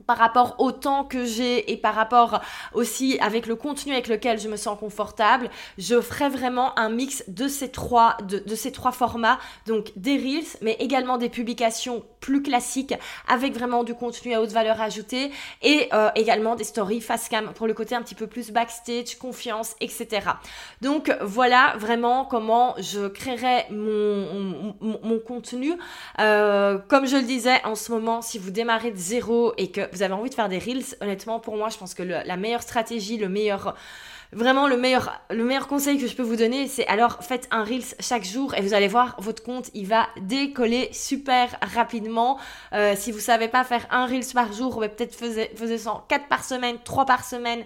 par 0.06 0.18
rapport 0.18 0.56
au 0.60 0.72
temps 0.72 1.04
que 1.04 1.26
j'ai 1.26 1.72
et 1.72 1.78
par 1.78 1.96
rapport 1.96 2.42
aussi 2.74 3.18
avec 3.20 3.46
le 3.46 3.56
contenu 3.56 3.94
avec 3.94 4.08
lequel 4.08 4.40
je 4.40 4.48
me 4.48 4.58
sens 4.58 4.78
confortable, 4.80 5.50
je 5.78 6.00
ferai 6.02 6.30
vraiment 6.30 6.78
un 6.78 6.90
mix 6.90 7.24
de 7.28 7.48
ces 7.48 7.70
trois, 7.70 8.18
de, 8.24 8.56
ces 8.56 8.72
trois 8.72 8.92
formats, 8.92 9.40
donc 9.68 9.92
des 9.96 10.18
reels, 10.18 10.58
mais 10.62 10.76
également 10.80 11.18
des 11.18 11.30
publications 11.30 12.04
plus 12.20 12.42
classiques 12.42 12.94
avec 13.28 13.54
vraiment 13.54 13.84
du 13.84 13.94
contenu 13.94 14.34
à 14.34 14.42
haute 14.42 14.52
valeur 14.52 14.82
ajoutée 14.82 15.32
et 15.62 15.90
euh, 15.94 16.10
également 16.16 16.56
des 16.56 16.64
stories 16.64 17.02
face 17.02 17.30
cam 17.30 17.52
pour 17.54 17.68
le 17.68 17.74
côté 17.74 17.96
un 17.96 18.02
petit 18.02 18.16
peu 18.16 18.28
plus 18.28 18.52
backstage, 18.52 19.18
confiance, 19.18 19.76
etc. 19.82 20.28
Donc 20.82 21.16
voilà 21.22 21.76
vraiment 21.78 22.26
comment 22.26 22.76
je 22.78 23.08
créerai 23.08 23.66
mon, 23.70 24.76
mon, 24.82 25.20
contenu. 25.20 25.74
Euh, 26.20 26.78
comme 26.88 27.06
je 27.06 27.18
le 27.18 27.24
disais 27.24 27.64
en 27.64 27.76
ce 27.76 27.92
moment, 27.92 28.22
si 28.22 28.40
vous 28.40 28.52
démarrez 28.52 28.92
de 28.92 28.98
zéro 28.98 29.54
et 29.58 29.72
que 29.72 29.82
vous 29.94 30.04
avez 30.04 30.14
envie 30.14 30.30
de 30.30 30.36
faire 30.36 30.50
des 30.50 30.60
reels, 30.60 30.84
honnêtement, 31.02 31.40
pour 31.40 31.58
moi, 31.58 31.70
je 31.70 31.78
pense 31.78 31.94
que 31.94 32.04
la 32.04 32.38
meilleure 32.38 32.62
stratégie, 32.62 33.18
le 33.18 33.30
meilleur 33.30 33.76
vraiment 34.34 34.68
le 34.68 34.78
meilleur, 34.78 35.22
le 35.30 35.44
meilleur 35.44 35.68
conseil 35.68 35.98
que 35.98 36.08
je 36.08 36.16
peux 36.16 36.24
vous 36.24 36.36
donner, 36.36 36.68
c'est 36.68 36.88
alors 36.88 37.24
faites 37.24 37.48
un 37.52 37.64
Reels 37.64 37.96
chaque 38.00 38.24
jour 38.24 38.54
et 38.56 38.62
vous 38.62 38.74
allez 38.74 38.88
voir, 38.88 39.16
votre 39.20 39.44
compte, 39.44 39.70
il 39.74 39.88
va 39.88 40.08
décoller 40.22 40.90
super 40.92 41.58
rapidement. 41.62 42.40
Euh, 42.74 42.94
si 42.98 43.12
vous 43.12 43.20
savez 43.20 43.48
pas 43.48 43.64
faire 43.64 43.86
un 43.92 44.06
Reels 44.06 44.34
par 44.34 44.52
jour, 44.52 44.80
peut-être 44.80 45.16
faisait, 45.16 45.52
faisait 45.56 45.78
4 46.10 46.28
par 46.28 46.44
semaine, 46.44 46.78
3 46.84 47.06
par 47.06 47.24
semaine. 47.24 47.64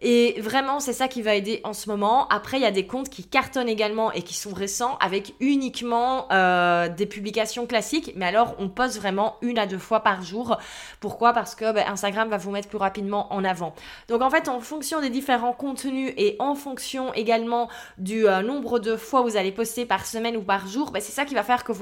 Et 0.00 0.40
vraiment, 0.40 0.80
c'est 0.80 0.92
ça 0.92 1.08
qui 1.08 1.22
va 1.22 1.34
aider 1.34 1.60
en 1.64 1.72
ce 1.72 1.88
moment. 1.88 2.28
Après, 2.28 2.58
il 2.58 2.62
y 2.62 2.66
a 2.66 2.70
des 2.70 2.86
comptes 2.86 3.08
qui 3.08 3.24
cartonnent 3.24 3.68
également 3.68 4.12
et 4.12 4.22
qui 4.22 4.34
sont 4.34 4.52
récents 4.52 4.98
avec 4.98 5.34
uniquement 5.40 6.26
euh, 6.32 6.88
des 6.88 7.06
publications 7.06 7.66
classiques. 7.66 8.12
Mais 8.16 8.26
alors, 8.26 8.54
on 8.58 8.68
poste 8.68 8.98
vraiment 8.98 9.36
une 9.40 9.58
à 9.58 9.66
deux 9.66 9.78
fois 9.78 10.00
par 10.00 10.22
jour. 10.22 10.58
Pourquoi? 11.00 11.32
Parce 11.32 11.54
que 11.54 11.72
ben, 11.72 11.84
Instagram 11.86 12.28
va 12.28 12.36
vous 12.36 12.50
mettre 12.50 12.68
plus 12.68 12.78
rapidement 12.78 13.32
en 13.32 13.44
avant. 13.44 13.74
Donc 14.08 14.20
en 14.20 14.30
fait, 14.30 14.48
en 14.48 14.60
fonction 14.60 15.00
des 15.00 15.10
différents 15.10 15.52
contenus 15.52 16.12
et 16.16 16.36
en 16.38 16.54
fonction 16.54 17.14
également 17.14 17.68
du 17.96 18.26
euh, 18.26 18.42
nombre 18.42 18.80
de 18.80 18.96
fois 18.96 19.22
où 19.22 19.24
vous 19.24 19.36
allez 19.36 19.52
poster 19.52 19.86
par 19.86 20.06
semaine 20.06 20.36
ou 20.36 20.42
par 20.42 20.66
jour, 20.66 20.90
ben, 20.90 21.00
c'est 21.00 21.12
ça 21.12 21.24
qui 21.24 21.34
va 21.34 21.44
faire 21.44 21.64
que, 21.64 21.72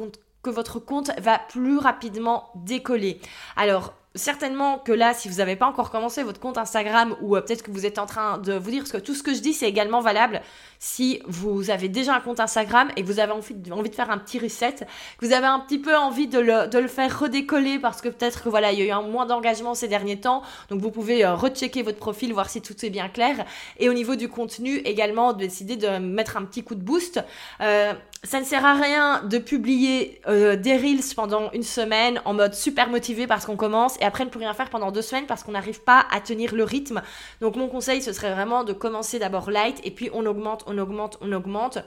que 0.43 0.51
votre 0.51 0.79
compte 0.79 1.11
va 1.19 1.39
plus 1.39 1.79
rapidement 1.79 2.51
décoller. 2.55 3.21
Alors, 3.57 3.95
certainement 4.15 4.79
que 4.79 4.93
là, 4.93 5.15
si 5.15 5.29
vous 5.29 5.37
n'avez 5.37 5.57
pas 5.57 5.67
encore 5.67 5.91
commencé 5.91 6.23
votre 6.23 6.41
compte 6.41 6.59
Instagram 6.59 7.17
ou 7.21 7.37
euh, 7.37 7.41
peut-être 7.41 7.63
que 7.63 7.71
vous 7.71 7.87
êtes 7.87 7.99
en 7.99 8.07
train 8.07 8.39
de 8.39 8.53
vous 8.55 8.71
dire, 8.71 8.85
que 8.85 8.99
tout 8.99 9.15
ce 9.15 9.23
que 9.23 9.35
je 9.35 9.41
dis, 9.41 9.53
c'est 9.53 9.69
également 9.69 10.01
valable 10.01 10.43
si 10.85 11.23
vous 11.29 11.71
avez 11.71 11.89
déjà 11.89 12.13
un 12.13 12.19
compte 12.19 12.41
Instagram 12.41 12.89
et 12.97 13.03
que 13.03 13.07
vous 13.07 13.21
avez 13.21 13.31
envie 13.31 13.55
envie 13.71 13.89
de 13.89 13.95
faire 13.95 14.11
un 14.11 14.19
petit 14.19 14.41
reset, 14.41 14.75
que 15.17 15.25
vous 15.25 15.33
avez 15.33 15.47
un 15.47 15.61
petit 15.61 15.79
peu 15.79 15.97
envie 15.97 16.27
de 16.27 16.41
le, 16.41 16.67
de 16.67 16.77
le 16.81 16.89
faire 16.89 17.21
redécoller 17.21 17.79
parce 17.79 18.01
que 18.01 18.09
peut-être 18.09 18.43
que 18.43 18.49
voilà, 18.49 18.73
il 18.73 18.81
y 18.81 18.83
a 18.83 18.87
eu 18.87 18.91
un 18.91 19.03
moins 19.03 19.25
d'engagement 19.25 19.77
ces 19.77 19.87
derniers 19.87 20.19
temps, 20.19 20.43
donc 20.71 20.81
vous 20.81 20.91
pouvez 20.91 21.25
euh, 21.25 21.37
rechecker 21.37 21.85
votre 21.85 21.99
profil, 21.99 22.33
voir 22.33 22.51
si 22.51 22.61
tout 22.63 22.75
est 22.85 22.91
bien 22.91 23.09
clair. 23.09 23.45
Et 23.79 23.89
au 23.89 23.93
niveau 23.93 24.17
du 24.17 24.29
contenu, 24.29 24.79
également, 24.79 25.33
décider 25.33 25.77
de 25.77 25.99
mettre 25.99 26.37
un 26.37 26.45
petit 26.45 26.65
coup 26.65 26.75
de 26.75 26.83
boost. 26.83 27.23
Euh, 27.61 27.93
ça 28.25 28.39
ne 28.39 28.45
sert 28.45 28.65
à 28.65 28.75
rien 28.75 29.25
de 29.25 29.39
publier 29.39 30.21
euh, 30.29 30.55
des 30.55 30.77
reels 30.77 31.03
pendant 31.17 31.51
une 31.51 31.65
semaine 31.65 32.21
en 32.25 32.35
mode 32.35 32.55
super 32.55 32.89
motivé 32.89 33.27
parce 33.27 33.47
qu'on 33.47 33.57
commence 33.57 33.97
et 34.01 34.05
après 34.05 34.25
ne 34.25 34.31
plus 34.31 34.39
rien 34.39 34.55
faire 34.55 34.71
pendant 34.71 34.93
deux 34.93 35.03
semaines 35.03 35.27
parce 35.27 35.43
qu'on 35.43 35.53
n'arrive 35.53 35.81
pas 35.81 36.07
à 36.09 36.21
tenir 36.21 36.55
le 36.55 36.63
rythme. 36.63 37.03
Donc 37.41 37.57
mon 37.57 37.67
conseil 37.67 38.01
ce 38.01 38.13
serait 38.13 38.33
vraiment 38.33 38.63
de 38.63 38.73
commencer 38.73 39.19
d'abord 39.19 39.51
light 39.51 39.81
et 39.83 39.91
puis 39.91 40.09
on 40.13 40.25
augmente, 40.25 40.63
augmente, 40.79 41.19
on 41.21 41.33
augmente. 41.33 41.79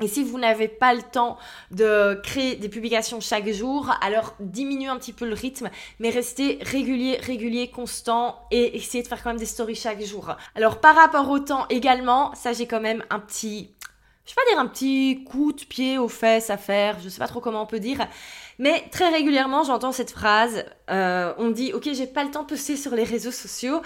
Et 0.00 0.08
si 0.08 0.24
vous 0.24 0.40
n'avez 0.40 0.66
pas 0.66 0.92
le 0.92 1.02
temps 1.02 1.38
de 1.70 2.20
créer 2.24 2.56
des 2.56 2.68
publications 2.68 3.20
chaque 3.20 3.48
jour, 3.52 3.92
alors 4.00 4.34
diminuez 4.40 4.88
un 4.88 4.96
petit 4.96 5.12
peu 5.12 5.24
le 5.24 5.34
rythme, 5.34 5.70
mais 6.00 6.10
restez 6.10 6.58
régulier, 6.62 7.16
régulier, 7.18 7.70
constant 7.70 8.40
et 8.50 8.76
essayez 8.76 9.04
de 9.04 9.08
faire 9.08 9.22
quand 9.22 9.30
même 9.30 9.38
des 9.38 9.46
stories 9.46 9.76
chaque 9.76 10.02
jour. 10.02 10.34
Alors 10.56 10.80
par 10.80 10.96
rapport 10.96 11.30
au 11.30 11.38
temps 11.38 11.66
également, 11.70 12.34
ça 12.34 12.52
j'ai 12.52 12.66
quand 12.66 12.80
même 12.80 13.04
un 13.08 13.20
petit 13.20 13.70
je 14.26 14.30
vais 14.30 14.36
pas 14.36 14.50
dire 14.50 14.58
un 14.58 14.66
petit 14.66 15.22
coup 15.24 15.52
de 15.52 15.64
pied 15.64 15.98
aux 15.98 16.08
fesses 16.08 16.48
à 16.48 16.56
faire, 16.56 16.98
je 17.00 17.10
sais 17.10 17.18
pas 17.18 17.26
trop 17.26 17.40
comment 17.40 17.62
on 17.62 17.66
peut 17.66 17.80
dire, 17.80 18.06
mais 18.58 18.84
très 18.90 19.10
régulièrement 19.10 19.64
j'entends 19.64 19.92
cette 19.92 20.12
phrase, 20.12 20.64
euh, 20.90 21.34
on 21.36 21.50
dit 21.50 21.74
ok 21.74 21.90
j'ai 21.92 22.06
pas 22.06 22.24
le 22.24 22.30
temps 22.30 22.42
de 22.42 22.48
poster 22.48 22.76
sur 22.76 22.94
les 22.94 23.04
réseaux 23.04 23.30
sociaux, 23.30 23.82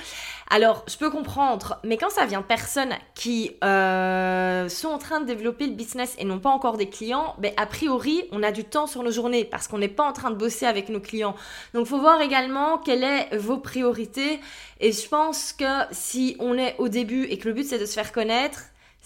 alors 0.48 0.84
je 0.86 0.96
peux 0.96 1.10
comprendre, 1.10 1.80
mais 1.82 1.96
quand 1.96 2.10
ça 2.10 2.24
vient 2.24 2.40
de 2.40 2.46
personnes 2.46 2.94
qui 3.16 3.56
euh, 3.64 4.68
sont 4.68 4.88
en 4.88 4.98
train 4.98 5.20
de 5.20 5.26
développer 5.26 5.66
le 5.66 5.74
business 5.74 6.14
et 6.18 6.24
n'ont 6.24 6.38
pas 6.38 6.50
encore 6.50 6.76
des 6.76 6.88
clients, 6.88 7.34
ben 7.38 7.52
a 7.56 7.66
priori 7.66 8.22
on 8.30 8.44
a 8.44 8.52
du 8.52 8.62
temps 8.62 8.86
sur 8.86 9.02
nos 9.02 9.10
journées 9.10 9.44
parce 9.44 9.66
qu'on 9.66 9.78
n'est 9.78 9.88
pas 9.88 10.04
en 10.04 10.12
train 10.12 10.30
de 10.30 10.36
bosser 10.36 10.66
avec 10.66 10.88
nos 10.88 11.00
clients, 11.00 11.34
donc 11.74 11.88
faut 11.88 11.98
voir 11.98 12.20
également 12.20 12.78
quelles 12.78 12.98
sont 13.32 13.38
vos 13.38 13.58
priorités. 13.58 14.40
Et 14.80 14.92
je 14.92 15.08
pense 15.08 15.52
que 15.52 15.64
si 15.90 16.36
on 16.38 16.56
est 16.56 16.76
au 16.78 16.88
début 16.88 17.24
et 17.24 17.38
que 17.38 17.48
le 17.48 17.54
but 17.54 17.64
c'est 17.64 17.78
de 17.78 17.86
se 17.86 17.94
faire 17.94 18.12
connaître, 18.12 18.60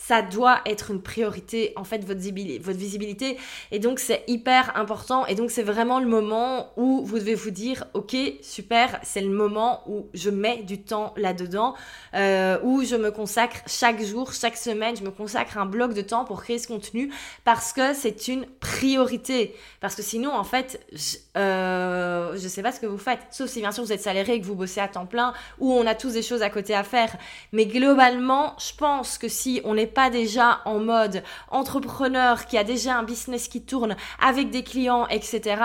ça 0.06 0.20
doit 0.20 0.60
être 0.66 0.90
une 0.90 1.00
priorité, 1.00 1.72
en 1.76 1.84
fait, 1.84 2.04
votre 2.04 2.18
visibilité. 2.18 3.38
Et 3.70 3.78
donc, 3.78 4.00
c'est 4.00 4.24
hyper 4.26 4.76
important. 4.76 5.26
Et 5.26 5.36
donc, 5.36 5.52
c'est 5.52 5.62
vraiment 5.62 6.00
le 6.00 6.06
moment 6.06 6.70
où 6.76 7.04
vous 7.04 7.20
devez 7.20 7.36
vous 7.36 7.52
dire, 7.52 7.84
OK, 7.94 8.16
super, 8.42 8.98
c'est 9.04 9.20
le 9.20 9.30
moment 9.30 9.84
où 9.86 10.08
je 10.12 10.28
mets 10.28 10.64
du 10.64 10.82
temps 10.82 11.14
là-dedans, 11.16 11.74
euh, 12.14 12.58
où 12.64 12.82
je 12.82 12.96
me 12.96 13.12
consacre 13.12 13.58
chaque 13.68 14.02
jour, 14.02 14.32
chaque 14.32 14.56
semaine, 14.56 14.96
je 14.96 15.04
me 15.04 15.12
consacre 15.12 15.56
un 15.56 15.66
bloc 15.66 15.94
de 15.94 16.02
temps 16.02 16.24
pour 16.24 16.42
créer 16.42 16.58
ce 16.58 16.66
contenu 16.66 17.12
parce 17.44 17.72
que 17.72 17.94
c'est 17.94 18.26
une 18.26 18.44
priorité. 18.58 19.54
Parce 19.80 19.94
que 19.94 20.02
sinon, 20.02 20.34
en 20.34 20.44
fait, 20.44 20.84
je, 20.92 21.18
euh, 21.36 22.36
je 22.36 22.48
sais 22.48 22.62
pas 22.62 22.72
ce 22.72 22.80
que 22.80 22.86
vous 22.86 22.98
faites. 22.98 23.20
Sauf 23.30 23.48
si, 23.48 23.60
bien 23.60 23.70
sûr, 23.70 23.84
vous 23.84 23.92
êtes 23.92 24.02
salarié 24.02 24.34
et 24.34 24.40
que 24.40 24.46
vous 24.46 24.56
bossez 24.56 24.80
à 24.80 24.88
temps 24.88 25.06
plein, 25.06 25.32
ou 25.60 25.72
on 25.72 25.86
a 25.86 25.94
tous 25.94 26.14
des 26.14 26.22
choses 26.22 26.42
à 26.42 26.50
côté 26.50 26.74
à 26.74 26.82
faire. 26.82 27.16
Mais 27.52 27.66
globalement, 27.66 28.56
je 28.58 28.74
pense 28.76 29.16
que 29.16 29.28
si 29.28 29.60
on 29.64 29.76
est 29.76 29.91
pas 29.92 30.10
déjà 30.10 30.60
en 30.64 30.78
mode 30.78 31.22
entrepreneur, 31.50 32.46
qui 32.46 32.58
a 32.58 32.64
déjà 32.64 32.98
un 32.98 33.02
business 33.02 33.48
qui 33.48 33.62
tourne 33.62 33.96
avec 34.20 34.50
des 34.50 34.64
clients, 34.64 35.06
etc., 35.08 35.56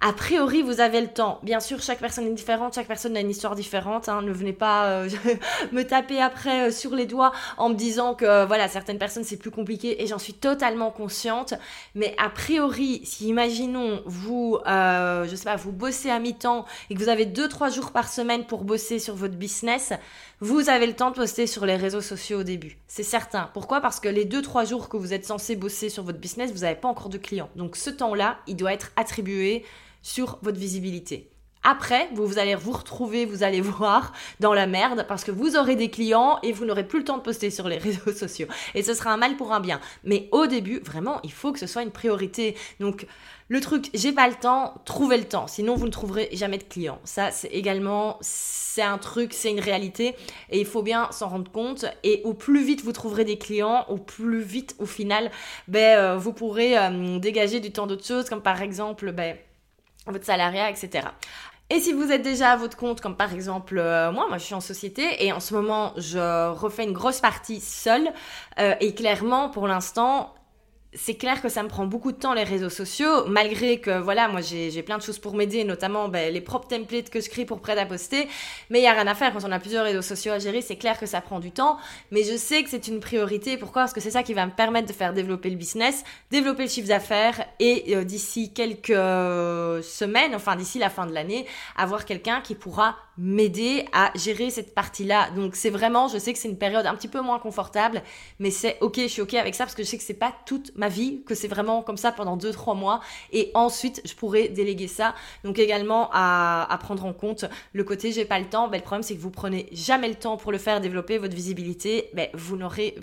a 0.00 0.12
priori, 0.12 0.62
vous 0.62 0.80
avez 0.80 1.00
le 1.00 1.08
temps. 1.08 1.40
Bien 1.42 1.58
sûr, 1.58 1.82
chaque 1.82 1.98
personne 1.98 2.24
est 2.26 2.32
différente, 2.32 2.74
chaque 2.74 2.86
personne 2.86 3.16
a 3.16 3.20
une 3.20 3.30
histoire 3.30 3.56
différente. 3.56 4.08
Hein. 4.08 4.22
Ne 4.22 4.30
venez 4.30 4.52
pas 4.52 4.86
euh, 4.86 5.08
me 5.72 5.82
taper 5.82 6.20
après 6.20 6.68
euh, 6.68 6.70
sur 6.70 6.94
les 6.94 7.06
doigts 7.06 7.32
en 7.56 7.68
me 7.68 7.74
disant 7.74 8.14
que 8.14 8.46
voilà, 8.46 8.68
certaines 8.68 8.98
personnes 8.98 9.24
c'est 9.24 9.36
plus 9.36 9.50
compliqué 9.50 10.00
et 10.00 10.06
j'en 10.06 10.18
suis 10.18 10.34
totalement 10.34 10.92
consciente. 10.92 11.54
Mais 11.96 12.14
a 12.18 12.30
priori, 12.30 13.00
si 13.04 13.26
imaginons 13.26 14.00
vous, 14.06 14.58
euh, 14.68 15.26
je 15.28 15.34
sais 15.34 15.44
pas, 15.44 15.56
vous 15.56 15.72
bossez 15.72 16.10
à 16.10 16.20
mi-temps 16.20 16.64
et 16.90 16.94
que 16.94 17.00
vous 17.00 17.08
avez 17.08 17.26
2-3 17.26 17.74
jours 17.74 17.90
par 17.90 18.08
semaine 18.08 18.44
pour 18.44 18.62
bosser 18.62 19.00
sur 19.00 19.16
votre 19.16 19.34
business, 19.34 19.92
vous 20.40 20.68
avez 20.68 20.86
le 20.86 20.94
temps 20.94 21.10
de 21.10 21.16
poster 21.16 21.48
sur 21.48 21.66
les 21.66 21.74
réseaux 21.74 22.02
sociaux 22.02 22.40
au 22.40 22.44
début. 22.44 22.78
C'est 22.86 23.02
certain. 23.02 23.50
Pourquoi? 23.52 23.80
Parce 23.80 23.98
que 23.98 24.08
les 24.08 24.24
2-3 24.24 24.68
jours 24.68 24.88
que 24.88 24.96
vous 24.96 25.12
êtes 25.12 25.24
censé 25.24 25.56
bosser 25.56 25.88
sur 25.88 26.04
votre 26.04 26.18
business, 26.18 26.52
vous 26.52 26.60
n'avez 26.60 26.76
pas 26.76 26.86
encore 26.86 27.08
de 27.08 27.18
clients. 27.18 27.50
Donc 27.56 27.74
ce 27.74 27.90
temps-là, 27.90 28.38
il 28.46 28.54
doit 28.54 28.72
être 28.72 28.92
attribué 28.94 29.64
sur 30.02 30.38
votre 30.42 30.58
visibilité. 30.58 31.30
Après, 31.64 32.08
vous, 32.14 32.38
allez 32.38 32.54
vous 32.54 32.72
retrouver, 32.72 33.26
vous 33.26 33.42
allez 33.42 33.60
voir 33.62 34.12
dans 34.40 34.54
la 34.54 34.66
merde 34.66 35.04
parce 35.08 35.24
que 35.24 35.30
vous 35.30 35.56
aurez 35.56 35.76
des 35.76 35.90
clients 35.90 36.38
et 36.42 36.52
vous 36.52 36.64
n'aurez 36.64 36.86
plus 36.86 37.00
le 37.00 37.04
temps 37.04 37.18
de 37.18 37.22
poster 37.22 37.50
sur 37.50 37.68
les 37.68 37.78
réseaux 37.78 38.12
sociaux. 38.12 38.46
Et 38.74 38.82
ce 38.82 38.94
sera 38.94 39.12
un 39.12 39.16
mal 39.16 39.36
pour 39.36 39.52
un 39.52 39.60
bien. 39.60 39.80
Mais 40.04 40.28
au 40.32 40.46
début, 40.46 40.78
vraiment, 40.80 41.20
il 41.24 41.32
faut 41.32 41.52
que 41.52 41.58
ce 41.58 41.66
soit 41.66 41.82
une 41.82 41.90
priorité. 41.90 42.56
Donc, 42.80 43.06
le 43.50 43.60
truc, 43.60 43.88
j'ai 43.94 44.12
pas 44.12 44.28
le 44.28 44.34
temps, 44.34 44.74
trouvez 44.84 45.16
le 45.16 45.24
temps. 45.24 45.46
Sinon, 45.46 45.74
vous 45.74 45.86
ne 45.86 45.90
trouverez 45.90 46.28
jamais 46.32 46.58
de 46.58 46.64
clients. 46.64 47.00
Ça, 47.04 47.30
c'est 47.30 47.48
également, 47.48 48.18
c'est 48.20 48.82
un 48.82 48.98
truc, 48.98 49.32
c'est 49.32 49.50
une 49.50 49.60
réalité. 49.60 50.14
Et 50.50 50.60
il 50.60 50.66
faut 50.66 50.82
bien 50.82 51.10
s'en 51.12 51.28
rendre 51.28 51.50
compte. 51.50 51.86
Et 52.04 52.22
au 52.24 52.34
plus 52.34 52.62
vite 52.62 52.82
vous 52.82 52.92
trouverez 52.92 53.24
des 53.24 53.38
clients, 53.38 53.86
au 53.88 53.96
plus 53.96 54.40
vite, 54.40 54.76
au 54.78 54.86
final, 54.86 55.30
ben, 55.66 55.98
euh, 55.98 56.16
vous 56.18 56.32
pourrez 56.32 56.78
euh, 56.78 57.18
dégager 57.18 57.60
du 57.60 57.72
temps 57.72 57.86
d'autres 57.86 58.06
choses, 58.06 58.28
comme 58.28 58.42
par 58.42 58.60
exemple, 58.60 59.12
ben, 59.12 59.36
votre 60.06 60.24
salariat, 60.24 60.70
etc. 60.70 61.08
Et 61.70 61.80
si 61.80 61.92
vous 61.92 62.10
êtes 62.10 62.22
déjà 62.22 62.52
à 62.52 62.56
votre 62.56 62.76
compte, 62.78 63.00
comme 63.00 63.16
par 63.16 63.34
exemple 63.34 63.78
euh, 63.78 64.10
moi, 64.10 64.26
moi 64.28 64.38
je 64.38 64.44
suis 64.44 64.54
en 64.54 64.60
société 64.60 65.24
et 65.24 65.32
en 65.32 65.40
ce 65.40 65.52
moment 65.52 65.92
je 65.98 66.50
refais 66.50 66.84
une 66.84 66.92
grosse 66.92 67.20
partie 67.20 67.60
seule 67.60 68.08
euh, 68.58 68.74
et 68.80 68.94
clairement 68.94 69.50
pour 69.50 69.68
l'instant 69.68 70.34
c'est 70.94 71.16
clair 71.16 71.42
que 71.42 71.50
ça 71.50 71.62
me 71.62 71.68
prend 71.68 71.84
beaucoup 71.84 72.12
de 72.12 72.16
temps 72.16 72.32
les 72.32 72.44
réseaux 72.44 72.70
sociaux, 72.70 73.26
malgré 73.26 73.78
que 73.78 73.98
voilà, 73.98 74.26
moi 74.28 74.40
j'ai 74.40 74.82
plein 74.82 74.96
de 74.96 75.02
choses 75.02 75.18
pour 75.18 75.34
m'aider, 75.34 75.64
notamment 75.64 76.08
ben, 76.08 76.32
les 76.32 76.40
propres 76.40 76.68
templates 76.68 77.10
que 77.10 77.20
je 77.20 77.28
crée 77.28 77.44
pour 77.44 77.60
prêt 77.60 77.78
à 77.78 77.84
poster, 77.84 78.26
mais 78.70 78.80
il 78.80 78.84
y 78.84 78.86
a 78.86 78.92
rien 78.92 79.06
à 79.06 79.14
faire 79.14 79.32
quand 79.32 79.44
on 79.44 79.52
a 79.52 79.58
plusieurs 79.58 79.84
réseaux 79.84 80.02
sociaux 80.02 80.32
à 80.32 80.38
gérer, 80.38 80.62
c'est 80.62 80.76
clair 80.76 80.98
que 80.98 81.04
ça 81.04 81.20
prend 81.20 81.40
du 81.40 81.50
temps, 81.50 81.76
mais 82.10 82.22
je 82.24 82.36
sais 82.36 82.62
que 82.62 82.70
c'est 82.70 82.88
une 82.88 83.00
priorité. 83.00 83.58
Pourquoi? 83.58 83.82
Parce 83.82 83.92
que 83.92 84.00
c'est 84.00 84.10
ça 84.10 84.22
qui 84.22 84.32
va 84.32 84.46
me 84.46 84.52
permettre 84.52 84.88
de 84.88 84.94
faire 84.94 85.12
développer 85.12 85.50
le 85.50 85.56
business, 85.56 86.04
développer 86.30 86.62
le 86.62 86.70
chiffre 86.70 86.88
d'affaires 86.88 87.44
et 87.60 87.94
euh, 87.94 88.04
d'ici 88.04 88.52
quelques 88.52 88.88
semaines, 88.88 90.34
enfin 90.34 90.56
d'ici 90.56 90.78
la 90.78 90.88
fin 90.88 91.06
de 91.06 91.12
l'année, 91.12 91.46
avoir 91.76 92.06
quelqu'un 92.06 92.40
qui 92.40 92.54
pourra 92.54 92.96
m'aider 93.18 93.84
à 93.92 94.12
gérer 94.14 94.48
cette 94.50 94.74
partie-là. 94.74 95.30
Donc 95.32 95.56
c'est 95.56 95.70
vraiment, 95.70 96.08
je 96.08 96.18
sais 96.18 96.32
que 96.32 96.38
c'est 96.38 96.48
une 96.48 96.56
période 96.56 96.86
un 96.86 96.94
petit 96.94 97.08
peu 97.08 97.20
moins 97.20 97.38
confortable, 97.38 98.02
mais 98.38 98.50
c'est 98.50 98.78
ok, 98.80 98.96
je 98.96 99.06
suis 99.08 99.22
ok 99.22 99.34
avec 99.34 99.54
ça 99.54 99.64
parce 99.64 99.74
que 99.74 99.82
je 99.82 99.88
sais 99.88 99.98
que 99.98 100.04
c'est 100.04 100.14
pas 100.14 100.32
toute 100.46 100.72
ma 100.78 100.88
vie, 100.88 101.22
que 101.26 101.34
c'est 101.34 101.48
vraiment 101.48 101.82
comme 101.82 101.96
ça 101.96 102.12
pendant 102.12 102.36
2-3 102.36 102.76
mois 102.76 103.00
et 103.32 103.50
ensuite 103.54 104.00
je 104.04 104.14
pourrais 104.14 104.48
déléguer 104.48 104.88
ça. 104.88 105.14
Donc 105.44 105.58
également 105.58 106.08
à, 106.12 106.78
prendre 106.80 107.04
en 107.04 107.12
compte 107.12 107.44
le 107.72 107.84
côté 107.84 108.12
j'ai 108.12 108.24
pas 108.24 108.38
le 108.38 108.46
temps, 108.46 108.68
ben, 108.68 108.78
le 108.78 108.84
problème 108.84 109.02
c'est 109.02 109.14
que 109.14 109.20
vous 109.20 109.30
prenez 109.30 109.68
jamais 109.72 110.08
le 110.08 110.14
temps 110.14 110.36
pour 110.36 110.52
le 110.52 110.58
faire 110.58 110.80
développer 110.80 111.18
votre 111.18 111.34
visibilité, 111.34 112.10
ben, 112.14 112.28
vous 112.32 112.56
n'aurez 112.56 112.94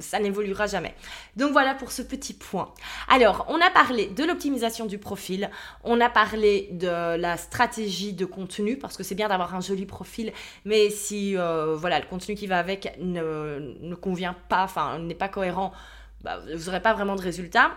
ça 0.00 0.18
n'évoluera 0.18 0.66
jamais. 0.66 0.94
Donc 1.36 1.52
voilà 1.52 1.74
pour 1.74 1.92
ce 1.92 2.02
petit 2.02 2.34
point. 2.34 2.72
Alors, 3.08 3.46
on 3.48 3.60
a 3.60 3.70
parlé 3.70 4.06
de 4.06 4.24
l'optimisation 4.24 4.86
du 4.86 4.98
profil, 4.98 5.50
on 5.82 6.00
a 6.00 6.08
parlé 6.08 6.68
de 6.72 7.16
la 7.16 7.36
stratégie 7.36 8.12
de 8.12 8.24
contenu, 8.24 8.76
parce 8.76 8.96
que 8.96 9.02
c'est 9.02 9.14
bien 9.14 9.28
d'avoir 9.28 9.54
un 9.54 9.60
joli 9.60 9.86
profil, 9.86 10.32
mais 10.64 10.90
si 10.90 11.36
euh, 11.36 11.76
voilà, 11.76 12.00
le 12.00 12.06
contenu 12.06 12.34
qui 12.34 12.46
va 12.46 12.58
avec 12.58 12.96
ne, 13.00 13.76
ne 13.80 13.94
convient 13.94 14.36
pas, 14.48 14.64
enfin 14.64 14.98
n'est 14.98 15.14
pas 15.14 15.28
cohérent, 15.28 15.72
bah, 16.24 16.40
vous 16.56 16.64
n'aurez 16.64 16.80
pas 16.80 16.94
vraiment 16.94 17.16
de 17.16 17.20
résultats. 17.20 17.72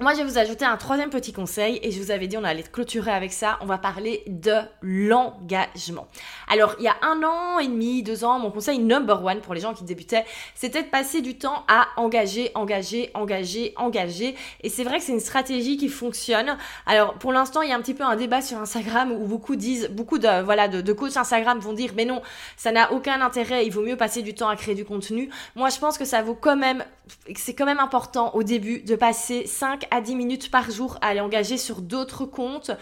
Moi, 0.00 0.12
je 0.12 0.18
vais 0.18 0.24
vous 0.24 0.38
ajouter 0.38 0.64
un 0.64 0.76
troisième 0.76 1.10
petit 1.10 1.32
conseil 1.32 1.80
et 1.82 1.90
je 1.90 2.00
vous 2.00 2.12
avais 2.12 2.28
dit 2.28 2.36
on 2.36 2.44
allait 2.44 2.62
clôturer 2.62 3.10
avec 3.10 3.32
ça. 3.32 3.58
On 3.62 3.66
va 3.66 3.78
parler 3.78 4.22
de 4.28 4.54
l'engagement. 4.80 6.06
Alors, 6.46 6.76
il 6.78 6.84
y 6.84 6.88
a 6.88 6.94
un 7.02 7.20
an 7.24 7.58
et 7.58 7.66
demi, 7.66 8.04
deux 8.04 8.22
ans, 8.24 8.38
mon 8.38 8.52
conseil 8.52 8.78
number 8.78 9.24
one 9.24 9.40
pour 9.40 9.54
les 9.54 9.60
gens 9.60 9.74
qui 9.74 9.82
débutaient, 9.82 10.24
c'était 10.54 10.84
de 10.84 10.88
passer 10.88 11.20
du 11.20 11.36
temps 11.36 11.64
à 11.66 11.88
engager, 11.96 12.52
engager, 12.54 13.10
engager, 13.12 13.74
engager. 13.76 14.36
Et 14.60 14.68
c'est 14.68 14.84
vrai 14.84 14.98
que 14.98 15.04
c'est 15.04 15.10
une 15.10 15.18
stratégie 15.18 15.76
qui 15.76 15.88
fonctionne. 15.88 16.56
Alors, 16.86 17.14
pour 17.14 17.32
l'instant, 17.32 17.62
il 17.62 17.70
y 17.70 17.72
a 17.72 17.76
un 17.76 17.80
petit 17.80 17.94
peu 17.94 18.04
un 18.04 18.14
débat 18.14 18.40
sur 18.40 18.58
Instagram 18.58 19.10
où 19.10 19.26
beaucoup 19.26 19.56
disent, 19.56 19.88
beaucoup 19.90 20.18
de 20.18 20.42
voilà 20.42 20.68
de, 20.68 20.80
de 20.80 20.92
coachs 20.92 21.16
Instagram 21.16 21.58
vont 21.58 21.72
dire, 21.72 21.90
mais 21.96 22.04
non, 22.04 22.22
ça 22.56 22.70
n'a 22.70 22.92
aucun 22.92 23.20
intérêt. 23.20 23.66
Il 23.66 23.72
vaut 23.72 23.82
mieux 23.82 23.96
passer 23.96 24.22
du 24.22 24.32
temps 24.32 24.48
à 24.48 24.54
créer 24.54 24.76
du 24.76 24.84
contenu. 24.84 25.28
Moi, 25.56 25.70
je 25.70 25.78
pense 25.80 25.98
que 25.98 26.04
ça 26.04 26.22
vaut 26.22 26.36
quand 26.36 26.56
même, 26.56 26.84
c'est 27.34 27.54
quand 27.54 27.66
même 27.66 27.80
important 27.80 28.32
au 28.36 28.44
début 28.44 28.82
de 28.82 28.94
passer 28.94 29.44
5 29.44 29.87
à 29.90 30.00
10 30.00 30.14
minutes 30.14 30.50
par 30.50 30.70
jour 30.70 30.98
à 31.00 31.08
aller 31.08 31.20
engager 31.20 31.56
sur 31.56 31.80
d'autres 31.80 32.24
comptes 32.24 32.72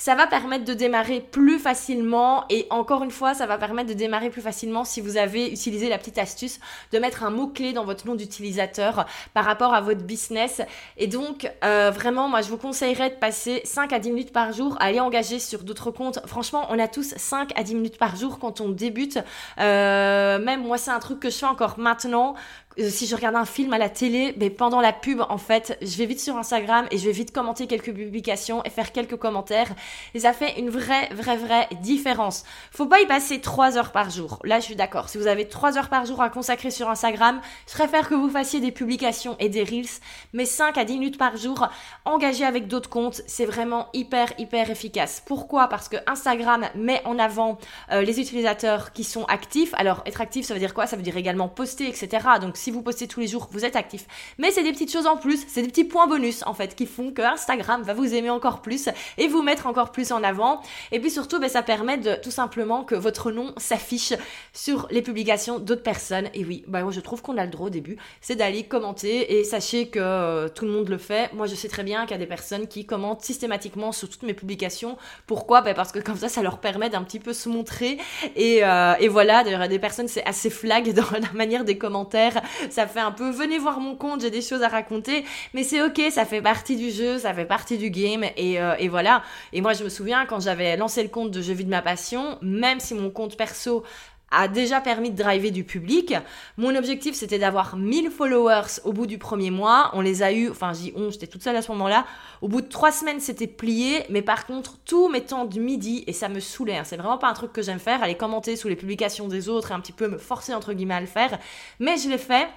ça 0.00 0.14
va 0.14 0.26
permettre 0.26 0.64
de 0.64 0.72
démarrer 0.72 1.20
plus 1.20 1.58
facilement 1.58 2.46
et 2.48 2.66
encore 2.70 3.04
une 3.04 3.10
fois, 3.10 3.34
ça 3.34 3.44
va 3.44 3.58
permettre 3.58 3.90
de 3.90 3.94
démarrer 3.94 4.30
plus 4.30 4.40
facilement 4.40 4.82
si 4.82 5.02
vous 5.02 5.18
avez 5.18 5.52
utilisé 5.52 5.90
la 5.90 5.98
petite 5.98 6.16
astuce 6.16 6.58
de 6.90 6.98
mettre 6.98 7.22
un 7.22 7.28
mot-clé 7.28 7.74
dans 7.74 7.84
votre 7.84 8.06
nom 8.06 8.14
d'utilisateur 8.14 9.04
par 9.34 9.44
rapport 9.44 9.74
à 9.74 9.82
votre 9.82 10.00
business. 10.00 10.62
Et 10.96 11.06
donc, 11.06 11.52
euh, 11.64 11.90
vraiment, 11.90 12.30
moi, 12.30 12.40
je 12.40 12.48
vous 12.48 12.56
conseillerais 12.56 13.10
de 13.10 13.16
passer 13.16 13.60
5 13.64 13.92
à 13.92 13.98
10 13.98 14.10
minutes 14.12 14.32
par 14.32 14.54
jour 14.54 14.74
à 14.80 14.84
aller 14.84 15.00
engager 15.00 15.38
sur 15.38 15.64
d'autres 15.64 15.90
comptes. 15.90 16.18
Franchement, 16.26 16.66
on 16.70 16.78
a 16.78 16.88
tous 16.88 17.12
5 17.14 17.50
à 17.54 17.62
10 17.62 17.74
minutes 17.74 17.98
par 17.98 18.16
jour 18.16 18.38
quand 18.38 18.62
on 18.62 18.70
débute. 18.70 19.18
Euh, 19.58 20.38
même 20.38 20.62
moi, 20.62 20.78
c'est 20.78 20.92
un 20.92 21.00
truc 21.00 21.20
que 21.20 21.28
je 21.28 21.36
fais 21.36 21.44
encore 21.44 21.78
maintenant 21.78 22.36
si 22.78 23.06
je 23.06 23.16
regarde 23.16 23.34
un 23.34 23.44
film 23.44 23.72
à 23.72 23.78
la 23.78 23.88
télé, 23.88 24.34
mais 24.38 24.48
pendant 24.48 24.80
la 24.80 24.92
pub, 24.92 25.20
en 25.28 25.38
fait, 25.38 25.76
je 25.82 25.96
vais 25.96 26.06
vite 26.06 26.20
sur 26.20 26.36
Instagram 26.36 26.86
et 26.90 26.98
je 26.98 27.04
vais 27.04 27.12
vite 27.12 27.32
commenter 27.32 27.66
quelques 27.66 27.92
publications 27.92 28.62
et 28.64 28.70
faire 28.70 28.92
quelques 28.92 29.16
commentaires. 29.16 29.68
Et 30.14 30.20
ça 30.20 30.32
fait 30.32 30.58
une 30.58 30.70
vraie, 30.70 31.08
vraie, 31.12 31.36
vraie 31.36 31.68
différence. 31.82 32.44
Faut 32.70 32.86
pas 32.86 33.00
y 33.00 33.06
passer 33.06 33.40
3 33.40 33.76
heures 33.76 33.92
par 33.92 34.10
jour. 34.10 34.38
Là, 34.44 34.60
je 34.60 34.66
suis 34.66 34.76
d'accord. 34.76 35.08
Si 35.08 35.18
vous 35.18 35.26
avez 35.26 35.48
3 35.48 35.78
heures 35.78 35.88
par 35.88 36.06
jour 36.06 36.22
à 36.22 36.30
consacrer 36.30 36.70
sur 36.70 36.88
Instagram, 36.88 37.40
je 37.66 37.74
préfère 37.74 38.08
que 38.08 38.14
vous 38.14 38.30
fassiez 38.30 38.60
des 38.60 38.70
publications 38.70 39.36
et 39.40 39.48
des 39.48 39.64
reels, 39.64 39.86
mais 40.32 40.44
5 40.44 40.78
à 40.78 40.84
10 40.84 40.94
minutes 40.94 41.18
par 41.18 41.36
jour, 41.36 41.68
engagé 42.04 42.44
avec 42.44 42.68
d'autres 42.68 42.88
comptes, 42.88 43.22
c'est 43.26 43.46
vraiment 43.46 43.88
hyper, 43.94 44.32
hyper 44.38 44.70
efficace. 44.70 45.22
Pourquoi? 45.26 45.68
Parce 45.68 45.88
que 45.88 45.96
Instagram 46.06 46.66
met 46.76 47.02
en 47.04 47.18
avant 47.18 47.58
euh, 47.90 48.02
les 48.02 48.20
utilisateurs 48.20 48.92
qui 48.92 49.02
sont 49.02 49.24
actifs. 49.24 49.74
Alors, 49.74 50.02
être 50.06 50.20
actif, 50.20 50.46
ça 50.46 50.54
veut 50.54 50.60
dire 50.60 50.74
quoi? 50.74 50.86
Ça 50.86 50.96
veut 50.96 51.02
dire 51.02 51.16
également 51.16 51.48
poster, 51.48 51.88
etc. 51.88 52.28
Donc, 52.40 52.56
si 52.60 52.70
vous 52.70 52.82
postez 52.82 53.08
tous 53.08 53.20
les 53.20 53.26
jours, 53.26 53.48
vous 53.50 53.64
êtes 53.64 53.76
actif. 53.76 54.06
Mais 54.38 54.50
c'est 54.50 54.62
des 54.62 54.72
petites 54.72 54.92
choses 54.92 55.06
en 55.06 55.16
plus, 55.16 55.44
c'est 55.48 55.62
des 55.62 55.68
petits 55.68 55.84
points 55.84 56.06
bonus, 56.06 56.42
en 56.46 56.54
fait, 56.54 56.74
qui 56.74 56.86
font 56.86 57.10
que 57.10 57.22
Instagram 57.22 57.82
va 57.82 57.94
vous 57.94 58.14
aimer 58.14 58.30
encore 58.30 58.62
plus 58.62 58.88
et 59.18 59.28
vous 59.28 59.42
mettre 59.42 59.66
encore 59.66 59.92
plus 59.92 60.12
en 60.12 60.22
avant. 60.22 60.60
Et 60.92 61.00
puis 61.00 61.10
surtout, 61.10 61.40
ben, 61.40 61.48
ça 61.48 61.62
permet 61.62 61.98
de 61.98 62.14
tout 62.22 62.30
simplement 62.30 62.84
que 62.84 62.94
votre 62.94 63.32
nom 63.32 63.52
s'affiche 63.56 64.12
sur 64.52 64.86
les 64.90 65.02
publications 65.02 65.58
d'autres 65.58 65.82
personnes. 65.82 66.28
Et 66.34 66.44
oui, 66.44 66.64
ben, 66.68 66.82
moi 66.82 66.92
je 66.92 67.00
trouve 67.00 67.22
qu'on 67.22 67.38
a 67.38 67.44
le 67.44 67.50
droit 67.50 67.66
au 67.66 67.70
début, 67.70 67.96
c'est 68.20 68.36
d'aller 68.36 68.64
commenter 68.64 69.38
et 69.38 69.44
sachez 69.44 69.88
que 69.88 69.98
euh, 69.98 70.48
tout 70.48 70.64
le 70.64 70.70
monde 70.70 70.88
le 70.88 70.98
fait. 70.98 71.32
Moi 71.32 71.46
je 71.46 71.54
sais 71.54 71.68
très 71.68 71.82
bien 71.82 72.02
qu'il 72.02 72.12
y 72.12 72.14
a 72.14 72.18
des 72.18 72.26
personnes 72.26 72.66
qui 72.66 72.84
commentent 72.84 73.22
systématiquement 73.22 73.92
sur 73.92 74.08
toutes 74.08 74.22
mes 74.22 74.34
publications. 74.34 74.96
Pourquoi? 75.26 75.62
Ben, 75.62 75.74
Parce 75.74 75.92
que 75.92 75.98
comme 75.98 76.16
ça, 76.16 76.28
ça 76.28 76.42
leur 76.42 76.58
permet 76.58 76.90
d'un 76.90 77.02
petit 77.02 77.20
peu 77.20 77.32
se 77.32 77.48
montrer. 77.48 77.98
Et, 78.36 78.64
euh, 78.64 78.94
et 79.00 79.08
voilà, 79.08 79.44
d'ailleurs, 79.44 79.68
des 79.68 79.78
personnes, 79.78 80.08
c'est 80.08 80.24
assez 80.24 80.50
flag 80.50 80.92
dans 80.94 81.10
la 81.12 81.32
manière 81.32 81.64
des 81.64 81.78
commentaires. 81.78 82.42
Ça 82.70 82.86
fait 82.86 83.00
un 83.00 83.12
peu, 83.12 83.30
venez 83.30 83.58
voir 83.58 83.80
mon 83.80 83.96
compte, 83.96 84.20
j'ai 84.20 84.30
des 84.30 84.42
choses 84.42 84.62
à 84.62 84.68
raconter. 84.68 85.24
Mais 85.54 85.62
c'est 85.62 85.82
ok, 85.82 86.00
ça 86.10 86.24
fait 86.24 86.42
partie 86.42 86.76
du 86.76 86.90
jeu, 86.90 87.18
ça 87.18 87.34
fait 87.34 87.44
partie 87.44 87.78
du 87.78 87.90
game. 87.90 88.24
Et, 88.36 88.60
euh, 88.60 88.74
voilà. 88.88 89.22
Et 89.52 89.60
moi, 89.60 89.72
je 89.72 89.84
me 89.84 89.88
souviens 89.88 90.26
quand 90.26 90.40
j'avais 90.40 90.76
lancé 90.76 91.02
le 91.02 91.08
compte 91.08 91.30
de 91.30 91.42
Je 91.42 91.52
vis 91.52 91.64
de 91.64 91.70
ma 91.70 91.82
passion, 91.82 92.38
même 92.42 92.80
si 92.80 92.94
mon 92.94 93.10
compte 93.10 93.36
perso 93.36 93.84
a 94.30 94.48
déjà 94.48 94.80
permis 94.80 95.10
de 95.10 95.16
driver 95.16 95.50
du 95.50 95.64
public. 95.64 96.14
Mon 96.56 96.74
objectif, 96.76 97.14
c'était 97.14 97.38
d'avoir 97.38 97.76
1000 97.76 98.10
followers 98.10 98.80
au 98.84 98.92
bout 98.92 99.06
du 99.06 99.18
premier 99.18 99.50
mois. 99.50 99.90
On 99.94 100.00
les 100.00 100.22
a 100.22 100.32
eu, 100.32 100.50
enfin, 100.50 100.72
j'y 100.72 100.92
on, 100.96 101.10
j'étais 101.10 101.26
toute 101.26 101.42
seule 101.42 101.56
à 101.56 101.62
ce 101.62 101.72
moment-là. 101.72 102.06
Au 102.40 102.48
bout 102.48 102.60
de 102.60 102.68
trois 102.68 102.92
semaines, 102.92 103.20
c'était 103.20 103.46
plié. 103.46 104.04
Mais 104.08 104.22
par 104.22 104.46
contre, 104.46 104.78
tous 104.84 105.08
mes 105.08 105.22
temps 105.22 105.44
du 105.44 105.60
midi, 105.60 106.04
et 106.06 106.12
ça 106.12 106.28
me 106.28 106.40
saoulait, 106.40 106.78
hein, 106.78 106.84
c'est 106.84 106.96
vraiment 106.96 107.18
pas 107.18 107.28
un 107.28 107.34
truc 107.34 107.52
que 107.52 107.62
j'aime 107.62 107.80
faire, 107.80 108.02
aller 108.02 108.16
commenter 108.16 108.56
sous 108.56 108.68
les 108.68 108.76
publications 108.76 109.28
des 109.28 109.48
autres 109.48 109.72
et 109.72 109.74
un 109.74 109.80
petit 109.80 109.92
peu 109.92 110.08
me 110.08 110.18
forcer, 110.18 110.54
entre 110.54 110.72
guillemets, 110.72 110.94
à 110.94 111.00
le 111.00 111.06
faire. 111.06 111.38
Mais 111.78 111.96
je 111.96 112.08
l'ai 112.08 112.18
fait. 112.18 112.48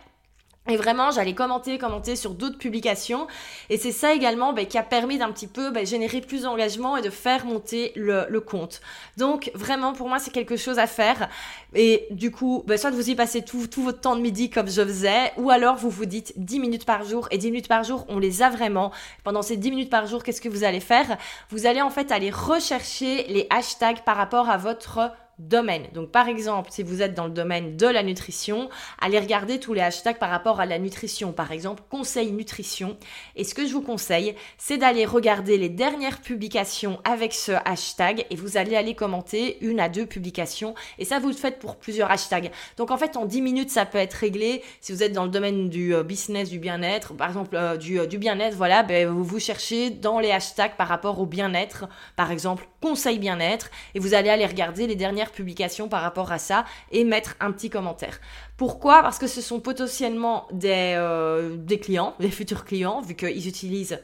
Et 0.69 0.77
vraiment, 0.77 1.11
j'allais 1.11 1.33
commenter, 1.33 1.77
commenter 1.77 2.15
sur 2.15 2.35
d'autres 2.35 2.57
publications. 2.57 3.27
Et 3.69 3.77
c'est 3.77 3.91
ça 3.91 4.13
également 4.13 4.53
bah, 4.53 4.63
qui 4.63 4.77
a 4.77 4.83
permis 4.83 5.17
d'un 5.17 5.29
petit 5.29 5.47
peu 5.47 5.71
bah, 5.71 5.83
générer 5.83 6.21
plus 6.21 6.43
d'engagement 6.43 6.95
et 6.95 7.01
de 7.01 7.09
faire 7.09 7.45
monter 7.45 7.91
le, 7.97 8.25
le, 8.29 8.39
compte. 8.39 8.79
Donc 9.17 9.51
vraiment, 9.55 9.91
pour 9.91 10.07
moi, 10.07 10.19
c'est 10.19 10.31
quelque 10.31 10.55
chose 10.55 10.79
à 10.79 10.87
faire. 10.87 11.27
Et 11.75 12.07
du 12.11 12.31
coup, 12.31 12.63
bah, 12.65 12.77
soit 12.77 12.91
vous 12.91 13.09
y 13.09 13.15
passez 13.15 13.41
tout, 13.41 13.67
tout 13.67 13.83
votre 13.83 13.99
temps 13.99 14.15
de 14.15 14.21
midi 14.21 14.49
comme 14.49 14.69
je 14.69 14.81
faisais, 14.81 15.33
ou 15.35 15.49
alors 15.49 15.75
vous 15.75 15.89
vous 15.89 16.05
dites 16.05 16.31
10 16.37 16.61
minutes 16.61 16.85
par 16.85 17.03
jour. 17.03 17.27
Et 17.31 17.37
10 17.37 17.51
minutes 17.51 17.67
par 17.67 17.83
jour, 17.83 18.05
on 18.07 18.17
les 18.17 18.41
a 18.41 18.49
vraiment. 18.49 18.93
Pendant 19.25 19.41
ces 19.41 19.57
10 19.57 19.69
minutes 19.69 19.89
par 19.89 20.07
jour, 20.07 20.23
qu'est-ce 20.23 20.39
que 20.39 20.47
vous 20.47 20.63
allez 20.63 20.79
faire? 20.79 21.17
Vous 21.49 21.65
allez 21.65 21.81
en 21.81 21.89
fait 21.89 22.09
aller 22.09 22.31
rechercher 22.31 23.25
les 23.27 23.47
hashtags 23.49 24.05
par 24.05 24.15
rapport 24.15 24.49
à 24.49 24.55
votre 24.55 25.11
domaine. 25.39 25.87
Donc 25.93 26.11
par 26.11 26.27
exemple, 26.27 26.69
si 26.71 26.83
vous 26.83 27.01
êtes 27.01 27.13
dans 27.13 27.25
le 27.25 27.31
domaine 27.31 27.75
de 27.75 27.87
la 27.87 28.03
nutrition, 28.03 28.69
allez 29.01 29.19
regarder 29.19 29.59
tous 29.59 29.73
les 29.73 29.81
hashtags 29.81 30.19
par 30.19 30.29
rapport 30.29 30.59
à 30.59 30.65
la 30.65 30.79
nutrition. 30.79 31.33
Par 31.33 31.51
exemple, 31.51 31.83
conseil 31.89 32.31
nutrition. 32.31 32.97
Et 33.35 33.43
ce 33.43 33.55
que 33.55 33.67
je 33.67 33.73
vous 33.73 33.81
conseille, 33.81 34.35
c'est 34.57 34.77
d'aller 34.77 35.05
regarder 35.05 35.57
les 35.57 35.69
dernières 35.69 36.21
publications 36.21 36.99
avec 37.03 37.33
ce 37.33 37.51
hashtag 37.65 38.25
et 38.29 38.35
vous 38.35 38.57
allez 38.57 38.75
aller 38.75 38.95
commenter 38.95 39.57
une 39.61 39.79
à 39.79 39.89
deux 39.89 40.05
publications. 40.05 40.75
Et 40.99 41.05
ça, 41.05 41.19
vous 41.19 41.29
le 41.29 41.33
faites 41.33 41.59
pour 41.59 41.77
plusieurs 41.77 42.11
hashtags. 42.11 42.51
Donc 42.77 42.91
en 42.91 42.97
fait, 42.97 43.17
en 43.17 43.25
10 43.25 43.41
minutes, 43.41 43.69
ça 43.69 43.85
peut 43.85 43.97
être 43.97 44.13
réglé. 44.13 44.61
Si 44.81 44.91
vous 44.91 45.03
êtes 45.03 45.13
dans 45.13 45.23
le 45.23 45.29
domaine 45.29 45.69
du 45.69 45.95
euh, 45.95 46.03
business, 46.03 46.49
du 46.49 46.59
bien-être, 46.59 47.13
par 47.13 47.27
exemple 47.27 47.55
euh, 47.55 47.77
du, 47.77 47.99
euh, 47.99 48.05
du 48.05 48.17
bien-être, 48.17 48.55
voilà, 48.55 48.83
ben, 48.83 49.07
vous 49.07 49.23
vous 49.23 49.39
cherchez 49.39 49.89
dans 49.89 50.19
les 50.19 50.31
hashtags 50.31 50.75
par 50.75 50.87
rapport 50.87 51.19
au 51.19 51.25
bien-être. 51.25 51.85
Par 52.15 52.31
exemple, 52.31 52.67
conseil 52.81 53.19
bien-être. 53.19 53.69
Et 53.95 53.99
vous 53.99 54.13
allez 54.13 54.29
aller 54.29 54.45
regarder 54.45 54.87
les 54.87 54.95
dernières 54.95 55.22
publication 55.31 55.89
par 55.89 56.01
rapport 56.01 56.31
à 56.31 56.39
ça 56.39 56.65
et 56.91 57.03
mettre 57.03 57.35
un 57.39 57.51
petit 57.51 57.69
commentaire. 57.69 58.19
Pourquoi? 58.57 59.01
Parce 59.01 59.19
que 59.19 59.27
ce 59.27 59.41
sont 59.41 59.59
potentiellement 59.59 60.47
des, 60.51 60.93
euh, 60.97 61.55
des 61.57 61.79
clients, 61.79 62.15
des 62.19 62.31
futurs 62.31 62.65
clients, 62.65 63.01
vu 63.01 63.15
qu'ils 63.15 63.47
utilisent, 63.47 63.99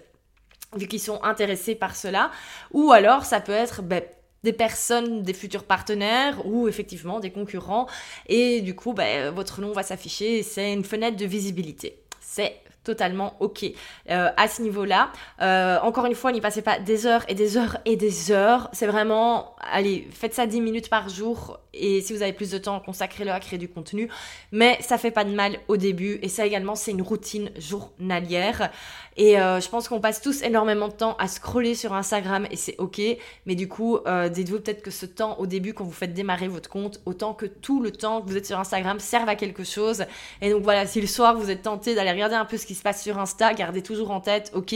vu 0.76 0.88
qu'ils 0.88 1.00
sont 1.00 1.24
intéressés 1.24 1.76
par 1.76 1.96
cela. 1.96 2.32
Ou 2.72 2.92
alors 2.92 3.26
ça 3.26 3.40
peut 3.40 3.52
être 3.52 3.82
ben, 3.82 4.04
des 4.44 4.54
personnes, 4.54 5.24
des 5.24 5.34
futurs 5.34 5.64
partenaires 5.64 6.46
ou 6.46 6.68
effectivement 6.68 7.20
des 7.20 7.32
concurrents. 7.32 7.88
Et 8.28 8.62
du 8.62 8.76
coup, 8.76 8.94
ben, 8.94 9.30
votre 9.32 9.62
nom 9.62 9.72
va 9.72 9.84
s'afficher. 9.84 10.44
C'est 10.44 10.74
une 10.74 10.84
fenêtre 10.84 11.18
de 11.18 11.26
visibilité. 11.26 12.04
C'est 12.22 12.62
totalement 12.90 13.36
ok 13.40 13.66
euh, 14.10 14.30
à 14.36 14.48
ce 14.48 14.64
niveau-là. 14.64 15.12
Euh, 15.42 15.78
encore 15.84 16.08
une 16.08 16.16
fois, 16.16 16.32
n'y 16.32 16.42
passez 16.42 16.64
pas 16.64 16.80
des 16.80 17.06
heures 17.06 17.24
et 17.28 17.36
des 17.36 17.56
heures 17.56 17.78
et 17.86 17.96
des 17.96 18.32
heures. 18.32 18.68
C'est 18.74 18.88
vraiment, 18.88 19.56
allez, 19.60 20.08
faites 20.12 20.34
ça 20.34 20.48
10 20.48 20.60
minutes 20.60 20.90
par 20.90 21.08
jour 21.08 21.60
et 21.72 22.02
si 22.02 22.14
vous 22.14 22.24
avez 22.24 22.34
plus 22.34 22.50
de 22.50 22.58
temps, 22.58 22.80
consacrez-le 22.80 23.30
à 23.30 23.40
créer 23.40 23.60
du 23.60 23.70
contenu. 23.70 24.10
Mais 24.52 24.80
ça 24.82 24.98
fait 24.98 25.12
pas 25.12 25.24
de 25.24 25.30
mal 25.30 25.60
au 25.68 25.78
début 25.78 26.18
et 26.24 26.30
ça 26.30 26.48
également, 26.48 26.74
c'est 26.74 26.92
une 26.92 27.04
routine 27.04 27.52
journalière. 27.60 28.72
Et 29.18 29.40
euh, 29.40 29.60
je 29.60 29.70
pense 29.70 29.88
qu'on 29.88 30.00
passe 30.00 30.22
tous 30.22 30.42
énormément 30.42 30.88
de 30.88 30.94
temps 30.94 31.16
à 31.20 31.28
scroller 31.28 31.76
sur 31.76 31.94
Instagram 31.94 32.48
et 32.50 32.56
c'est 32.56 32.76
ok. 32.80 33.00
Mais 33.46 33.54
du 33.54 33.68
coup, 33.68 34.00
dites-vous 34.32 34.60
peut-être 34.62 34.82
que 34.82 34.92
ce 34.92 35.06
temps 35.06 35.38
au 35.38 35.46
début, 35.46 35.76
quand 35.76 35.84
vous 35.84 35.92
faites 35.92 36.14
démarrer 36.14 36.48
votre 36.48 36.70
compte, 36.70 37.02
autant 37.06 37.34
que 37.34 37.46
tout 37.46 37.82
le 37.82 37.92
temps 37.92 38.22
que 38.22 38.28
vous 38.28 38.38
êtes 38.38 38.48
sur 38.48 38.58
Instagram 38.58 39.00
serve 39.00 39.30
à 39.30 39.36
quelque 39.36 39.64
chose. 39.64 40.06
Et 40.42 40.50
donc 40.50 40.64
voilà, 40.64 40.88
si 40.88 41.02
le 41.02 41.08
soir 41.08 41.36
vous 41.36 41.52
êtes 41.52 41.62
tenté 41.62 41.94
d'aller 41.94 42.12
regarder 42.12 42.36
un 42.36 42.46
peu 42.46 42.58
ce 42.58 42.66
qui 42.66 42.76
se 42.80 42.84
passe 42.84 43.04
sur 43.04 43.20
Insta, 43.20 43.54
gardez 43.54 43.84
toujours 43.84 44.12
en 44.12 44.22
tête, 44.22 44.52
ok, 44.56 44.74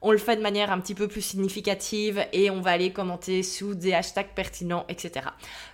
on 0.00 0.12
le 0.12 0.18
fait 0.18 0.36
de 0.36 0.42
manière 0.42 0.70
un 0.70 0.78
petit 0.80 0.94
peu 0.94 1.08
plus 1.08 1.22
significative 1.22 2.24
et 2.32 2.50
on 2.50 2.60
va 2.60 2.70
aller 2.70 2.92
commenter 2.92 3.42
sous 3.42 3.74
des 3.74 3.92
hashtags 3.94 4.28
pertinents, 4.34 4.84
etc. 4.88 5.26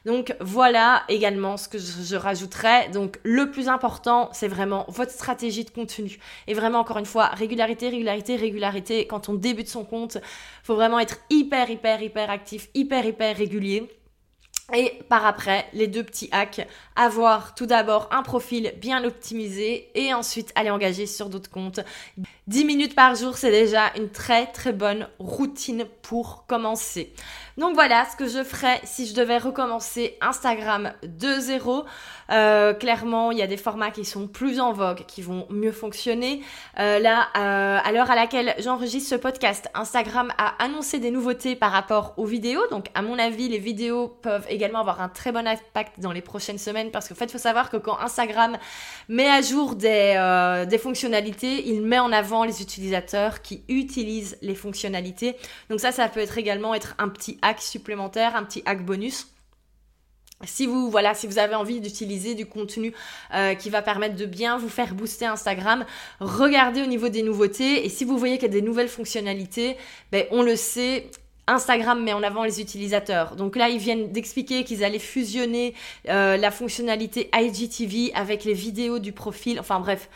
Donc 0.06 0.34
voilà 0.40 1.02
également 1.08 1.56
ce 1.56 1.68
que 1.68 1.78
je, 1.78 2.02
je 2.02 2.16
rajouterais. 2.16 2.88
Donc 2.88 3.18
le 3.22 3.50
plus 3.50 3.68
important, 3.68 4.30
c'est 4.32 4.48
vraiment 4.48 4.86
votre 4.88 5.12
stratégie 5.12 5.64
de 5.64 5.70
contenu. 5.70 6.18
Et 6.46 6.54
vraiment, 6.54 6.78
encore 6.78 6.98
une 6.98 7.06
fois, 7.06 7.26
régularité, 7.26 7.90
régularité, 7.90 8.36
régularité. 8.36 9.06
Quand 9.06 9.28
on 9.28 9.34
débute 9.34 9.68
son 9.68 9.84
compte, 9.84 10.18
faut 10.62 10.74
vraiment 10.74 11.00
être 11.00 11.18
hyper, 11.28 11.68
hyper, 11.68 12.02
hyper 12.02 12.30
actif, 12.30 12.68
hyper, 12.74 13.04
hyper 13.04 13.36
régulier. 13.36 13.90
Et 14.72 14.98
par 15.10 15.26
après, 15.26 15.66
les 15.74 15.88
deux 15.88 16.02
petits 16.02 16.30
hacks, 16.32 16.66
avoir 16.96 17.54
tout 17.54 17.66
d'abord 17.66 18.08
un 18.10 18.22
profil 18.22 18.72
bien 18.80 19.04
optimisé 19.04 19.90
et 19.94 20.14
ensuite 20.14 20.52
aller 20.54 20.70
engager 20.70 21.06
sur 21.06 21.28
d'autres 21.28 21.50
comptes. 21.50 21.80
10 22.46 22.64
minutes 22.64 22.94
par 22.94 23.14
jour, 23.14 23.36
c'est 23.36 23.50
déjà 23.50 23.92
une 23.96 24.08
très 24.08 24.46
très 24.46 24.72
bonne 24.72 25.08
routine 25.18 25.84
pour 26.00 26.46
commencer. 26.46 27.12
Donc 27.56 27.74
voilà 27.74 28.04
ce 28.10 28.16
que 28.16 28.26
je 28.26 28.42
ferais 28.42 28.80
si 28.82 29.06
je 29.06 29.14
devais 29.14 29.38
recommencer 29.38 30.16
Instagram 30.20 30.92
de 31.04 31.38
zéro. 31.38 31.84
Euh, 32.32 32.74
clairement, 32.74 33.30
il 33.30 33.38
y 33.38 33.42
a 33.42 33.46
des 33.46 33.56
formats 33.56 33.92
qui 33.92 34.04
sont 34.04 34.26
plus 34.26 34.58
en 34.58 34.72
vogue, 34.72 35.04
qui 35.06 35.22
vont 35.22 35.46
mieux 35.50 35.70
fonctionner. 35.70 36.42
Euh, 36.80 36.98
là, 36.98 37.28
euh, 37.36 37.78
à 37.82 37.92
l'heure 37.92 38.10
à 38.10 38.16
laquelle 38.16 38.54
j'enregistre 38.58 39.10
ce 39.10 39.14
podcast, 39.14 39.68
Instagram 39.74 40.32
a 40.36 40.62
annoncé 40.62 40.98
des 40.98 41.12
nouveautés 41.12 41.54
par 41.54 41.70
rapport 41.70 42.14
aux 42.16 42.24
vidéos. 42.24 42.62
Donc 42.70 42.86
à 42.94 43.02
mon 43.02 43.18
avis, 43.20 43.48
les 43.48 43.58
vidéos 43.58 44.08
peuvent 44.08 44.46
également 44.48 44.80
avoir 44.80 45.00
un 45.00 45.08
très 45.08 45.30
bon 45.30 45.46
impact 45.46 46.00
dans 46.00 46.12
les 46.12 46.22
prochaines 46.22 46.58
semaines 46.58 46.90
parce 46.90 47.08
qu'en 47.08 47.14
fait, 47.14 47.26
il 47.26 47.32
faut 47.32 47.38
savoir 47.38 47.70
que 47.70 47.76
quand 47.76 48.00
Instagram 48.00 48.56
met 49.08 49.28
à 49.28 49.42
jour 49.42 49.76
des, 49.76 50.64
des 50.68 50.78
fonctionnalités, 50.78 51.68
il 51.68 51.82
met 51.82 52.00
en 52.00 52.10
avant 52.10 52.42
les 52.42 52.62
utilisateurs 52.62 53.42
qui 53.42 53.62
utilisent 53.68 54.38
les 54.42 54.56
fonctionnalités. 54.56 55.36
Donc 55.70 55.78
ça, 55.78 55.92
ça 55.92 56.08
peut 56.08 56.20
être 56.20 56.38
également 56.38 56.74
être 56.74 56.94
un 56.98 57.08
petit 57.08 57.38
hack 57.44 57.60
supplémentaire, 57.60 58.34
un 58.34 58.42
petit 58.42 58.62
hack 58.66 58.84
bonus. 58.84 59.28
Si 60.42 60.66
vous, 60.66 60.90
voilà, 60.90 61.14
si 61.14 61.26
vous 61.26 61.38
avez 61.38 61.54
envie 61.54 61.80
d'utiliser 61.80 62.34
du 62.34 62.44
contenu 62.44 62.92
euh, 63.34 63.54
qui 63.54 63.70
va 63.70 63.82
permettre 63.82 64.16
de 64.16 64.26
bien 64.26 64.58
vous 64.58 64.68
faire 64.68 64.94
booster 64.94 65.26
Instagram, 65.26 65.86
regardez 66.20 66.82
au 66.82 66.86
niveau 66.86 67.08
des 67.08 67.22
nouveautés 67.22 67.86
et 67.86 67.88
si 67.88 68.04
vous 68.04 68.18
voyez 68.18 68.34
qu'il 68.34 68.48
y 68.48 68.50
a 68.50 68.60
des 68.60 68.62
nouvelles 68.62 68.88
fonctionnalités, 68.88 69.76
ben, 70.10 70.26
on 70.32 70.42
le 70.42 70.56
sait, 70.56 71.10
Instagram 71.46 72.02
met 72.02 72.12
en 72.12 72.22
avant 72.22 72.42
les 72.42 72.60
utilisateurs. 72.60 73.36
Donc 73.36 73.56
là, 73.56 73.68
ils 73.68 73.78
viennent 73.78 74.12
d'expliquer 74.12 74.64
qu'ils 74.64 74.82
allaient 74.82 74.98
fusionner 74.98 75.74
euh, 76.08 76.36
la 76.36 76.50
fonctionnalité 76.50 77.30
IGTV 77.34 78.12
avec 78.14 78.44
les 78.44 78.54
vidéos 78.54 78.98
du 78.98 79.12
profil. 79.12 79.60
Enfin 79.60 79.78
bref, 79.80 80.08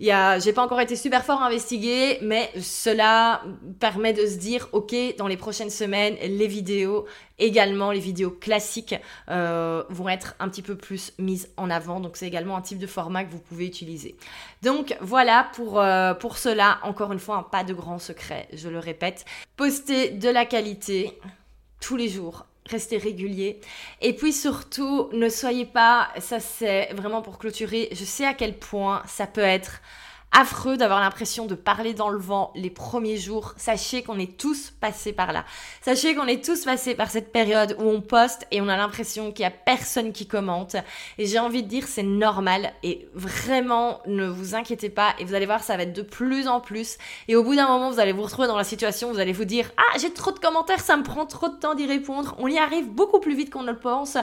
j'ai 0.00 0.52
pas 0.52 0.62
encore 0.62 0.80
été 0.80 0.96
super 0.96 1.24
fort 1.24 1.42
investigué, 1.42 2.18
mais 2.22 2.50
cela 2.60 3.42
permet 3.80 4.12
de 4.12 4.26
se 4.26 4.36
dire, 4.36 4.68
ok, 4.72 4.94
dans 5.18 5.26
les 5.26 5.36
prochaines 5.36 5.70
semaines, 5.70 6.16
les 6.20 6.46
vidéos, 6.46 7.06
également 7.38 7.90
les 7.90 8.00
vidéos 8.00 8.30
classiques, 8.30 8.94
euh, 9.28 9.84
vont 9.88 10.08
être 10.08 10.34
un 10.38 10.48
petit 10.48 10.62
peu 10.62 10.76
plus 10.76 11.12
mises 11.18 11.50
en 11.56 11.70
avant. 11.70 12.00
Donc 12.00 12.16
c'est 12.16 12.26
également 12.26 12.56
un 12.56 12.62
type 12.62 12.78
de 12.78 12.86
format 12.86 13.24
que 13.24 13.30
vous 13.30 13.38
pouvez 13.38 13.66
utiliser. 13.66 14.16
Donc 14.62 14.96
voilà 15.00 15.48
pour 15.54 15.80
euh, 15.80 16.14
pour 16.14 16.38
cela. 16.38 16.78
Encore 16.82 17.12
une 17.12 17.18
fois, 17.18 17.50
pas 17.50 17.64
de 17.64 17.74
grand 17.74 17.98
secret, 17.98 18.48
je 18.52 18.68
le 18.68 18.78
répète. 18.78 19.24
Postez 19.56 20.10
de 20.10 20.28
la 20.28 20.46
qualité 20.46 21.18
tous 21.80 21.96
les 21.96 22.08
jours 22.08 22.46
restez 22.70 22.96
régulier. 22.98 23.60
Et 24.00 24.14
puis 24.14 24.32
surtout, 24.32 25.08
ne 25.12 25.28
soyez 25.28 25.66
pas, 25.66 26.08
ça 26.18 26.40
c'est 26.40 26.92
vraiment 26.94 27.22
pour 27.22 27.38
clôturer, 27.38 27.88
je 27.92 28.04
sais 28.04 28.24
à 28.24 28.34
quel 28.34 28.56
point 28.56 29.02
ça 29.06 29.26
peut 29.26 29.40
être 29.40 29.80
affreux 30.32 30.76
d'avoir 30.76 31.00
l'impression 31.00 31.46
de 31.46 31.54
parler 31.54 31.94
dans 31.94 32.08
le 32.08 32.18
vent 32.18 32.52
les 32.54 32.70
premiers 32.70 33.18
jours. 33.18 33.54
Sachez 33.56 34.02
qu'on 34.02 34.18
est 34.18 34.36
tous 34.38 34.72
passés 34.80 35.12
par 35.12 35.32
là. 35.32 35.44
Sachez 35.82 36.14
qu'on 36.14 36.26
est 36.26 36.44
tous 36.44 36.64
passés 36.64 36.94
par 36.94 37.10
cette 37.10 37.32
période 37.32 37.76
où 37.78 37.84
on 37.84 38.00
poste 38.00 38.46
et 38.50 38.60
on 38.60 38.68
a 38.68 38.76
l'impression 38.76 39.30
qu'il 39.30 39.42
y 39.42 39.46
a 39.46 39.50
personne 39.50 40.12
qui 40.12 40.26
commente. 40.26 40.76
Et 41.18 41.26
j'ai 41.26 41.38
envie 41.38 41.62
de 41.62 41.68
dire 41.68 41.86
c'est 41.86 42.02
normal 42.02 42.72
et 42.82 43.08
vraiment 43.14 44.00
ne 44.06 44.26
vous 44.26 44.54
inquiétez 44.54 44.88
pas 44.88 45.14
et 45.18 45.24
vous 45.24 45.34
allez 45.34 45.46
voir 45.46 45.62
ça 45.62 45.76
va 45.76 45.82
être 45.82 45.92
de 45.92 46.02
plus 46.02 46.48
en 46.48 46.60
plus. 46.60 46.96
Et 47.28 47.36
au 47.36 47.44
bout 47.44 47.54
d'un 47.54 47.68
moment 47.68 47.90
vous 47.90 48.00
allez 48.00 48.12
vous 48.12 48.22
retrouver 48.22 48.48
dans 48.48 48.56
la 48.56 48.64
situation, 48.64 49.12
vous 49.12 49.20
allez 49.20 49.32
vous 49.32 49.44
dire 49.44 49.70
ah 49.76 49.98
j'ai 49.98 50.12
trop 50.12 50.32
de 50.32 50.38
commentaires, 50.38 50.80
ça 50.80 50.96
me 50.96 51.02
prend 51.02 51.26
trop 51.26 51.48
de 51.48 51.56
temps 51.56 51.74
d'y 51.74 51.86
répondre. 51.86 52.34
On 52.38 52.48
y 52.48 52.58
arrive 52.58 52.88
beaucoup 52.88 53.20
plus 53.20 53.36
vite 53.36 53.50
qu'on 53.50 53.62
ne 53.62 53.72
le 53.72 53.78
pense. 53.78 54.16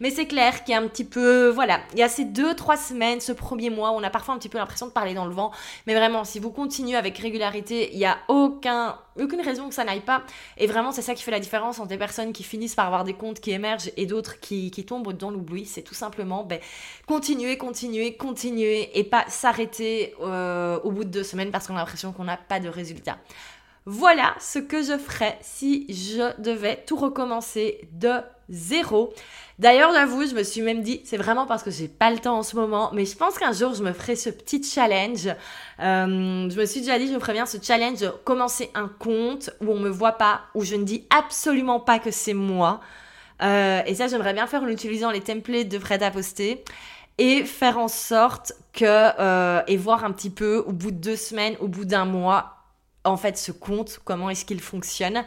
Mais 0.00 0.10
c'est 0.10 0.26
clair 0.26 0.62
qu'il 0.62 0.74
y 0.74 0.76
a 0.76 0.80
un 0.80 0.86
petit 0.86 1.04
peu 1.04 1.48
voilà, 1.48 1.80
il 1.92 1.98
y 1.98 2.02
a 2.02 2.08
ces 2.08 2.24
deux 2.24 2.54
trois 2.54 2.76
semaines, 2.76 3.20
ce 3.20 3.32
premier 3.32 3.70
mois, 3.70 3.90
où 3.90 3.94
on 3.94 4.02
a 4.02 4.10
parfois 4.10 4.34
un 4.34 4.38
petit 4.38 4.48
peu 4.48 4.58
l'impression 4.58 4.86
de 4.86 4.92
parler 4.92 5.14
dans 5.14 5.26
le 5.26 5.32
vent. 5.32 5.50
Mais 5.86 5.94
vraiment, 5.94 6.24
si 6.24 6.38
vous 6.38 6.50
continuez 6.50 6.96
avec 6.96 7.18
régularité, 7.18 7.90
il 7.92 7.98
n'y 7.98 8.06
a 8.06 8.18
aucun, 8.28 8.98
aucune 9.20 9.40
raison 9.40 9.68
que 9.68 9.74
ça 9.74 9.84
n'aille 9.84 10.00
pas. 10.00 10.22
Et 10.56 10.66
vraiment, 10.66 10.92
c'est 10.92 11.02
ça 11.02 11.14
qui 11.14 11.22
fait 11.22 11.30
la 11.30 11.40
différence 11.40 11.78
entre 11.78 11.88
des 11.88 11.98
personnes 11.98 12.32
qui 12.32 12.42
finissent 12.42 12.74
par 12.74 12.86
avoir 12.86 13.04
des 13.04 13.14
comptes 13.14 13.40
qui 13.40 13.52
émergent 13.52 13.90
et 13.96 14.06
d'autres 14.06 14.40
qui, 14.40 14.70
qui 14.70 14.84
tombent 14.84 15.12
dans 15.12 15.30
l'oubli. 15.30 15.66
C'est 15.66 15.82
tout 15.82 15.94
simplement 15.94 16.44
ben, 16.44 16.60
continuer, 17.06 17.58
continuer, 17.58 18.16
continuer 18.16 18.98
et 18.98 19.04
pas 19.04 19.24
s'arrêter 19.28 20.14
euh, 20.20 20.78
au 20.84 20.90
bout 20.90 21.04
de 21.04 21.10
deux 21.10 21.24
semaines 21.24 21.50
parce 21.50 21.66
qu'on 21.66 21.76
a 21.76 21.78
l'impression 21.78 22.12
qu'on 22.12 22.24
n'a 22.24 22.36
pas 22.36 22.60
de 22.60 22.68
résultat. 22.68 23.18
Voilà 23.88 24.34
ce 24.40 24.58
que 24.58 24.82
je 24.82 24.98
ferais 24.98 25.38
si 25.42 25.86
je 25.88 26.40
devais 26.42 26.82
tout 26.86 26.96
recommencer 26.96 27.88
de 27.92 28.14
zéro. 28.48 29.14
D'ailleurs, 29.58 29.92
j'avoue, 29.94 30.26
je 30.26 30.34
me 30.34 30.42
suis 30.42 30.60
même 30.60 30.82
dit, 30.82 31.00
c'est 31.04 31.16
vraiment 31.16 31.46
parce 31.46 31.62
que 31.62 31.70
j'ai 31.70 31.88
pas 31.88 32.10
le 32.10 32.18
temps 32.18 32.38
en 32.38 32.42
ce 32.42 32.56
moment, 32.56 32.90
mais 32.92 33.06
je 33.06 33.16
pense 33.16 33.38
qu'un 33.38 33.52
jour 33.52 33.72
je 33.74 33.82
me 33.82 33.92
ferai 33.92 34.14
ce 34.14 34.28
petit 34.28 34.62
challenge. 34.62 35.28
Euh, 35.80 36.50
je 36.50 36.60
me 36.60 36.66
suis 36.66 36.80
déjà 36.80 36.98
dit, 36.98 37.08
je 37.08 37.14
me 37.14 37.18
ferais 37.18 37.32
bien 37.32 37.46
ce 37.46 37.56
challenge 37.62 38.00
de 38.00 38.08
commencer 38.24 38.70
un 38.74 38.88
compte 38.88 39.48
où 39.62 39.70
on 39.70 39.78
me 39.78 39.88
voit 39.88 40.12
pas, 40.12 40.42
où 40.54 40.62
je 40.62 40.74
ne 40.74 40.84
dis 40.84 41.06
absolument 41.08 41.80
pas 41.80 41.98
que 41.98 42.10
c'est 42.10 42.34
moi. 42.34 42.80
Euh, 43.42 43.80
et 43.86 43.94
ça, 43.94 44.08
j'aimerais 44.08 44.34
bien 44.34 44.46
faire 44.46 44.62
en 44.62 44.68
utilisant 44.68 45.10
les 45.10 45.20
templates 45.20 45.68
de 45.68 45.78
Fred 45.78 46.02
à 46.02 46.12
et 47.18 47.44
faire 47.44 47.78
en 47.78 47.88
sorte 47.88 48.52
que 48.74 48.84
euh, 48.84 49.62
et 49.66 49.78
voir 49.78 50.04
un 50.04 50.12
petit 50.12 50.28
peu 50.28 50.58
au 50.66 50.72
bout 50.72 50.90
de 50.90 50.98
deux 50.98 51.16
semaines, 51.16 51.56
au 51.60 51.68
bout 51.68 51.86
d'un 51.86 52.04
mois, 52.04 52.55
en 53.06 53.16
fait 53.16 53.38
ce 53.38 53.52
compte, 53.52 54.00
comment 54.04 54.30
est-ce 54.30 54.44
qu'il 54.44 54.60
fonctionne, 54.60 55.24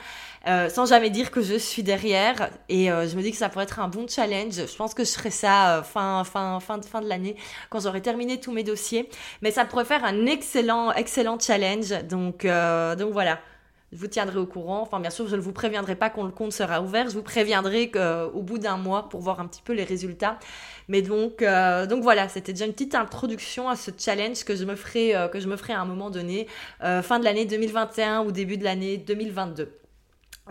euh, 0.47 0.69
sans 0.69 0.85
jamais 0.85 1.09
dire 1.09 1.31
que 1.31 1.41
je 1.41 1.55
suis 1.55 1.83
derrière. 1.83 2.49
Et 2.69 2.91
euh, 2.91 3.07
je 3.07 3.15
me 3.15 3.21
dis 3.21 3.31
que 3.31 3.37
ça 3.37 3.49
pourrait 3.49 3.63
être 3.63 3.79
un 3.79 3.87
bon 3.87 4.07
challenge. 4.07 4.53
Je 4.53 4.75
pense 4.75 4.93
que 4.93 5.03
je 5.03 5.11
ferai 5.11 5.31
ça 5.31 5.77
euh, 5.77 5.83
fin, 5.83 6.23
fin, 6.23 6.59
fin, 6.59 6.81
fin 6.81 7.01
de 7.01 7.07
l'année, 7.07 7.35
quand 7.69 7.79
j'aurai 7.79 8.01
terminé 8.01 8.39
tous 8.39 8.51
mes 8.51 8.63
dossiers. 8.63 9.09
Mais 9.41 9.51
ça 9.51 9.65
pourrait 9.65 9.85
faire 9.85 10.03
un 10.03 10.25
excellent, 10.25 10.91
excellent 10.91 11.39
challenge. 11.39 11.89
Donc, 12.03 12.45
donc 12.45 13.13
voilà. 13.13 13.39
Je 13.91 13.97
vous 13.97 14.07
tiendrai 14.07 14.37
au 14.37 14.45
courant. 14.45 14.81
Enfin, 14.81 14.99
bien 14.99 15.09
sûr, 15.09 15.27
je 15.27 15.35
ne 15.35 15.41
vous 15.41 15.51
préviendrai 15.51 15.95
pas 15.95 16.09
quand 16.09 16.23
le 16.23 16.31
compte 16.31 16.53
sera 16.53 16.81
ouvert. 16.81 17.09
Je 17.09 17.15
vous 17.15 17.23
préviendrai 17.23 17.89
qu'au 17.89 18.41
bout 18.41 18.59
d'un 18.59 18.77
mois 18.77 19.09
pour 19.09 19.21
voir 19.21 19.39
un 19.39 19.47
petit 19.47 19.61
peu 19.63 19.73
les 19.73 19.83
résultats. 19.83 20.37
Mais 20.87 21.01
donc, 21.01 21.41
euh, 21.41 21.85
donc 21.87 22.03
voilà, 22.03 22.29
c'était 22.29 22.53
déjà 22.53 22.65
une 22.65 22.73
petite 22.73 22.95
introduction 22.95 23.69
à 23.69 23.75
ce 23.75 23.91
challenge 23.97 24.43
que 24.43 24.55
je 24.55 24.65
me 24.65 24.75
ferai, 24.75 25.15
euh, 25.15 25.27
que 25.27 25.39
je 25.39 25.47
me 25.47 25.55
ferai 25.55 25.73
à 25.73 25.81
un 25.81 25.85
moment 25.85 26.09
donné, 26.09 26.47
euh, 26.83 27.01
fin 27.01 27.19
de 27.19 27.23
l'année 27.23 27.45
2021 27.45 28.23
ou 28.23 28.31
début 28.31 28.57
de 28.57 28.63
l'année 28.63 28.97
2022. 28.97 29.78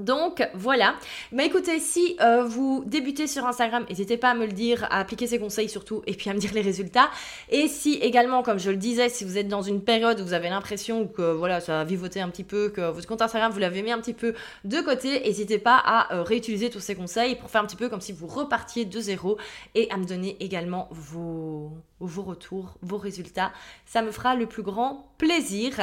Donc 0.00 0.46
voilà. 0.54 0.94
Mais 1.32 1.46
écoutez, 1.46 1.80
si 1.80 2.16
euh, 2.20 2.44
vous 2.44 2.82
débutez 2.86 3.26
sur 3.26 3.46
Instagram, 3.46 3.84
n'hésitez 3.88 4.16
pas 4.16 4.30
à 4.30 4.34
me 4.34 4.46
le 4.46 4.52
dire, 4.52 4.84
à 4.84 5.00
appliquer 5.00 5.26
ces 5.26 5.38
conseils 5.38 5.68
surtout, 5.68 6.02
et 6.06 6.14
puis 6.14 6.30
à 6.30 6.34
me 6.34 6.38
dire 6.38 6.52
les 6.54 6.60
résultats. 6.60 7.10
Et 7.50 7.68
si 7.68 7.94
également, 7.94 8.42
comme 8.42 8.58
je 8.58 8.70
le 8.70 8.76
disais, 8.76 9.08
si 9.08 9.24
vous 9.24 9.38
êtes 9.38 9.48
dans 9.48 9.62
une 9.62 9.82
période 9.82 10.20
où 10.20 10.24
vous 10.24 10.34
avez 10.34 10.48
l'impression 10.48 11.06
que 11.06 11.32
voilà, 11.32 11.60
ça 11.60 11.80
a 11.80 11.84
vivoté 11.84 12.20
un 12.20 12.28
petit 12.28 12.44
peu, 12.44 12.68
que 12.68 12.90
votre 12.90 13.06
compte 13.06 13.22
Instagram 13.22 13.52
vous 13.52 13.58
l'avez 13.58 13.82
mis 13.82 13.92
un 13.92 13.98
petit 13.98 14.14
peu 14.14 14.34
de 14.64 14.80
côté, 14.80 15.20
n'hésitez 15.20 15.58
pas 15.58 15.76
à 15.76 16.14
euh, 16.14 16.22
réutiliser 16.22 16.70
tous 16.70 16.80
ces 16.80 16.94
conseils 16.94 17.36
pour 17.36 17.50
faire 17.50 17.62
un 17.62 17.66
petit 17.66 17.76
peu 17.76 17.88
comme 17.88 18.00
si 18.00 18.12
vous 18.12 18.26
repartiez 18.26 18.84
de 18.84 19.00
zéro 19.00 19.38
et 19.74 19.90
à 19.90 19.96
me 19.96 20.04
donner 20.04 20.36
également 20.40 20.88
vos 20.90 21.72
vos 22.00 22.22
retours, 22.22 22.78
vos 22.82 22.98
résultats. 22.98 23.52
Ça 23.84 24.02
me 24.02 24.10
fera 24.10 24.34
le 24.34 24.46
plus 24.46 24.62
grand 24.62 25.12
plaisir. 25.18 25.74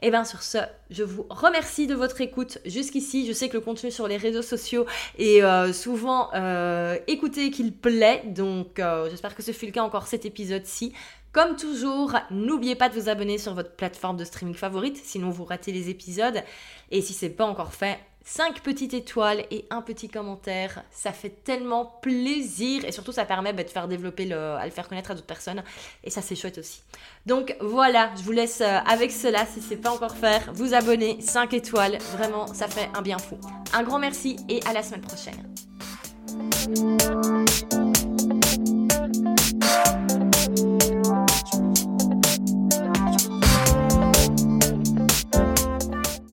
Et 0.00 0.10
bien 0.10 0.24
sur 0.24 0.42
ce, 0.42 0.58
je 0.90 1.02
vous 1.02 1.26
remercie 1.30 1.86
de 1.86 1.94
votre 1.94 2.20
écoute 2.20 2.58
jusqu'ici. 2.64 3.26
Je 3.26 3.32
sais 3.32 3.48
que 3.48 3.54
le 3.54 3.60
contenu 3.60 3.90
sur 3.90 4.08
les 4.08 4.16
réseaux 4.16 4.42
sociaux 4.42 4.86
est 5.18 5.42
euh, 5.42 5.72
souvent 5.72 6.30
euh, 6.34 6.96
écouté 7.06 7.50
qu'il 7.50 7.72
plaît. 7.72 8.22
Donc 8.26 8.78
euh, 8.78 9.08
j'espère 9.10 9.34
que 9.34 9.42
ce 9.42 9.52
fut 9.52 9.66
le 9.66 9.72
cas 9.72 9.82
encore 9.82 10.06
cet 10.06 10.24
épisode-ci. 10.24 10.92
Comme 11.32 11.54
toujours, 11.54 12.16
n'oubliez 12.32 12.74
pas 12.74 12.88
de 12.88 12.94
vous 12.94 13.08
abonner 13.08 13.38
sur 13.38 13.54
votre 13.54 13.76
plateforme 13.76 14.16
de 14.16 14.24
streaming 14.24 14.54
favorite, 14.54 14.96
sinon 14.96 15.30
vous 15.30 15.44
ratez 15.44 15.70
les 15.70 15.88
épisodes. 15.88 16.42
Et 16.90 17.02
si 17.02 17.12
c'est 17.12 17.30
pas 17.30 17.44
encore 17.44 17.72
fait, 17.72 18.00
5 18.24 18.60
petites 18.60 18.94
étoiles 18.94 19.44
et 19.50 19.66
un 19.70 19.82
petit 19.82 20.08
commentaire. 20.08 20.82
Ça 20.90 21.12
fait 21.12 21.42
tellement 21.44 21.84
plaisir 22.02 22.84
et 22.84 22.92
surtout 22.92 23.12
ça 23.12 23.24
permet 23.24 23.52
bah, 23.52 23.64
de 23.64 23.68
faire 23.68 23.88
développer, 23.88 24.24
le, 24.24 24.36
à 24.36 24.64
le 24.64 24.70
faire 24.70 24.88
connaître 24.88 25.10
à 25.10 25.14
d'autres 25.14 25.26
personnes 25.26 25.62
et 26.04 26.10
ça 26.10 26.22
c'est 26.22 26.36
chouette 26.36 26.58
aussi. 26.58 26.82
Donc 27.26 27.56
voilà, 27.60 28.10
je 28.16 28.22
vous 28.22 28.32
laisse 28.32 28.60
euh, 28.60 28.78
avec 28.86 29.10
cela 29.10 29.46
si 29.46 29.60
c'est 29.60 29.76
pas 29.76 29.90
encore 29.90 30.16
faire. 30.16 30.52
Vous 30.54 30.74
abonner, 30.74 31.20
5 31.20 31.54
étoiles, 31.54 31.98
vraiment 32.16 32.46
ça 32.48 32.68
fait 32.68 32.88
un 32.94 33.02
bien 33.02 33.18
fou. 33.18 33.38
Un 33.72 33.82
grand 33.82 33.98
merci 33.98 34.36
et 34.48 34.60
à 34.66 34.72
la 34.72 34.82
semaine 34.82 35.02
prochaine. 35.02 35.50